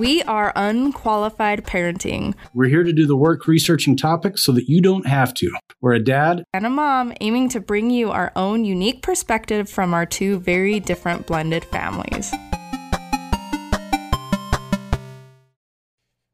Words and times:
We 0.00 0.22
are 0.22 0.50
unqualified 0.56 1.66
parenting 1.66 2.34
We're 2.54 2.70
here 2.70 2.84
to 2.84 2.92
do 2.92 3.06
the 3.06 3.16
work 3.16 3.46
researching 3.46 3.98
topics 3.98 4.42
so 4.42 4.50
that 4.52 4.66
you 4.66 4.80
don't 4.80 5.06
have 5.06 5.34
to. 5.34 5.52
We're 5.82 5.92
a 5.92 6.02
dad 6.02 6.42
and 6.54 6.64
a 6.64 6.70
mom 6.70 7.12
aiming 7.20 7.50
to 7.50 7.60
bring 7.60 7.90
you 7.90 8.10
our 8.10 8.32
own 8.34 8.64
unique 8.64 9.02
perspective 9.02 9.68
from 9.68 9.92
our 9.92 10.06
two 10.06 10.38
very 10.38 10.80
different 10.80 11.26
blended 11.26 11.66
families. 11.66 12.32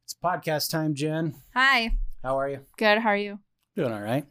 It's 0.04 0.14
podcast 0.22 0.70
time, 0.70 0.94
Jen. 0.94 1.34
Hi. 1.52 1.96
How 2.22 2.38
are 2.38 2.48
you? 2.48 2.60
Good. 2.78 2.98
How 2.98 3.08
are 3.08 3.16
you? 3.16 3.40
Doing 3.74 3.92
all 3.92 4.00
right. 4.00 4.26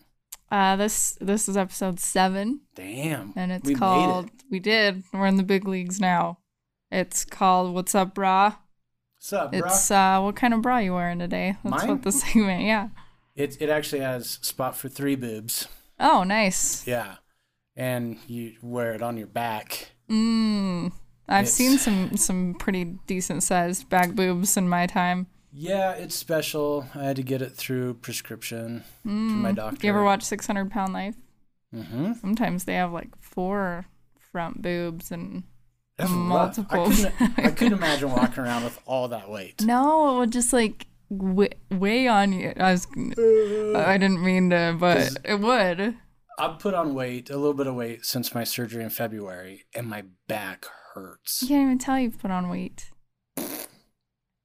Uh, 0.50 0.78
this 0.78 1.18
this 1.20 1.50
is 1.50 1.58
episode 1.58 2.00
seven, 2.00 2.62
Damn. 2.74 3.34
and 3.36 3.52
it's 3.52 3.66
we 3.68 3.74
made 3.74 3.80
called. 3.80 4.28
it. 4.28 4.32
We 4.50 4.60
did. 4.62 5.04
We're 5.12 5.26
in 5.26 5.36
the 5.36 5.44
big 5.44 5.68
leagues 5.68 6.00
now. 6.00 6.38
It's 6.90 7.26
called 7.26 7.74
"What's 7.74 7.94
Up, 7.94 8.16
Brah." 8.16 8.60
What's 9.26 9.34
up, 9.34 9.52
bro? 9.54 9.62
It's 9.62 9.90
uh, 9.90 10.20
what 10.22 10.36
kind 10.36 10.54
of 10.54 10.62
bra 10.62 10.78
you 10.78 10.94
wearing 10.94 11.18
today? 11.18 11.56
That's 11.64 11.78
Mine? 11.78 11.88
what 11.90 12.04
the 12.04 12.12
segment. 12.12 12.62
Yeah. 12.62 12.90
It, 13.36 13.60
it 13.60 13.70
actually 13.72 14.02
has 14.02 14.38
spot 14.44 14.78
for 14.78 14.88
three 14.88 15.16
boobs. 15.16 15.68
Oh, 16.00 16.24
nice. 16.24 16.86
Yeah. 16.86 17.16
And 17.76 18.20
you 18.28 18.54
wear 18.62 18.94
it 18.94 19.02
on 19.02 19.18
your 19.18 19.26
back. 19.26 19.94
Mm. 20.12 20.92
I've 21.28 21.46
It's- 21.46 21.54
seen 21.54 21.80
some 21.80 22.16
some 22.18 22.54
pretty 22.54 22.84
decent 23.08 23.42
sized 23.42 23.90
back 23.90 24.12
boobs 24.12 24.58
in 24.58 24.70
my 24.70 24.86
time. 24.86 25.26
Yeah, 25.52 25.94
it's 25.94 26.14
special. 26.14 26.86
I 26.94 27.06
had 27.06 27.16
to 27.16 27.24
get 27.24 27.42
it 27.42 27.54
through 27.54 27.96
prescription 27.96 28.84
from 29.02 29.42
my 29.42 29.54
doctor. 29.54 29.78
Mm. 29.78 29.84
You 29.86 29.90
ever 29.90 30.04
watch 30.04 30.22
Six 30.22 30.46
Hundred 30.46 30.70
Pound 30.70 30.94
Life? 30.94 31.16
Mm-hmm. 31.74 32.14
Sometimes 32.22 32.66
they 32.66 32.76
have 32.76 32.92
like 32.92 33.10
four 33.20 33.88
front 34.20 34.62
boobs 34.62 35.12
and 35.12 35.46
That's 35.98 36.12
mm, 36.12 36.30
rough. 36.30 36.58
Multiple. 36.58 36.82
I 36.82 36.90
couldn't, 36.90 37.40
I 37.40 37.52
couldn't 37.52 37.74
imagine 37.80 38.12
walking 38.12 38.44
around 38.44 38.64
with 38.64 38.80
all 38.86 39.08
that 39.10 39.30
weight. 39.30 39.64
no, 39.64 40.16
it 40.16 40.20
would 40.20 40.32
just 40.32 40.52
like 40.52 40.88
w- 41.16 41.50
weigh 41.72 42.08
on 42.08 42.34
you. 42.34 42.54
I 42.58 42.72
was, 42.72 42.88
I 42.98 43.22
uh, 43.22 43.98
didn't 43.98 44.24
mean 44.24 44.50
to, 44.50 44.76
but 44.80 45.18
it 45.24 45.40
would. 45.40 45.96
I've 46.38 46.60
put 46.60 46.74
on 46.74 46.94
weight, 46.94 47.30
a 47.30 47.38
little 47.38 47.54
bit 47.54 47.68
of 47.68 47.76
weight 47.76 48.06
since 48.06 48.36
my 48.36 48.44
surgery 48.44 48.84
in 48.84 48.90
February, 48.90 49.64
and 49.74 49.88
my 49.88 50.04
back 50.28 50.66
hurts. 50.94 51.42
You 51.42 51.48
can't 51.48 51.64
even 51.64 51.78
tell 51.78 51.98
you've 51.98 52.20
put 52.20 52.32
on 52.32 52.50
weight. 52.50 52.92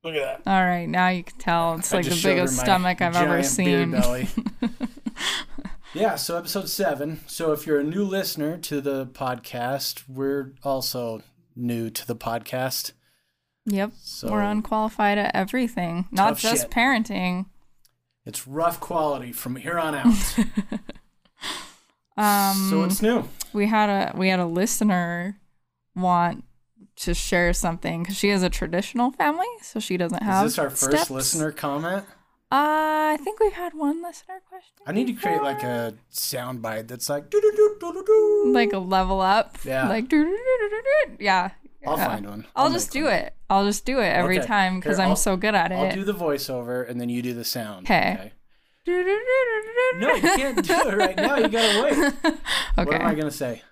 Look 0.02 0.14
at 0.14 0.44
that. 0.44 0.50
All 0.50 0.64
right, 0.64 0.88
now 0.88 1.08
you 1.08 1.24
can 1.24 1.36
tell. 1.38 1.74
It's 1.74 1.92
I 1.92 1.96
like 1.98 2.04
the 2.04 2.10
just 2.10 2.22
showed 2.22 2.30
her 2.30 2.44
biggest 2.44 2.60
stomach 2.60 3.02
I've 3.02 3.16
ever 3.16 3.42
giant 3.42 3.56
beer 3.56 3.82
seen. 3.84 3.90
belly. 3.90 4.28
yeah, 5.94 6.14
so 6.14 6.38
episode 6.38 6.68
seven. 6.68 7.20
So 7.26 7.52
if 7.52 7.66
you're 7.66 7.80
a 7.80 7.84
new 7.84 8.04
listener 8.04 8.56
to 8.58 8.80
the 8.80 9.06
podcast, 9.06 10.04
we're 10.08 10.54
also 10.62 11.22
new 11.56 11.90
to 11.90 12.06
the 12.06 12.16
podcast. 12.16 12.92
Yep, 13.66 13.92
So 14.02 14.30
we're 14.30 14.42
unqualified 14.42 15.18
at 15.18 15.34
everything, 15.34 16.08
not 16.10 16.38
just 16.38 16.62
shit. 16.62 16.70
parenting. 16.70 17.46
it's 18.24 18.46
rough 18.48 18.80
quality 18.80 19.32
from 19.32 19.56
here 19.56 19.78
on 19.78 19.94
out. 19.94 20.36
Um, 22.16 22.68
so 22.68 22.84
it's 22.84 23.00
new. 23.00 23.26
we 23.54 23.66
had 23.66 23.88
a 23.88 24.14
we 24.16 24.28
had 24.28 24.40
a 24.40 24.44
listener 24.46 25.38
want 25.94 26.44
to 26.96 27.14
share 27.14 27.54
something 27.54 28.02
because 28.02 28.16
she 28.16 28.28
has 28.28 28.42
a 28.42 28.50
traditional 28.50 29.10
family, 29.12 29.46
so 29.62 29.80
she 29.80 29.96
doesn't 29.96 30.22
have. 30.22 30.44
Is 30.44 30.52
this 30.52 30.58
our 30.58 30.68
first 30.68 30.90
steps. 30.90 31.10
listener 31.10 31.50
comment? 31.50 32.04
Uh, 32.52 33.14
I 33.14 33.18
think 33.22 33.38
we've 33.38 33.52
had 33.52 33.74
one 33.74 34.02
listener 34.02 34.40
question. 34.48 34.72
I 34.86 34.90
need 34.92 35.06
to 35.06 35.12
create 35.12 35.40
like 35.42 35.62
a 35.62 35.94
sound 36.08 36.60
bite 36.62 36.88
that's 36.88 37.08
like 37.08 37.30
doo 37.30 37.40
doo 37.40 37.52
doo 37.54 37.76
doo 37.80 37.92
doo 37.92 38.04
doo. 38.04 38.52
like 38.52 38.72
a 38.72 38.78
level 38.78 39.20
up. 39.20 39.56
Yeah. 39.64 39.88
Like 39.88 40.08
doo-doo-doo-doo-doo-doo. 40.08 41.16
yeah. 41.24 41.50
I'll 41.86 41.96
yeah. 41.96 42.06
find 42.06 42.26
one. 42.28 42.46
I'll, 42.56 42.66
I'll 42.66 42.72
just 42.72 42.90
do 42.90 43.04
one. 43.04 43.12
it. 43.14 43.34
I'll 43.48 43.64
just 43.64 43.84
do 43.86 44.00
it 44.00 44.06
every 44.08 44.38
Okay. 44.38 44.46
time 44.48 44.80
because 44.80 44.98
I'm 44.98 45.10
I'll- 45.10 45.16
so 45.16 45.36
good 45.36 45.54
at 45.54 45.70
it. 45.70 45.76
I'll 45.76 45.92
do 45.94 46.02
the 46.04 46.12
voiceover 46.12 46.88
and 46.88 47.00
then 47.00 47.08
you 47.08 47.22
do 47.22 47.34
the 47.34 47.44
sound. 47.44 47.86
'Kay. 47.86 48.32
No, 48.86 50.14
you 50.14 50.20
can't 50.22 50.64
do 50.66 50.74
it 50.88 50.96
right 50.96 51.16
now. 51.16 51.36
You 51.36 51.48
gotta 51.48 51.82
wait. 51.84 51.94
Okay. 52.28 52.38
What 52.76 52.94
am 52.94 53.06
I 53.06 53.14
gonna 53.14 53.30
say? 53.30 53.62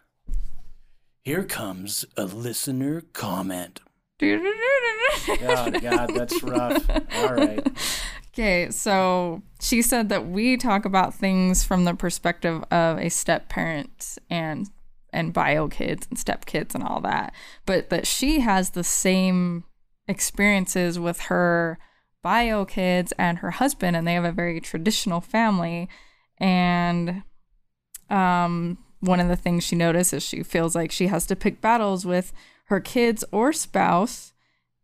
Here 1.24 1.42
comes 1.44 2.04
a 2.16 2.24
listener 2.24 3.02
comment. 3.12 3.80
Oh 4.22 5.70
God, 5.80 6.10
that's 6.14 6.42
rough. 6.42 6.88
All 7.16 7.34
right. 7.34 7.66
Okay, 8.38 8.70
so 8.70 9.42
she 9.60 9.82
said 9.82 10.10
that 10.10 10.28
we 10.28 10.56
talk 10.56 10.84
about 10.84 11.12
things 11.12 11.64
from 11.64 11.84
the 11.84 11.94
perspective 11.94 12.62
of 12.70 12.96
a 12.98 13.08
step 13.08 13.48
parent 13.48 14.16
and 14.30 14.70
and 15.12 15.32
bio 15.32 15.66
kids 15.66 16.06
and 16.08 16.16
step 16.16 16.46
kids 16.46 16.72
and 16.72 16.84
all 16.84 17.00
that, 17.00 17.34
but 17.66 17.90
that 17.90 18.06
she 18.06 18.38
has 18.38 18.70
the 18.70 18.84
same 18.84 19.64
experiences 20.06 21.00
with 21.00 21.22
her 21.22 21.80
bio 22.22 22.64
kids 22.64 23.12
and 23.18 23.38
her 23.38 23.50
husband, 23.50 23.96
and 23.96 24.06
they 24.06 24.14
have 24.14 24.24
a 24.24 24.30
very 24.30 24.60
traditional 24.60 25.20
family. 25.20 25.88
And 26.38 27.24
um, 28.08 28.78
one 29.00 29.18
of 29.18 29.26
the 29.26 29.34
things 29.34 29.64
she 29.64 29.74
noticed 29.74 30.14
is 30.14 30.22
she 30.22 30.44
feels 30.44 30.76
like 30.76 30.92
she 30.92 31.08
has 31.08 31.26
to 31.26 31.34
pick 31.34 31.60
battles 31.60 32.06
with 32.06 32.32
her 32.66 32.78
kids 32.78 33.24
or 33.32 33.52
spouse 33.52 34.32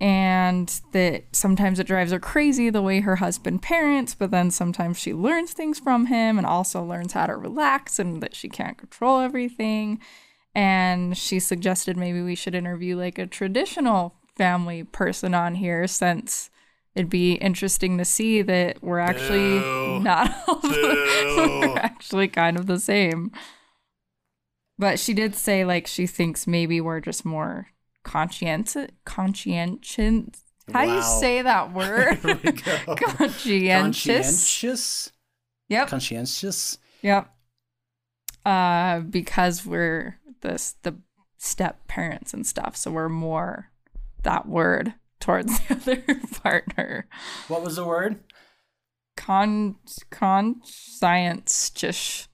and 0.01 0.81
that 0.93 1.25
sometimes 1.33 1.79
it 1.79 1.87
drives 1.87 2.13
her 2.13 2.19
crazy 2.19 2.69
the 2.69 2.83
way 2.83 3.01
her 3.01 3.17
husband 3.17 3.63
parents, 3.63 4.15
but 4.15 4.31
then 4.31 4.51
sometimes 4.51 4.99
she 4.99 5.15
learns 5.15 5.53
things 5.53 5.79
from 5.79 6.07
him 6.07 6.37
and 6.37 6.47
also 6.47 6.83
learns 6.83 7.13
how 7.13 7.27
to 7.27 7.37
relax 7.37 7.99
and 7.99 8.23
that 8.23 8.35
she 8.35 8.49
can't 8.49 8.79
control 8.79 9.21
everything. 9.21 10.01
And 10.55 11.17
she 11.17 11.41
suggested 11.41 11.97
maybe 11.97 12.23
we 12.23 12.35
should 12.35 12.55
interview 12.55 12.97
like 12.97 13.19
a 13.19 13.27
traditional 13.27 14.15
family 14.37 14.83
person 14.83 15.35
on 15.35 15.55
here 15.57 15.87
since 15.87 16.51
it'd 16.95 17.11
be 17.11 17.35
interesting 17.35 17.99
to 17.99 18.05
see 18.05 18.43
that 18.43 18.83
we're 18.83 18.99
actually 18.99 19.59
Boo. 19.59 20.01
not 20.01 20.35
all—we're 20.49 21.77
actually 21.79 22.29
kind 22.29 22.57
of 22.57 22.67
the 22.67 22.79
same. 22.79 23.33
But 24.79 24.99
she 24.99 25.15
did 25.15 25.35
say 25.35 25.65
like 25.65 25.87
she 25.87 26.07
thinks 26.07 26.47
maybe 26.47 26.81
we're 26.81 27.01
just 27.01 27.25
more 27.25 27.69
conscientious 28.05 28.91
conscientious 29.05 30.45
how 30.73 30.87
do 30.87 30.93
you 30.93 31.03
say 31.03 31.43
that 31.43 31.73
word? 31.75 32.19
Here 32.19 32.41
we 32.43 32.53
go. 32.53 32.97
conscientious. 32.97 34.07
Conscientious. 34.07 35.13
Yep. 35.69 35.89
Conscientious. 35.89 36.79
Yep. 37.03 37.31
Uh 38.45 39.01
because 39.01 39.67
we're 39.67 40.19
this 40.41 40.77
the 40.83 40.97
step 41.39 41.87
parents 41.87 42.33
and 42.33 42.47
stuff, 42.47 42.77
so 42.77 42.91
we're 42.91 43.09
more 43.09 43.71
that 44.23 44.49
word 44.49 44.95
towards 45.21 45.59
the 45.69 45.75
other 45.75 46.21
partner. 46.43 47.07
What 47.49 47.63
was 47.63 47.77
the 47.77 47.85
word? 47.85 48.21
Con 49.17 49.77
conscience 50.11 51.71
just 51.71 52.29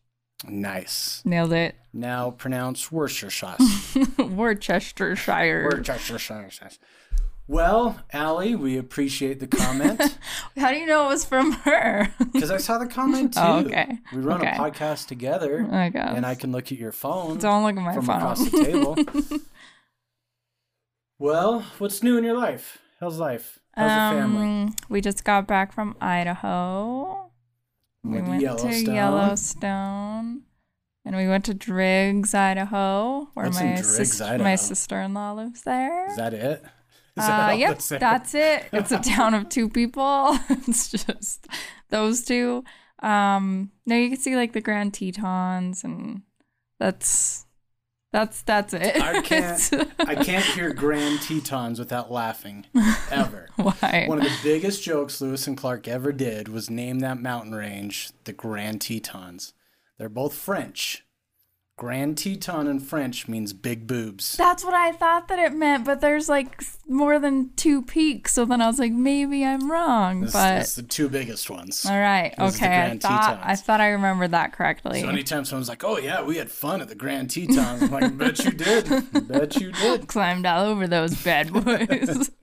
Nice. 0.46 1.22
nailed 1.24 1.52
it. 1.52 1.76
Now 1.92 2.30
pronounce 2.30 2.90
Worcestershire. 2.90 3.56
Worcestershire. 4.18 5.68
Worcestershire. 5.70 6.70
Well, 7.46 7.98
Allie, 8.12 8.54
we 8.54 8.78
appreciate 8.78 9.40
the 9.40 9.48
comment 9.48 10.00
How 10.56 10.70
do 10.70 10.76
you 10.78 10.86
know 10.86 11.06
it 11.06 11.08
was 11.08 11.24
from 11.24 11.50
her? 11.52 12.14
because 12.32 12.50
I 12.50 12.58
saw 12.58 12.78
the 12.78 12.86
comment 12.86 13.34
too. 13.34 13.40
Oh, 13.42 13.58
okay. 13.66 13.98
We 14.14 14.20
run 14.20 14.40
Okay. 14.40 14.52
a 14.52 14.54
podcast 14.54 15.08
together, 15.08 15.66
I 15.70 15.88
guess. 15.88 16.14
and 16.16 16.24
I 16.24 16.36
can 16.36 16.52
look 16.52 16.70
at 16.70 16.78
your 16.78 16.92
phone 16.92 17.38
Don't 17.38 17.64
look 17.64 17.76
at 17.76 17.82
my 17.82 17.92
from 17.94 18.06
phone. 18.06 18.16
across 18.18 18.48
the 18.50 18.64
table. 18.64 18.96
well, 21.18 21.60
what's 21.78 22.02
new 22.02 22.16
in 22.16 22.24
your 22.24 22.36
life? 22.38 22.78
How's 23.00 23.18
life? 23.18 23.58
How's 23.74 23.90
the 23.90 24.20
family? 24.20 24.42
Um, 24.46 24.76
we 24.88 25.00
just 25.00 25.24
got 25.24 25.46
back 25.46 25.72
from 25.72 25.96
Idaho. 26.00 27.19
We 28.02 28.12
Went 28.14 28.24
to 28.24 28.30
went 28.30 28.42
Yellowstone. 28.42 28.84
to 28.84 28.92
Yellowstone. 28.92 30.42
And 31.04 31.16
we 31.16 31.28
went 31.28 31.44
to 31.46 31.54
Driggs, 31.54 32.34
Idaho, 32.34 33.28
where 33.34 33.46
What's 33.46 33.58
my 33.60 33.72
Driggs, 33.72 33.96
sis- 33.96 34.20
Idaho? 34.20 34.44
my 34.44 34.54
sister-in-law 34.54 35.32
lives 35.32 35.62
there. 35.62 36.10
Is 36.10 36.16
that 36.16 36.34
it? 36.34 36.62
Is 37.16 37.24
Uh, 37.24 37.26
that 37.26 37.50
all 37.50 37.56
yep, 37.58 37.68
that's 37.70 37.88
that's 37.88 38.34
it. 38.34 38.66
It's 38.72 38.92
a 38.92 38.98
town 39.00 39.34
of 39.34 39.48
two 39.48 39.68
people. 39.68 40.38
it's 40.50 40.90
just 40.90 41.46
those 41.88 42.22
two. 42.24 42.64
Um, 43.02 43.70
no, 43.86 43.96
you 43.96 44.10
can 44.10 44.18
see 44.18 44.36
like 44.36 44.52
the 44.52 44.60
Grand 44.60 44.92
Tetons, 44.94 45.82
and 45.84 46.22
that's 46.78 47.46
that's 48.12 48.42
that's 48.42 48.74
it. 48.74 49.00
I 49.00 49.20
can't. 49.22 49.72
I 50.00 50.14
can't 50.16 50.44
hear 50.44 50.72
Grand 50.72 51.20
Tetons 51.22 51.78
without 51.78 52.10
laughing 52.10 52.66
ever. 53.10 53.48
Why? 53.56 54.04
One 54.08 54.18
of 54.18 54.24
the 54.24 54.38
biggest 54.42 54.82
jokes 54.82 55.20
Lewis 55.20 55.46
and 55.46 55.56
Clark 55.56 55.86
ever 55.86 56.12
did 56.12 56.48
was 56.48 56.70
name 56.70 57.00
that 57.00 57.20
mountain 57.20 57.54
range 57.54 58.10
the 58.24 58.32
Grand 58.32 58.80
Tetons. 58.80 59.52
They're 59.98 60.08
both 60.08 60.34
French. 60.34 61.04
Grand 61.80 62.18
Teton 62.18 62.66
in 62.66 62.78
French 62.78 63.26
means 63.26 63.54
big 63.54 63.86
boobs. 63.86 64.36
That's 64.36 64.62
what 64.62 64.74
I 64.74 64.92
thought 64.92 65.28
that 65.28 65.38
it 65.38 65.54
meant, 65.54 65.86
but 65.86 66.02
there's 66.02 66.28
like 66.28 66.62
more 66.86 67.18
than 67.18 67.54
two 67.56 67.80
peaks. 67.80 68.34
So 68.34 68.44
then 68.44 68.60
I 68.60 68.66
was 68.66 68.78
like, 68.78 68.92
maybe 68.92 69.46
I'm 69.46 69.72
wrong. 69.72 70.24
It's, 70.24 70.34
but 70.34 70.60
it's 70.60 70.74
the 70.74 70.82
two 70.82 71.08
biggest 71.08 71.48
ones. 71.48 71.86
all 71.86 71.98
right, 71.98 72.34
This 72.38 72.56
okay. 72.56 72.82
I 72.90 72.98
thought 72.98 73.40
I 73.42 73.56
thought 73.56 73.80
I 73.80 73.88
remembered 73.88 74.32
that 74.32 74.52
correctly. 74.52 75.00
So 75.00 75.08
anytime 75.08 75.46
someone's 75.46 75.70
like, 75.70 75.82
"Oh 75.82 75.96
yeah, 75.96 76.22
we 76.22 76.36
had 76.36 76.50
fun 76.50 76.82
at 76.82 76.88
the 76.88 76.94
Grand 76.94 77.30
Teton," 77.30 77.58
I'm 77.58 77.90
like, 77.90 78.14
"Bet 78.18 78.44
you 78.44 78.50
did. 78.50 79.28
Bet 79.28 79.56
you 79.58 79.72
did." 79.72 80.06
Climbed 80.06 80.44
all 80.44 80.66
over 80.66 80.86
those 80.86 81.14
bad 81.24 81.50
boys. 81.50 82.30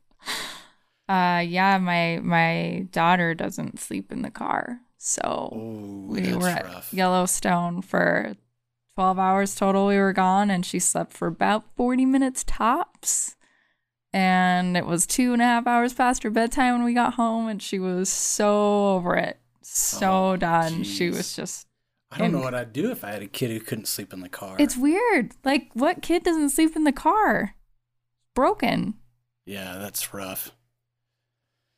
Uh, 1.10 1.40
yeah, 1.48 1.78
my 1.78 2.20
my 2.22 2.86
daughter 2.92 3.34
doesn't 3.34 3.80
sleep 3.80 4.12
in 4.12 4.24
the 4.24 4.30
car, 4.30 4.82
so 4.98 5.22
Oh, 5.54 6.06
we 6.10 6.36
were 6.36 6.50
at 6.50 6.66
rough. 6.66 6.94
Yellowstone 6.94 7.82
for 7.82 8.36
twelve 8.98 9.20
hours 9.20 9.54
total. 9.54 9.86
We 9.86 9.98
were 10.00 10.12
gone, 10.12 10.50
and 10.50 10.66
she 10.66 10.80
slept 10.80 11.14
for 11.14 11.28
about 11.28 11.64
forty 11.76 12.04
minutes 12.04 12.44
tops. 12.44 13.36
And 14.12 14.76
it 14.76 14.88
was 14.88 15.06
two 15.06 15.34
and 15.34 15.42
a 15.42 15.46
half 15.46 15.68
hours 15.68 15.94
past 15.94 16.24
her 16.24 16.32
bedtime 16.32 16.74
when 16.74 16.84
we 16.84 16.96
got 16.96 17.14
home, 17.14 17.48
and 17.48 17.62
she 17.62 17.78
was 17.78 18.10
so 18.10 18.96
over 18.96 19.16
it, 19.16 19.38
so 19.62 20.30
Oh, 20.32 20.36
done. 20.38 20.82
She 20.82 21.12
was 21.12 21.36
just. 21.36 21.68
I 22.10 22.18
don't 22.18 22.32
know 22.32 22.40
what 22.40 22.56
I'd 22.56 22.74
do 22.74 22.90
if 22.90 23.04
I 23.04 23.12
had 23.12 23.22
a 23.22 23.28
kid 23.28 23.52
who 23.52 23.60
couldn't 23.60 23.88
sleep 23.88 24.14
in 24.14 24.22
the 24.22 24.30
car. 24.30 24.56
It's 24.58 24.76
weird. 24.78 25.34
Like, 25.44 25.70
what 25.74 26.02
kid 26.02 26.24
doesn't 26.24 26.50
sleep 26.50 26.76
in 26.76 26.84
the 26.84 26.92
car? 26.92 27.54
Broken. 28.34 28.96
yeah, 29.46 29.78
that's 29.78 30.12
rough. 30.12 30.52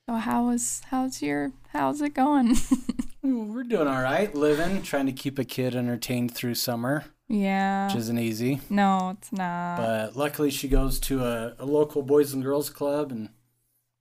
So 0.10 0.16
how 0.16 0.50
is 0.50 0.82
how's 0.90 1.22
your 1.22 1.52
how's 1.68 2.02
it 2.02 2.16
going? 2.16 2.58
We're 3.22 3.62
doing 3.64 3.88
all 3.88 4.02
right, 4.02 4.34
living, 4.34 4.82
trying 4.82 5.06
to 5.06 5.12
keep 5.12 5.38
a 5.38 5.44
kid 5.44 5.76
entertained 5.76 6.34
through 6.34 6.56
summer, 6.56 7.06
yeah. 7.28 7.86
which 7.86 7.96
isn't 7.98 8.18
easy. 8.18 8.60
no, 8.72 9.16
it's 9.16 9.32
not. 9.32 9.78
But 9.78 10.16
luckily, 10.16 10.50
she 10.50 10.68
goes 10.68 11.00
to 11.02 11.24
a, 11.24 11.54
a 11.60 11.66
local 11.68 12.02
boys 12.02 12.34
and 12.34 12.42
girls 12.42 12.72
club, 12.72 13.12
and 13.12 13.30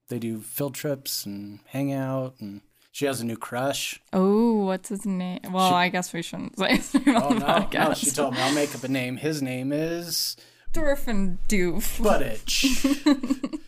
they 0.08 0.18
do 0.18 0.40
field 0.40 0.72
trips 0.74 1.26
and 1.26 1.58
hang 1.66 1.92
out, 1.92 2.36
and 2.40 2.62
she 2.90 3.04
has 3.04 3.20
a 3.20 3.26
new 3.26 3.36
crush. 3.36 4.00
oh, 4.14 4.64
what's 4.64 4.88
his 4.88 5.04
name? 5.04 5.40
Well, 5.50 5.68
She- 5.68 5.74
I 5.74 5.88
guess 5.90 6.14
we 6.14 6.22
shouldn't 6.22 6.58
say 6.58 6.76
his 6.76 6.94
name 6.94 7.16
Oh 7.16 7.28
on 7.28 7.38
the 7.38 7.40
no, 7.40 7.46
podcast. 7.52 7.88
no! 7.88 7.92
She 7.94 8.10
told 8.12 8.32
me 8.32 8.40
I'll 8.40 8.54
make 8.54 8.74
up 8.74 8.82
a 8.82 8.88
name. 8.88 9.18
His 9.18 9.42
name 9.42 9.72
is 9.74 10.38
Dwarf 10.72 11.06
and 11.06 11.36
Doof. 11.48 12.00
Buttich. 12.00 13.60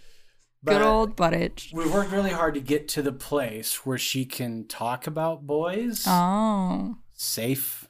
Good 0.64 0.72
But 0.74 0.82
old 0.82 1.16
Buttich. 1.16 1.72
We 1.72 1.88
worked 1.88 2.12
really 2.12 2.30
hard 2.32 2.54
to 2.54 2.60
get 2.60 2.86
to 2.88 3.02
the 3.02 3.12
place 3.12 3.86
where 3.86 3.96
she 3.96 4.26
can 4.26 4.66
talk 4.66 5.06
about 5.06 5.46
boys 5.46 6.04
Oh. 6.06 6.96
safe. 7.14 7.88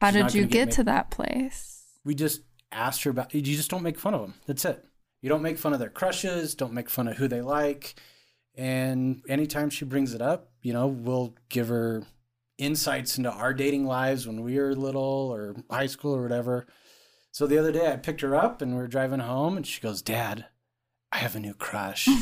How 0.00 0.10
She's 0.10 0.22
did 0.24 0.34
you 0.34 0.42
get 0.46 0.66
get 0.68 0.74
to 0.76 0.84
that 0.84 1.10
place? 1.10 1.84
We 2.04 2.14
just 2.14 2.40
asked 2.72 3.04
her 3.04 3.10
about. 3.10 3.34
You 3.34 3.42
just 3.42 3.70
don't 3.70 3.82
make 3.82 3.98
fun 3.98 4.14
of 4.14 4.22
them. 4.22 4.34
That's 4.46 4.64
it. 4.64 4.84
You 5.20 5.28
don't 5.28 5.42
make 5.42 5.58
fun 5.58 5.72
of 5.74 5.78
their 5.80 5.90
crushes. 5.90 6.54
Don't 6.54 6.72
make 6.72 6.88
fun 6.90 7.08
of 7.08 7.18
who 7.18 7.28
they 7.28 7.42
like. 7.42 7.94
And 8.56 9.22
anytime 9.28 9.70
she 9.70 9.84
brings 9.84 10.14
it 10.14 10.22
up, 10.22 10.50
you 10.62 10.72
know, 10.72 10.86
we'll 10.86 11.34
give 11.48 11.68
her 11.68 12.04
insights 12.58 13.18
into 13.18 13.30
our 13.30 13.54
dating 13.54 13.86
lives 13.86 14.26
when 14.26 14.42
we 14.42 14.58
were 14.58 14.74
little 14.74 15.30
or 15.32 15.54
high 15.70 15.86
school 15.86 16.14
or 16.16 16.22
whatever. 16.22 16.66
So 17.30 17.46
the 17.46 17.58
other 17.58 17.72
day 17.72 17.90
I 17.92 17.96
picked 17.96 18.20
her 18.22 18.34
up 18.34 18.60
and 18.60 18.74
we 18.74 18.82
are 18.82 18.88
driving 18.88 19.20
home 19.20 19.56
and 19.56 19.66
she 19.66 19.80
goes, 19.80 20.02
Dad, 20.02 20.46
I 21.12 21.18
have 21.18 21.36
a 21.36 21.40
new 21.40 21.54
crush. 21.54 22.08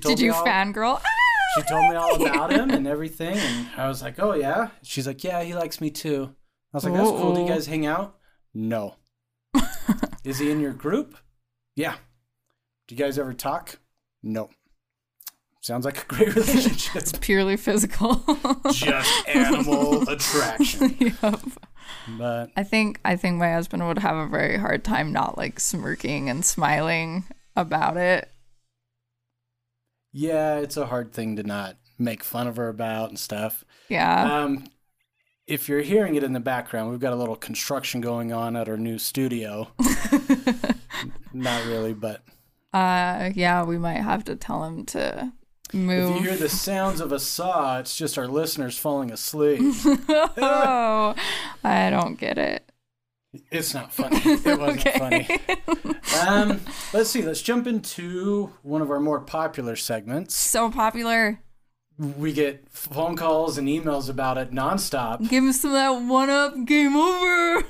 So 0.00 0.08
Did 0.08 0.20
you 0.20 0.32
all- 0.32 0.44
fangirl? 0.44 1.00
She 1.56 1.62
told 1.62 1.88
me 1.90 1.96
all 1.96 2.22
about 2.26 2.52
him 2.52 2.70
and 2.70 2.86
everything. 2.86 3.36
And 3.38 3.68
I 3.78 3.88
was 3.88 4.02
like, 4.02 4.18
oh, 4.18 4.34
yeah. 4.34 4.68
She's 4.82 5.06
like, 5.06 5.24
yeah, 5.24 5.42
he 5.42 5.54
likes 5.54 5.80
me 5.80 5.90
too. 5.90 6.34
I 6.74 6.76
was 6.76 6.84
like, 6.84 6.92
that's 6.92 7.08
cool. 7.08 7.34
Do 7.34 7.40
you 7.42 7.48
guys 7.48 7.66
hang 7.66 7.86
out? 7.86 8.16
No. 8.52 8.96
Is 10.24 10.38
he 10.38 10.50
in 10.50 10.60
your 10.60 10.74
group? 10.74 11.16
Yeah. 11.74 11.94
Do 12.88 12.94
you 12.94 12.98
guys 12.98 13.18
ever 13.18 13.32
talk? 13.32 13.78
No. 14.22 14.50
Sounds 15.62 15.86
like 15.86 16.02
a 16.02 16.06
great 16.06 16.34
relationship. 16.34 16.96
It's 16.96 17.12
purely 17.12 17.56
physical. 17.56 18.22
Just 18.72 19.26
animal 19.28 20.06
attraction. 20.10 20.94
yep. 21.22 21.40
But 22.18 22.50
I 22.56 22.64
think 22.64 23.00
I 23.04 23.16
think 23.16 23.38
my 23.38 23.52
husband 23.52 23.86
would 23.86 23.98
have 23.98 24.16
a 24.16 24.28
very 24.28 24.58
hard 24.58 24.84
time 24.84 25.10
not 25.12 25.38
like 25.38 25.58
smirking 25.58 26.28
and 26.28 26.44
smiling 26.44 27.24
about 27.56 27.96
it. 27.96 28.30
yeah, 30.12 30.56
it's 30.58 30.76
a 30.76 30.86
hard 30.86 31.12
thing 31.12 31.36
to 31.36 31.42
not 31.42 31.76
make 31.98 32.22
fun 32.24 32.46
of 32.46 32.56
her 32.56 32.68
about 32.68 33.08
and 33.10 33.18
stuff. 33.18 33.64
Yeah. 33.88 34.42
Um, 34.44 34.64
if 35.46 35.68
you're 35.68 35.82
hearing 35.82 36.14
it 36.16 36.22
in 36.24 36.32
the 36.32 36.40
background, 36.40 36.90
we've 36.90 37.00
got 37.00 37.12
a 37.12 37.16
little 37.16 37.36
construction 37.36 38.00
going 38.00 38.32
on 38.32 38.56
at 38.56 38.68
our 38.68 38.76
new 38.76 38.98
studio. 38.98 39.68
Not 41.32 41.64
really, 41.66 41.92
but 41.94 42.22
Uh 42.72 43.30
yeah, 43.34 43.62
we 43.64 43.78
might 43.78 44.00
have 44.02 44.24
to 44.24 44.36
tell 44.36 44.64
him 44.64 44.84
to 44.86 45.32
move. 45.72 46.16
if 46.16 46.22
you 46.22 46.28
hear 46.28 46.36
the 46.36 46.48
sounds 46.48 47.00
of 47.00 47.12
a 47.12 47.20
saw, 47.20 47.78
it's 47.78 47.96
just 47.96 48.18
our 48.18 48.26
listeners 48.26 48.76
falling 48.78 49.10
asleep. 49.12 49.60
oh, 50.08 51.14
I 51.62 51.90
don't 51.90 52.18
get 52.18 52.38
it. 52.38 52.68
It's 53.50 53.74
not 53.74 53.92
funny. 53.92 54.18
It 54.24 54.44
wasn't 54.58 54.88
funny. 54.96 55.28
Um, 56.26 56.60
let's 56.94 57.10
see. 57.10 57.20
Let's 57.20 57.42
jump 57.42 57.66
into 57.66 58.50
one 58.62 58.80
of 58.80 58.90
our 58.90 59.00
more 59.00 59.20
popular 59.20 59.76
segments. 59.76 60.34
So 60.34 60.70
popular. 60.70 61.40
We 61.98 62.32
get 62.32 62.70
phone 62.70 63.16
calls 63.16 63.58
and 63.58 63.68
emails 63.68 64.08
about 64.08 64.38
it 64.38 64.50
nonstop. 64.50 65.28
Give 65.28 65.44
him 65.44 65.52
some 65.52 65.72
of 65.72 65.74
that 65.74 65.90
one 65.90 66.30
up 66.30 66.54
game 66.64 66.96
over. 66.96 67.62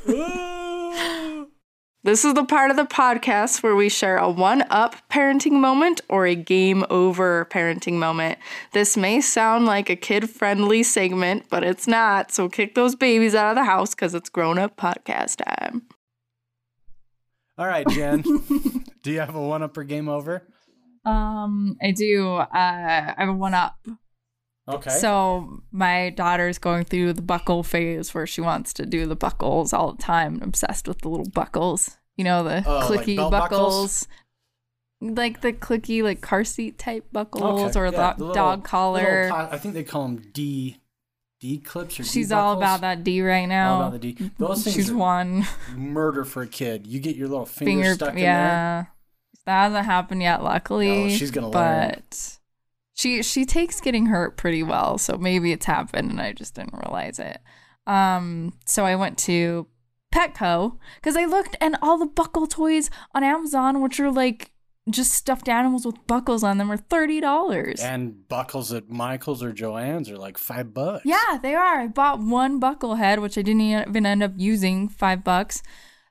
Ooh. 2.06 2.10
This 2.10 2.24
is 2.24 2.34
the 2.34 2.44
part 2.44 2.70
of 2.70 2.76
the 2.76 2.84
podcast 2.84 3.62
where 3.62 3.74
we 3.74 3.88
share 3.88 4.16
a 4.16 4.30
one 4.30 4.62
up 4.70 4.94
parenting 5.10 5.60
moment 5.60 6.00
or 6.08 6.26
a 6.26 6.36
game 6.36 6.84
over 6.88 7.46
parenting 7.50 7.94
moment. 7.94 8.38
This 8.72 8.96
may 8.96 9.20
sound 9.20 9.66
like 9.66 9.90
a 9.90 9.96
kid 9.96 10.30
friendly 10.30 10.82
segment, 10.82 11.46
but 11.50 11.64
it's 11.64 11.88
not. 11.88 12.30
So 12.30 12.48
kick 12.48 12.74
those 12.74 12.94
babies 12.94 13.34
out 13.34 13.50
of 13.50 13.56
the 13.56 13.64
house 13.64 13.94
because 13.94 14.14
it's 14.14 14.28
grown 14.28 14.58
up 14.58 14.76
podcast 14.76 15.44
time. 15.44 15.82
All 17.58 17.66
right, 17.66 17.88
Jen. 17.88 18.22
Do 19.02 19.10
you 19.10 19.20
have 19.20 19.34
a 19.34 19.40
one 19.40 19.62
up 19.62 19.76
or 19.76 19.84
game 19.84 20.08
over? 20.08 20.46
Um, 21.04 21.76
I 21.82 21.92
do. 21.92 22.34
Uh, 22.34 22.48
I 22.52 23.14
have 23.16 23.28
a 23.28 23.32
one 23.32 23.54
up. 23.54 23.76
Okay. 24.68 24.90
So 24.90 25.62
my 25.70 26.10
daughter's 26.10 26.58
going 26.58 26.84
through 26.84 27.12
the 27.12 27.22
buckle 27.22 27.62
phase 27.62 28.12
where 28.14 28.26
she 28.26 28.40
wants 28.40 28.72
to 28.74 28.86
do 28.86 29.06
the 29.06 29.14
buckles 29.14 29.72
all 29.72 29.92
the 29.92 30.02
time. 30.02 30.40
obsessed 30.42 30.88
with 30.88 31.02
the 31.02 31.08
little 31.08 31.28
buckles. 31.28 31.98
You 32.16 32.24
know 32.24 32.42
the 32.42 32.64
oh, 32.66 32.88
like 32.90 33.00
clicky 33.00 33.16
belt 33.16 33.30
buckles. 33.30 34.08
Like 35.00 35.42
the 35.42 35.52
clicky 35.52 36.02
like 36.02 36.20
car 36.20 36.42
seat 36.42 36.78
type 36.78 37.04
buckles 37.12 37.76
Okay, 37.76 37.78
or 37.78 37.84
yeah, 37.86 37.90
the, 37.90 38.14
the 38.16 38.24
little- 38.24 38.34
dog 38.34 38.64
collar. 38.64 39.24
Little 39.24 39.36
I 39.52 39.58
think 39.58 39.74
they 39.74 39.84
call 39.84 40.02
them 40.02 40.22
D 40.32 40.78
D 41.38 41.58
clips 41.58 42.00
or 42.00 42.02
D 42.02 42.08
She's 42.08 42.32
all 42.32 42.56
about 42.56 42.80
that 42.80 43.04
D 43.04 43.22
right 43.22 43.46
now. 43.46 43.74
All 43.74 43.80
about 43.88 44.00
the 44.00 44.12
D. 44.12 44.30
Those 44.38 44.64
things 44.64 44.74
She's 44.74 44.90
one 44.90 45.46
murder 45.76 46.24
for 46.24 46.42
a 46.42 46.46
kid. 46.48 46.86
You 46.86 46.98
get 46.98 47.14
your 47.14 47.28
little 47.28 47.46
finger, 47.46 47.70
finger. 47.70 47.94
stuck 47.94 48.08
in 48.11 48.16
there. 48.16 48.25
Yeah, 48.25 48.85
that 49.44 49.62
hasn't 49.64 49.85
happened 49.85 50.23
yet, 50.23 50.42
luckily. 50.42 51.04
No, 51.04 51.08
she's 51.11 51.30
gonna 51.30 51.50
learn. 51.50 52.02
She 52.96 53.22
she 53.22 53.44
takes 53.44 53.78
getting 53.78 54.06
hurt 54.06 54.38
pretty 54.38 54.62
well, 54.62 54.96
so 54.96 55.18
maybe 55.18 55.52
it's 55.52 55.66
happened 55.66 56.10
and 56.10 56.20
I 56.20 56.32
just 56.32 56.54
didn't 56.54 56.80
realize 56.82 57.18
it. 57.18 57.40
Um, 57.86 58.54
so 58.64 58.86
I 58.86 58.96
went 58.96 59.18
to 59.18 59.66
Petco 60.10 60.78
because 60.96 61.14
I 61.14 61.26
looked 61.26 61.56
and 61.60 61.76
all 61.82 61.98
the 61.98 62.06
buckle 62.06 62.46
toys 62.46 62.88
on 63.14 63.22
Amazon, 63.22 63.82
which 63.82 64.00
are 64.00 64.10
like 64.10 64.50
just 64.88 65.12
stuffed 65.12 65.46
animals 65.46 65.84
with 65.84 66.06
buckles 66.06 66.42
on 66.42 66.56
them, 66.56 66.72
are 66.72 66.78
thirty 66.78 67.20
dollars. 67.20 67.80
And 67.80 68.26
buckles 68.28 68.72
at 68.72 68.88
Michael's 68.88 69.42
or 69.42 69.52
Joann's 69.52 70.10
are 70.10 70.16
like 70.16 70.38
five 70.38 70.72
bucks. 70.72 71.04
Yeah, 71.04 71.38
they 71.42 71.54
are. 71.54 71.80
I 71.80 71.88
bought 71.88 72.20
one 72.20 72.58
buckle 72.58 72.94
head, 72.94 73.20
which 73.20 73.36
I 73.36 73.42
didn't 73.42 73.60
even 73.60 74.06
end 74.06 74.22
up 74.22 74.32
using, 74.38 74.88
five 74.88 75.22
bucks. 75.22 75.62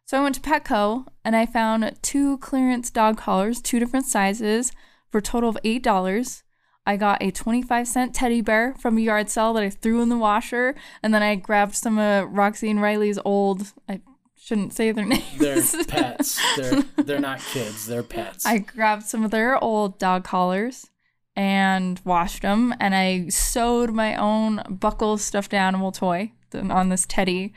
So 0.05 0.19
I 0.19 0.21
went 0.21 0.35
to 0.35 0.41
Petco 0.41 1.07
and 1.23 1.35
I 1.35 1.47
found 1.47 1.97
two 2.03 2.37
clearance 2.37 2.91
dog 2.91 3.17
collars, 3.17 3.59
two 3.59 3.79
different 3.79 4.05
sizes, 4.05 4.71
for 5.09 5.17
a 5.17 5.23
total 5.23 5.49
of 5.49 5.57
eight 5.63 5.81
dollars. 5.81 6.43
I 6.85 6.97
got 6.97 7.21
a 7.21 7.31
25 7.31 7.87
cent 7.87 8.13
teddy 8.13 8.41
bear 8.41 8.75
from 8.79 8.97
a 8.97 9.01
yard 9.01 9.29
sale 9.29 9.53
that 9.53 9.63
I 9.63 9.69
threw 9.69 10.01
in 10.01 10.09
the 10.09 10.17
washer, 10.17 10.75
and 11.01 11.13
then 11.13 11.23
I 11.23 11.35
grabbed 11.35 11.75
some 11.75 11.97
of 11.97 12.31
Roxy 12.31 12.69
and 12.69 12.81
Riley's 12.81 13.19
old. 13.25 13.73
I 13.89 14.01
shouldn't 14.35 14.73
say 14.73 14.91
their 14.91 15.05
names. 15.05 15.37
They're 15.37 15.85
pets. 15.85 16.39
They're 16.55 16.83
they're 16.97 17.19
not 17.19 17.39
kids. 17.39 17.87
They're 17.87 18.03
pets. 18.03 18.45
I 18.45 18.59
grabbed 18.59 19.03
some 19.03 19.23
of 19.23 19.31
their 19.31 19.61
old 19.63 19.97
dog 19.97 20.23
collars 20.23 20.87
and 21.35 21.99
washed 22.05 22.43
them, 22.43 22.73
and 22.79 22.95
I 22.95 23.29
sewed 23.29 23.91
my 23.91 24.15
own 24.15 24.61
buckle 24.69 25.17
stuffed 25.17 25.53
animal 25.53 25.91
toy 25.91 26.31
on 26.53 26.89
this 26.89 27.05
teddy. 27.07 27.53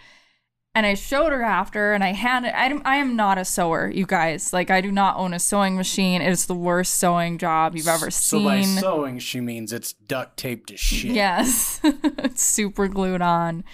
And 0.78 0.86
I 0.86 0.94
showed 0.94 1.32
her 1.32 1.42
after, 1.42 1.92
and 1.92 2.04
I 2.04 2.12
handed. 2.12 2.56
I 2.56 2.66
am, 2.66 2.82
I 2.84 2.96
am 2.98 3.16
not 3.16 3.36
a 3.36 3.44
sewer, 3.44 3.90
you 3.90 4.06
guys. 4.06 4.52
Like 4.52 4.70
I 4.70 4.80
do 4.80 4.92
not 4.92 5.16
own 5.16 5.34
a 5.34 5.40
sewing 5.40 5.74
machine. 5.74 6.22
It 6.22 6.30
is 6.30 6.46
the 6.46 6.54
worst 6.54 6.94
sewing 6.94 7.36
job 7.36 7.74
you've 7.74 7.88
ever 7.88 8.12
so 8.12 8.44
by 8.44 8.62
seen. 8.62 8.78
sewing, 8.78 9.18
she 9.18 9.40
means 9.40 9.72
it's 9.72 9.92
duct 9.92 10.36
taped 10.36 10.68
to 10.68 10.76
shit. 10.76 11.10
Yes, 11.10 11.80
it's 11.84 12.44
super 12.44 12.86
glued 12.86 13.20
on. 13.20 13.64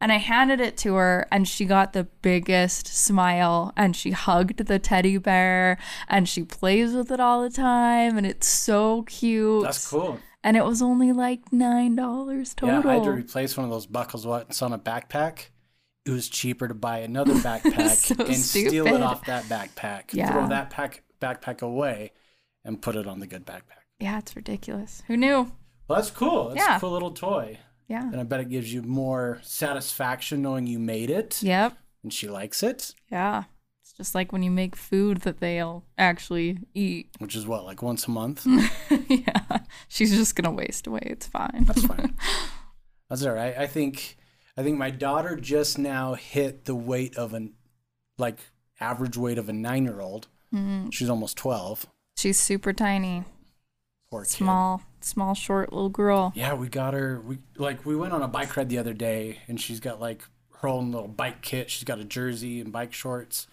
And 0.00 0.10
I 0.10 0.16
handed 0.16 0.60
it 0.60 0.76
to 0.78 0.96
her, 0.96 1.28
and 1.30 1.46
she 1.46 1.66
got 1.66 1.92
the 1.92 2.08
biggest 2.20 2.88
smile. 2.88 3.72
And 3.76 3.94
she 3.94 4.10
hugged 4.10 4.66
the 4.66 4.80
teddy 4.80 5.18
bear, 5.18 5.78
and 6.08 6.28
she 6.28 6.42
plays 6.42 6.94
with 6.94 7.12
it 7.12 7.20
all 7.20 7.44
the 7.44 7.50
time. 7.50 8.18
And 8.18 8.26
it's 8.26 8.48
so 8.48 9.02
cute. 9.02 9.62
That's 9.62 9.88
cool. 9.88 10.18
And 10.42 10.56
it 10.56 10.64
was 10.64 10.82
only 10.82 11.12
like 11.12 11.48
$9 11.52 12.56
total. 12.56 12.82
Yeah, 12.82 12.90
I 12.90 12.94
had 12.94 13.04
to 13.04 13.12
replace 13.12 13.56
one 13.56 13.66
of 13.66 13.70
those 13.70 13.86
buckles 13.86 14.26
once 14.26 14.60
on 14.62 14.72
a 14.72 14.80
backpack. 14.80 15.50
It 16.06 16.10
was 16.10 16.28
cheaper 16.28 16.66
to 16.68 16.74
buy 16.74 16.98
another 16.98 17.34
backpack 17.48 17.90
So 18.16 18.24
and 18.24 18.34
steal 18.36 18.86
it 18.86 19.02
off 19.02 19.26
that 19.26 19.44
backpack. 19.44 20.12
Yeah. 20.14 20.32
Throw 20.32 20.48
that 20.48 20.70
pack 20.70 21.02
backpack 21.20 21.60
away 21.62 22.12
and 22.64 22.80
put 22.80 22.96
it 22.96 23.06
on 23.06 23.20
the 23.20 23.26
good 23.26 23.46
backpack. 23.46 23.84
Yeah, 23.98 24.18
it's 24.18 24.34
ridiculous. 24.34 25.02
Who 25.08 25.16
knew? 25.16 25.52
Well, 25.88 25.96
that's 25.98 26.10
cool. 26.10 26.48
That's 26.50 26.60
Yeah. 26.60 26.76
a 26.76 26.80
cool 26.80 26.92
little 26.92 27.10
toy. 27.10 27.58
Yeah. 27.88 28.04
And 28.10 28.20
I 28.20 28.22
bet 28.22 28.40
it 28.40 28.48
gives 28.48 28.72
you 28.72 28.82
more 28.82 29.40
satisfaction 29.42 30.40
knowing 30.42 30.66
you 30.66 30.78
made 30.78 31.10
it 31.10 31.42
Yep. 31.42 31.76
and 32.02 32.12
she 32.12 32.28
likes 32.28 32.62
it, 32.62 32.94
Yeah. 33.10 33.44
It's 33.82 33.92
just 33.96 34.14
like 34.14 34.30
when 34.32 34.42
you 34.44 34.50
make 34.52 34.76
food 34.76 35.18
that 35.22 35.40
they'll 35.40 35.84
actually 35.98 36.58
eat. 36.74 37.10
which 37.18 37.34
is 37.34 37.46
what, 37.46 37.64
like 37.64 37.82
once 37.82 38.06
a 38.06 38.10
month? 38.10 38.46
yeah. 39.08 39.58
She's 39.88 40.16
just 40.16 40.36
gonna 40.36 40.52
waste 40.52 40.86
away. 40.86 41.02
It's 41.04 41.26
fine. 41.26 41.64
That's 41.66 41.84
fine. 41.84 42.14
That's 43.10 43.24
all 43.26 43.32
right. 43.34 43.56
I 43.58 43.66
think 43.66 44.16
I 44.60 44.62
think 44.62 44.76
my 44.76 44.90
daughter 44.90 45.36
just 45.36 45.78
now 45.78 46.12
hit 46.12 46.66
the 46.66 46.74
weight 46.74 47.16
of 47.16 47.32
an 47.32 47.54
like 48.18 48.38
average 48.78 49.16
weight 49.16 49.38
of 49.38 49.48
a 49.48 49.54
nine 49.54 49.84
year 49.84 50.02
old. 50.02 50.28
Mhm. 50.54 50.92
She's 50.92 51.08
almost 51.08 51.38
twelve. 51.38 51.86
She's 52.18 52.38
super 52.38 52.74
tiny. 52.74 53.24
Poor 54.10 54.24
kid. 54.24 54.32
Small, 54.32 54.82
small, 55.00 55.34
short 55.34 55.72
little 55.72 55.88
girl. 55.88 56.32
Yeah, 56.34 56.52
we 56.52 56.68
got 56.68 56.92
her. 56.92 57.22
We 57.22 57.38
like 57.56 57.86
we 57.86 57.96
went 57.96 58.12
on 58.12 58.20
a 58.20 58.28
bike 58.28 58.54
ride 58.54 58.68
the 58.68 58.76
other 58.76 58.92
day, 58.92 59.38
and 59.48 59.58
she's 59.58 59.80
got 59.80 59.98
like 59.98 60.24
her 60.60 60.68
own 60.68 60.92
little 60.92 61.08
bike 61.08 61.40
kit. 61.40 61.70
She's 61.70 61.84
got 61.84 61.98
a 61.98 62.04
jersey 62.04 62.60
and 62.60 62.70
bike 62.70 62.92
shorts. 62.92 63.46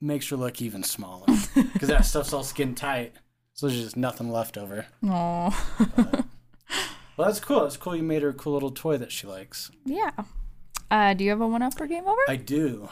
Makes 0.00 0.30
her 0.30 0.36
look 0.36 0.60
even 0.60 0.82
smaller 0.82 1.26
because 1.54 1.90
that 1.90 2.04
stuff's 2.06 2.32
all 2.32 2.42
skin 2.42 2.74
tight. 2.74 3.12
So 3.52 3.68
there's 3.68 3.80
just 3.80 3.96
nothing 3.96 4.32
left 4.32 4.58
over. 4.58 4.86
Oh. 5.04 6.24
Well, 7.16 7.28
that's 7.28 7.40
cool. 7.40 7.62
That's 7.62 7.76
cool. 7.76 7.94
You 7.96 8.02
made 8.02 8.22
her 8.22 8.30
a 8.30 8.34
cool 8.34 8.54
little 8.54 8.70
toy 8.70 8.96
that 8.98 9.12
she 9.12 9.26
likes. 9.26 9.70
yeah. 9.84 10.10
Uh, 10.90 11.14
do 11.14 11.24
you 11.24 11.30
have 11.30 11.40
a 11.40 11.46
one 11.48 11.62
up 11.62 11.80
or 11.80 11.86
game 11.86 12.06
over? 12.06 12.20
I 12.28 12.36
do. 12.36 12.88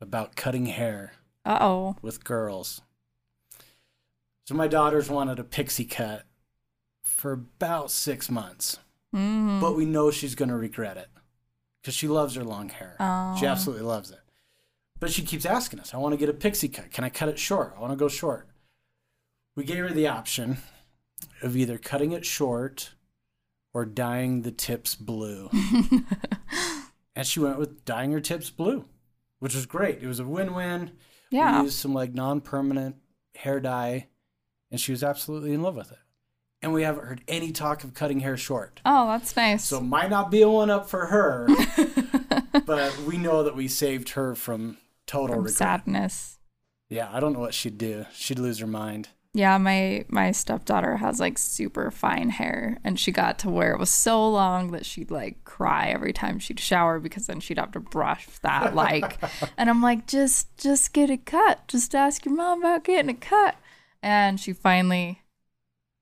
About 0.00 0.36
cutting 0.36 0.66
hair 0.66 1.12
Uh 1.44 1.58
oh. 1.60 1.96
with 2.02 2.24
girls. 2.24 2.80
So 4.46 4.54
my 4.54 4.68
daughter's 4.68 5.10
wanted 5.10 5.38
a 5.38 5.44
pixie 5.44 5.84
cut 5.84 6.24
for 7.02 7.32
about 7.32 7.90
six 7.90 8.30
months, 8.30 8.78
Mm. 9.14 9.60
but 9.60 9.76
we 9.76 9.84
know 9.86 10.10
she's 10.12 10.34
going 10.36 10.48
to 10.50 10.54
regret 10.56 10.96
it 10.96 11.08
because 11.82 11.94
she 11.94 12.06
loves 12.08 12.36
her 12.36 12.44
long 12.44 12.68
hair. 12.68 12.96
Oh. 13.00 13.36
She 13.38 13.44
absolutely 13.46 13.84
loves 13.84 14.10
it. 14.12 14.20
But 15.00 15.10
she 15.10 15.22
keeps 15.22 15.44
asking 15.44 15.80
us, 15.80 15.92
I 15.92 15.96
want 15.98 16.12
to 16.12 16.16
get 16.18 16.28
a 16.28 16.32
pixie 16.34 16.68
cut. 16.68 16.92
Can 16.92 17.02
I 17.04 17.08
cut 17.10 17.28
it 17.28 17.38
short? 17.38 17.74
I 17.76 17.80
want 17.80 17.92
to 17.92 17.96
go 17.96 18.08
short. 18.08 18.48
We 19.56 19.64
gave 19.64 19.78
her 19.78 19.90
the 19.90 20.06
option 20.06 20.58
of 21.42 21.56
either 21.56 21.76
cutting 21.76 22.12
it 22.12 22.24
short 22.24 22.94
or 23.72 23.84
dyeing 23.84 24.42
the 24.42 24.50
tips 24.52 24.94
blue. 24.94 25.48
and 27.16 27.26
she 27.26 27.40
went 27.40 27.58
with 27.58 27.84
dyeing 27.84 28.12
her 28.12 28.20
tips 28.20 28.50
blue, 28.50 28.84
which 29.38 29.54
was 29.54 29.66
great. 29.66 30.02
It 30.02 30.06
was 30.06 30.20
a 30.20 30.24
win 30.24 30.54
win. 30.54 30.92
yeah. 31.30 31.58
We 31.60 31.64
used 31.66 31.78
some 31.78 31.94
like 31.94 32.14
non 32.14 32.40
permanent 32.40 32.96
hair 33.36 33.60
dye, 33.60 34.08
and 34.70 34.80
she 34.80 34.92
was 34.92 35.02
absolutely 35.04 35.52
in 35.52 35.62
love 35.62 35.76
with 35.76 35.92
it. 35.92 35.98
And 36.62 36.74
we 36.74 36.82
haven't 36.82 37.06
heard 37.06 37.22
any 37.26 37.52
talk 37.52 37.84
of 37.84 37.94
cutting 37.94 38.20
hair 38.20 38.36
short. 38.36 38.82
Oh, 38.84 39.06
that's 39.06 39.34
nice. 39.34 39.64
So 39.64 39.80
might 39.80 40.10
not 40.10 40.30
be 40.30 40.42
a 40.42 40.48
one 40.48 40.68
up 40.68 40.90
for 40.90 41.06
her, 41.06 41.48
but 42.66 42.98
we 43.00 43.16
know 43.16 43.42
that 43.44 43.56
we 43.56 43.66
saved 43.66 44.10
her 44.10 44.34
from 44.34 44.76
total 45.06 45.36
From 45.36 45.44
regret. 45.44 45.56
sadness. 45.56 46.38
Yeah, 46.90 47.08
I 47.10 47.18
don't 47.20 47.32
know 47.32 47.38
what 47.38 47.54
she'd 47.54 47.78
do. 47.78 48.04
She'd 48.12 48.38
lose 48.38 48.58
her 48.58 48.66
mind. 48.66 49.08
Yeah, 49.32 49.58
my 49.58 50.04
my 50.08 50.32
stepdaughter 50.32 50.96
has 50.96 51.20
like 51.20 51.38
super 51.38 51.92
fine 51.92 52.30
hair, 52.30 52.78
and 52.82 52.98
she 52.98 53.12
got 53.12 53.38
to 53.40 53.48
where 53.48 53.72
it 53.72 53.78
was 53.78 53.90
so 53.90 54.28
long 54.28 54.72
that 54.72 54.84
she'd 54.84 55.10
like 55.10 55.44
cry 55.44 55.88
every 55.90 56.12
time 56.12 56.40
she'd 56.40 56.58
shower 56.58 56.98
because 56.98 57.28
then 57.28 57.38
she'd 57.38 57.58
have 57.58 57.70
to 57.72 57.80
brush 57.80 58.26
that 58.42 58.74
like, 58.74 59.18
and 59.56 59.70
I'm 59.70 59.82
like, 59.82 60.08
just 60.08 60.56
just 60.58 60.92
get 60.92 61.10
it 61.10 61.26
cut. 61.26 61.68
Just 61.68 61.94
ask 61.94 62.24
your 62.24 62.34
mom 62.34 62.60
about 62.60 62.82
getting 62.84 63.10
it 63.10 63.20
cut. 63.20 63.54
And 64.02 64.40
she 64.40 64.52
finally 64.52 65.22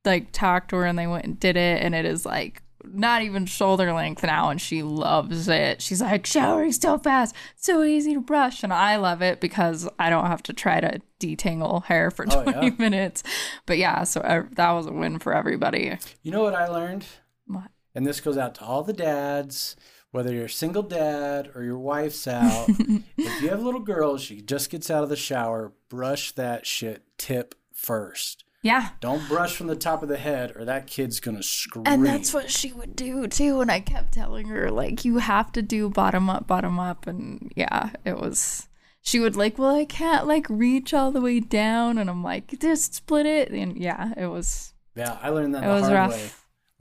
like 0.06 0.32
talked 0.32 0.70
to 0.70 0.76
her, 0.76 0.86
and 0.86 0.98
they 0.98 1.06
went 1.06 1.26
and 1.26 1.38
did 1.38 1.56
it, 1.58 1.82
and 1.82 1.94
it 1.94 2.06
is 2.06 2.24
like 2.24 2.62
not 2.92 3.22
even 3.22 3.46
shoulder 3.46 3.92
length 3.92 4.22
now, 4.22 4.50
and 4.50 4.60
she 4.60 4.82
loves 4.82 5.48
it. 5.48 5.80
She's 5.82 6.00
like 6.00 6.26
showering 6.26 6.72
so 6.72 6.98
fast, 6.98 7.34
so 7.56 7.82
easy 7.82 8.14
to 8.14 8.20
brush, 8.20 8.62
and 8.62 8.72
I 8.72 8.96
love 8.96 9.22
it 9.22 9.40
because 9.40 9.88
I 9.98 10.10
don't 10.10 10.26
have 10.26 10.42
to 10.44 10.52
try 10.52 10.80
to 10.80 11.00
detangle 11.20 11.84
hair 11.84 12.10
for 12.10 12.26
Oh, 12.30 12.42
20 12.44 12.66
yeah. 12.66 12.72
minutes. 12.78 13.22
But 13.66 13.78
yeah, 13.78 14.04
so 14.04 14.20
uh, 14.20 14.44
that 14.52 14.70
was 14.72 14.86
a 14.86 14.92
win 14.92 15.18
for 15.18 15.34
everybody. 15.34 15.96
You 16.22 16.32
know 16.32 16.42
what 16.42 16.54
I 16.54 16.68
learned? 16.68 17.04
What? 17.46 17.70
And 17.94 18.06
this 18.06 18.20
goes 18.20 18.36
out 18.36 18.54
to 18.56 18.64
all 18.64 18.82
the 18.82 18.92
dads, 18.92 19.74
whether 20.10 20.32
you're 20.32 20.44
a 20.46 20.50
single 20.50 20.82
dad 20.82 21.50
or 21.54 21.62
your 21.64 21.78
wife's 21.78 22.26
out. 22.28 22.66
if 23.16 23.42
you 23.42 23.48
have 23.48 23.60
a 23.60 23.64
little 23.64 23.80
girls, 23.80 24.22
she 24.22 24.40
just 24.40 24.70
gets 24.70 24.90
out 24.90 25.02
of 25.02 25.08
the 25.08 25.16
shower, 25.16 25.72
brush 25.88 26.32
that 26.32 26.66
shit 26.66 27.02
tip 27.18 27.54
first. 27.74 28.44
Yeah. 28.62 28.88
Don't 29.00 29.26
brush 29.28 29.54
from 29.54 29.68
the 29.68 29.76
top 29.76 30.02
of 30.02 30.08
the 30.08 30.16
head 30.16 30.52
or 30.56 30.64
that 30.64 30.86
kid's 30.88 31.20
gonna 31.20 31.42
scream. 31.42 31.84
And 31.86 32.04
that's 32.04 32.34
what 32.34 32.50
she 32.50 32.72
would 32.72 32.96
do 32.96 33.28
too. 33.28 33.60
And 33.60 33.70
I 33.70 33.80
kept 33.80 34.12
telling 34.12 34.48
her, 34.48 34.70
like, 34.70 35.04
you 35.04 35.18
have 35.18 35.52
to 35.52 35.62
do 35.62 35.88
bottom 35.88 36.28
up, 36.28 36.46
bottom 36.48 36.78
up. 36.80 37.06
And 37.06 37.52
yeah, 37.54 37.90
it 38.04 38.18
was, 38.18 38.66
she 39.00 39.20
would 39.20 39.36
like, 39.36 39.58
well, 39.58 39.76
I 39.76 39.84
can't 39.84 40.26
like 40.26 40.46
reach 40.50 40.92
all 40.92 41.12
the 41.12 41.20
way 41.20 41.38
down. 41.40 41.98
And 41.98 42.10
I'm 42.10 42.24
like, 42.24 42.58
just 42.58 42.94
split 42.94 43.26
it. 43.26 43.50
And 43.52 43.76
yeah, 43.76 44.12
it 44.16 44.26
was, 44.26 44.72
Yeah, 44.96 45.18
I 45.22 45.28
learned 45.28 45.54
that 45.54 45.62
it 45.62 45.66
the 45.68 45.72
was 45.74 45.82
hard 45.82 45.94
rough. 45.94 46.10
way. 46.10 46.30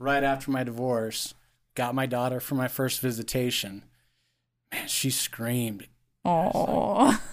Right 0.00 0.24
after 0.24 0.50
my 0.50 0.64
divorce, 0.64 1.34
got 1.74 1.94
my 1.94 2.06
daughter 2.06 2.40
for 2.40 2.56
my 2.56 2.66
first 2.68 3.00
visitation. 3.00 3.84
Man, 4.72 4.88
she 4.88 5.10
screamed. 5.10 5.86
Oh, 6.28 7.20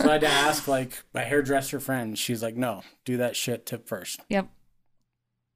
So 0.00 0.08
I 0.08 0.12
had 0.12 0.20
to 0.22 0.28
ask 0.28 0.68
like 0.68 1.02
my 1.12 1.22
hairdresser 1.22 1.80
friend. 1.80 2.18
She's 2.18 2.42
like, 2.42 2.56
"No, 2.56 2.82
do 3.04 3.16
that 3.18 3.34
shit 3.36 3.66
tip 3.66 3.88
first. 3.88 4.20
yep. 4.28 4.48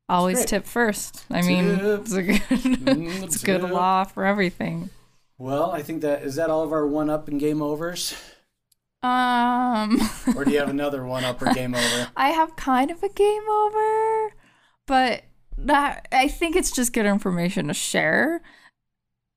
Always 0.08 0.44
tip 0.44 0.66
first. 0.66 1.24
I 1.30 1.42
mean, 1.42 1.64
it's 1.80 2.12
a 2.12 2.22
good, 2.22 2.34
Mm, 2.42 3.22
it's 3.22 3.42
a 3.42 3.46
good 3.46 3.62
law 3.62 4.04
for 4.04 4.26
everything. 4.26 4.90
Well, 5.38 5.70
I 5.70 5.82
think 5.82 6.02
that 6.02 6.22
is 6.22 6.34
that 6.36 6.50
all 6.50 6.62
of 6.62 6.72
our 6.72 6.86
one 6.86 7.08
up 7.08 7.28
and 7.28 7.40
game 7.40 7.62
overs, 7.62 8.14
Um, 9.02 9.98
or 10.36 10.44
do 10.44 10.50
you 10.50 10.58
have 10.58 10.68
another 10.68 11.04
one 11.06 11.24
up 11.24 11.40
or 11.40 11.52
game 11.54 11.74
over? 11.74 12.08
I 12.16 12.30
have 12.30 12.56
kind 12.56 12.90
of 12.90 13.02
a 13.02 13.08
game 13.08 13.48
over, 13.48 14.32
but 14.86 15.22
that 15.56 16.08
I 16.12 16.28
think 16.28 16.56
it's 16.56 16.70
just 16.72 16.92
good 16.92 17.06
information 17.06 17.68
to 17.68 17.74
share. 17.74 18.42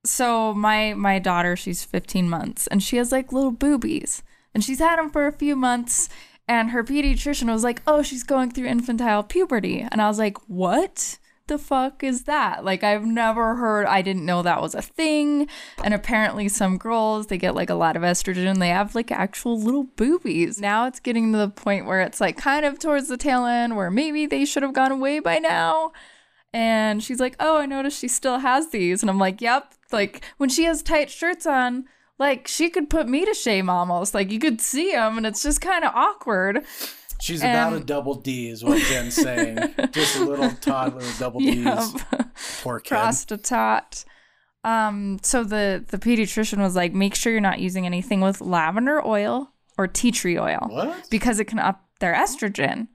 So 0.05 0.53
my 0.53 0.93
my 0.93 1.19
daughter, 1.19 1.55
she's 1.55 1.83
15 1.83 2.29
months, 2.29 2.67
and 2.67 2.81
she 2.81 2.97
has 2.97 3.11
like 3.11 3.31
little 3.31 3.51
boobies, 3.51 4.23
and 4.53 4.63
she's 4.63 4.79
had 4.79 4.97
them 4.97 5.09
for 5.09 5.27
a 5.27 5.31
few 5.31 5.55
months. 5.55 6.09
And 6.47 6.69
her 6.69 6.83
pediatrician 6.83 7.51
was 7.51 7.63
like, 7.63 7.81
"Oh, 7.87 8.03
she's 8.03 8.23
going 8.23 8.51
through 8.51 8.67
infantile 8.67 9.23
puberty," 9.23 9.81
and 9.91 10.01
I 10.01 10.07
was 10.07 10.19
like, 10.19 10.37
"What?" 10.47 11.17
The 11.47 11.59
fuck 11.59 12.03
is 12.03 12.23
that? 12.23 12.65
Like, 12.65 12.83
I've 12.83 13.05
never 13.05 13.55
heard, 13.55 13.85
I 13.85 14.01
didn't 14.01 14.25
know 14.25 14.41
that 14.41 14.63
was 14.63 14.73
a 14.73 14.81
thing. 14.81 15.47
And 15.83 15.93
apparently, 15.93 16.47
some 16.47 16.79
girls, 16.79 17.27
they 17.27 17.37
get 17.37 17.53
like 17.53 17.69
a 17.69 17.75
lot 17.75 17.95
of 17.95 18.01
estrogen, 18.01 18.57
they 18.57 18.69
have 18.69 18.95
like 18.95 19.11
actual 19.11 19.59
little 19.59 19.83
boobies. 19.83 20.59
Now 20.59 20.87
it's 20.87 20.99
getting 20.99 21.31
to 21.31 21.37
the 21.37 21.49
point 21.49 21.85
where 21.85 22.01
it's 22.01 22.19
like 22.19 22.35
kind 22.37 22.65
of 22.65 22.79
towards 22.79 23.09
the 23.09 23.17
tail 23.17 23.45
end 23.45 23.75
where 23.75 23.91
maybe 23.91 24.25
they 24.25 24.43
should 24.43 24.63
have 24.63 24.73
gone 24.73 24.91
away 24.91 25.19
by 25.19 25.37
now. 25.37 25.91
And 26.51 27.03
she's 27.03 27.19
like, 27.19 27.35
Oh, 27.39 27.57
I 27.57 27.67
noticed 27.67 27.99
she 27.99 28.07
still 28.07 28.39
has 28.39 28.69
these. 28.69 29.03
And 29.03 29.09
I'm 29.09 29.19
like, 29.19 29.39
Yep. 29.39 29.74
Like, 29.91 30.23
when 30.37 30.49
she 30.49 30.63
has 30.65 30.81
tight 30.81 31.09
shirts 31.09 31.45
on, 31.45 31.85
like, 32.17 32.47
she 32.47 32.69
could 32.69 32.89
put 32.89 33.07
me 33.07 33.25
to 33.25 33.33
shame 33.33 33.69
almost. 33.69 34.13
Like, 34.13 34.31
you 34.31 34.39
could 34.39 34.61
see 34.61 34.91
them, 34.91 35.17
and 35.17 35.25
it's 35.25 35.43
just 35.43 35.61
kind 35.61 35.83
of 35.83 35.91
awkward. 35.93 36.63
She's 37.21 37.41
about 37.41 37.73
a 37.73 37.79
double 37.79 38.15
D, 38.15 38.49
is 38.49 38.63
what 38.63 38.81
Jen's 38.83 39.15
saying. 39.15 39.57
Just 39.91 40.17
a 40.17 40.25
little 40.25 40.51
toddler 40.59 41.01
double 41.17 41.39
D's. 41.39 41.63
Yep. 41.65 41.85
Poor 42.61 42.79
kid. 42.81 42.89
Prostitute. 42.89 44.03
Um, 44.65 45.19
so 45.21 45.43
the 45.43 45.85
the 45.87 45.97
pediatrician 45.97 46.57
was 46.57 46.75
like, 46.75 46.93
make 46.93 47.15
sure 47.15 47.31
you're 47.31 47.39
not 47.41 47.59
using 47.59 47.85
anything 47.85 48.19
with 48.19 48.41
lavender 48.41 49.03
oil 49.05 49.51
or 49.77 49.87
tea 49.87 50.11
tree 50.11 50.37
oil 50.37 50.67
What? 50.69 51.07
because 51.09 51.39
it 51.39 51.45
can 51.45 51.57
up 51.59 51.85
their 51.99 52.13
estrogen. 52.13 52.87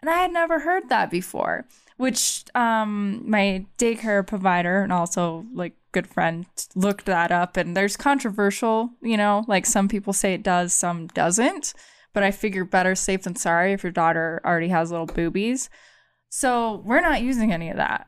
And 0.00 0.10
I 0.10 0.18
had 0.22 0.32
never 0.32 0.58
heard 0.60 0.88
that 0.88 1.10
before. 1.10 1.66
Which 1.98 2.44
um, 2.54 3.22
my 3.30 3.66
daycare 3.78 4.26
provider 4.26 4.82
and 4.82 4.92
also 4.92 5.46
like 5.54 5.74
good 5.92 6.06
friend 6.06 6.46
looked 6.74 7.06
that 7.06 7.30
up, 7.32 7.56
and 7.56 7.76
there's 7.76 7.96
controversial. 7.96 8.90
You 9.02 9.16
know, 9.16 9.44
like 9.48 9.66
some 9.66 9.88
people 9.88 10.12
say 10.12 10.34
it 10.34 10.42
does, 10.42 10.72
some 10.72 11.06
doesn't. 11.08 11.74
But 12.14 12.22
I 12.22 12.30
figure 12.30 12.64
better 12.64 12.94
safe 12.94 13.22
than 13.22 13.36
sorry 13.36 13.72
if 13.72 13.82
your 13.82 13.92
daughter 13.92 14.40
already 14.44 14.68
has 14.68 14.90
little 14.90 15.06
boobies. 15.06 15.68
So 16.30 16.82
we're 16.84 17.00
not 17.00 17.22
using 17.22 17.52
any 17.52 17.70
of 17.70 17.76
that. 17.76 18.06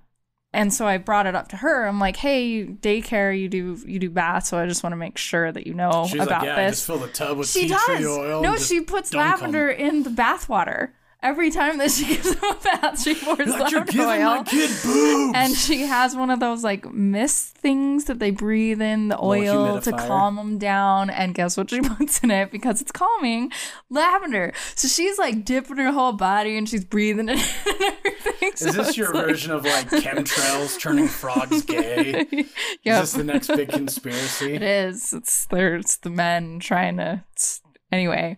And 0.53 0.75
so 0.75 0.85
I 0.87 0.99
brought 0.99 1.27
it 1.27 1.37
up 1.37 1.49
to 1.49 1.57
her. 1.59 1.87
I'm 1.87 2.01
like, 2.01 2.17
"Hey, 2.17 2.65
daycare, 2.67 3.39
you 3.39 3.49
do 3.49 3.79
you 3.87 4.01
do 4.01 4.11
baths, 4.11 4.49
so 4.49 4.59
I 4.59 4.67
just 4.67 4.83
want 4.83 4.93
to 4.95 4.97
make 4.97 5.17
sure 5.17 5.53
that 5.53 5.65
you 5.67 5.75
know 5.75 6.07
She's 6.11 6.21
about 6.21 6.41
like, 6.41 6.43
yeah, 6.43 6.57
this." 6.67 6.79
just 6.79 6.87
fill 6.87 6.99
the 6.99 7.07
tub 7.09 7.39
with 7.39 7.49
she 7.49 7.63
tea 7.63 7.69
does. 7.69 7.85
tree 7.85 8.07
oil. 8.07 8.43
no, 8.43 8.55
just 8.55 8.69
she 8.69 8.81
puts 8.81 9.11
dunk 9.11 9.23
'em." 9.23 9.31
lavender 9.31 9.69
in 9.71 10.03
the 10.03 10.11
bath 10.11 10.49
water. 10.49 10.97
Every 11.23 11.51
time 11.51 11.79
that 11.79 11.91
she 11.91 12.07
gives 12.17 12.33
him 12.33 12.39
a 12.43 12.55
bath, 12.63 13.03
she 13.03 13.15
pours 13.15 13.47
Like 13.49 13.71
you're 13.71 13.85
giving 13.85 14.07
my 14.07 14.43
kid 14.45 14.71
boobs. 14.83 15.33
And 15.37 15.55
she 15.55 15.83
has 15.83 16.17
one 16.17 16.31
of 16.31 16.41
those 16.41 16.65
like 16.65 16.91
mist 16.93 17.57
things 17.59 18.05
that 18.07 18.19
they 18.19 18.31
breathe 18.31 18.81
in 18.81 19.09
the 19.09 19.19
oil 19.23 19.81
to 19.81 19.93
calm 19.93 20.37
them 20.37 20.59
down. 20.59 21.11
And 21.11 21.35
guess 21.35 21.57
what 21.57 21.71
she 21.71 21.81
puts 21.83 22.21
in 22.21 22.31
it 22.31 22.51
because 22.51 22.81
it's 22.81 22.93
calming? 22.93 23.53
Lavender. 23.91 24.53
So 24.75 24.89
she's 24.89 25.19
like 25.19 25.45
dipping 25.45 25.77
her 25.77 25.93
whole 25.93 26.13
body 26.13 26.57
and 26.57 26.69
she's 26.69 26.85
breathing 26.85 27.29
it 27.29 27.33
in 27.67 27.73
and 27.73 27.95
everything. 27.99 28.51
Is 28.55 28.61
So 28.61 28.73
this 28.73 28.97
your 28.97 29.13
like- 29.13 29.27
version 29.27 29.53
of 29.53 29.65
like 29.65 29.89
chemtrails 29.91 30.79
turning 30.81 31.09
frogs 31.09 31.63
gay? 31.63 32.27
Yep. 32.31 33.03
Is 33.03 33.13
this 33.13 33.13
the 33.13 33.25
next 33.25 33.49
big 33.49 33.69
conspiracy? 33.69 34.55
It 34.55 34.63
is. 34.63 35.13
It's 35.13 35.47
there's 35.47 35.97
the 35.99 36.11
men 36.11 36.61
trying 36.61 36.97
to. 36.97 37.23
it's- 37.33 37.61
anyway, 37.93 38.37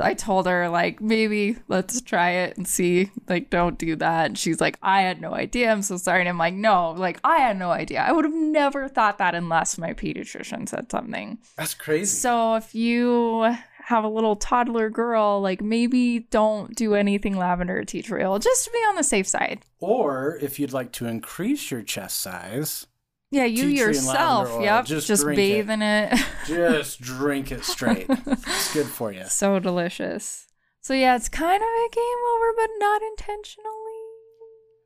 I 0.00 0.14
told 0.14 0.46
her 0.46 0.68
like 0.68 1.00
maybe 1.00 1.56
let's 1.68 2.00
try 2.00 2.30
it 2.30 2.56
and 2.56 2.66
see. 2.66 3.10
Like, 3.28 3.50
don't 3.50 3.78
do 3.78 3.96
that. 3.96 4.26
And 4.26 4.38
she's 4.38 4.60
like, 4.60 4.78
I 4.82 5.02
had 5.02 5.20
no 5.20 5.34
idea. 5.34 5.70
I'm 5.70 5.82
so 5.82 5.96
sorry. 5.96 6.20
And 6.20 6.28
I'm 6.28 6.38
like, 6.38 6.54
no, 6.54 6.92
like 6.92 7.18
I 7.24 7.38
had 7.38 7.58
no 7.58 7.70
idea. 7.70 8.00
I 8.00 8.12
would 8.12 8.24
have 8.24 8.34
never 8.34 8.88
thought 8.88 9.18
that 9.18 9.34
unless 9.34 9.78
my 9.78 9.92
pediatrician 9.92 10.68
said 10.68 10.90
something. 10.90 11.38
That's 11.56 11.74
crazy. 11.74 12.16
So 12.16 12.56
if 12.56 12.74
you 12.74 13.54
have 13.84 14.04
a 14.04 14.08
little 14.08 14.36
toddler 14.36 14.90
girl, 14.90 15.40
like 15.40 15.62
maybe 15.62 16.20
don't 16.30 16.74
do 16.74 16.94
anything 16.94 17.36
lavender 17.36 17.78
or 17.78 17.84
tea 17.84 18.02
tree 18.02 18.22
oil, 18.22 18.38
just 18.38 18.64
to 18.66 18.70
be 18.70 18.78
on 18.78 18.96
the 18.96 19.02
safe 19.02 19.26
side. 19.26 19.64
Or 19.80 20.38
if 20.42 20.58
you'd 20.58 20.74
like 20.74 20.92
to 20.92 21.06
increase 21.06 21.70
your 21.70 21.82
chest 21.82 22.20
size, 22.20 22.86
Yeah, 23.30 23.44
you 23.44 23.56
Tea 23.56 23.76
tree 23.76 23.84
and 23.86 23.94
yourself. 23.94 24.50
oil, 24.50 24.62
Yep, 24.62 24.84
just 24.86 25.06
just, 25.06 25.26
bathe 25.26 25.68
it. 25.68 25.72
in 25.72 25.82
it. 25.82 26.18
just 26.46 27.00
drink 27.00 27.52
it 27.52 27.64
straight. 27.64 28.06
It's 28.08 28.72
good 28.72 28.86
for 28.86 29.12
you. 29.12 29.24
so 29.28 29.58
delicious. 29.58 30.46
So 30.80 30.94
yeah, 30.94 31.14
it's 31.16 31.28
kind 31.28 31.62
of 31.62 31.68
a 31.68 31.88
game 31.92 32.18
over, 32.34 32.52
but 32.56 32.70
not 32.78 33.02
intentionally. 33.02 33.68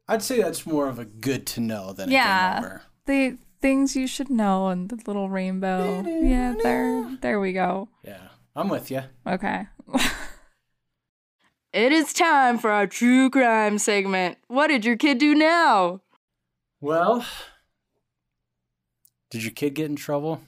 I'd 0.08 0.22
say 0.22 0.42
that's 0.42 0.66
more 0.66 0.88
of 0.88 0.98
a 0.98 1.04
good 1.04 1.46
to 1.48 1.60
know 1.60 1.92
than 1.92 2.08
a 2.08 2.12
Yeah. 2.12 2.54
game 2.60 2.64
over. 2.64 2.82
The 3.06 3.38
things 3.60 3.94
you 3.94 4.08
should 4.08 4.28
know 4.30 4.68
and 4.68 4.88
the 4.88 4.96
little 5.06 5.28
rainbow. 5.30 6.02
Yeah, 6.04 6.54
there, 6.60 7.16
there 7.20 7.38
we 7.40 7.52
go. 7.52 7.88
Yeah, 8.04 8.28
I'm 8.56 8.68
with 8.68 8.90
you. 8.90 9.02
Okay. 9.24 9.66
it 11.72 11.92
is 11.92 12.12
time 12.12 12.58
for 12.58 12.70
our 12.70 12.86
true 12.86 13.30
crime 13.30 13.78
segment. 13.78 14.38
What 14.48 14.66
did 14.68 14.84
your 14.84 14.96
kid 14.96 15.18
do 15.18 15.34
now? 15.34 16.00
Well, 16.80 17.24
did 19.32 19.42
your 19.42 19.52
kid 19.52 19.74
get 19.74 19.86
in 19.86 19.96
trouble? 19.96 20.42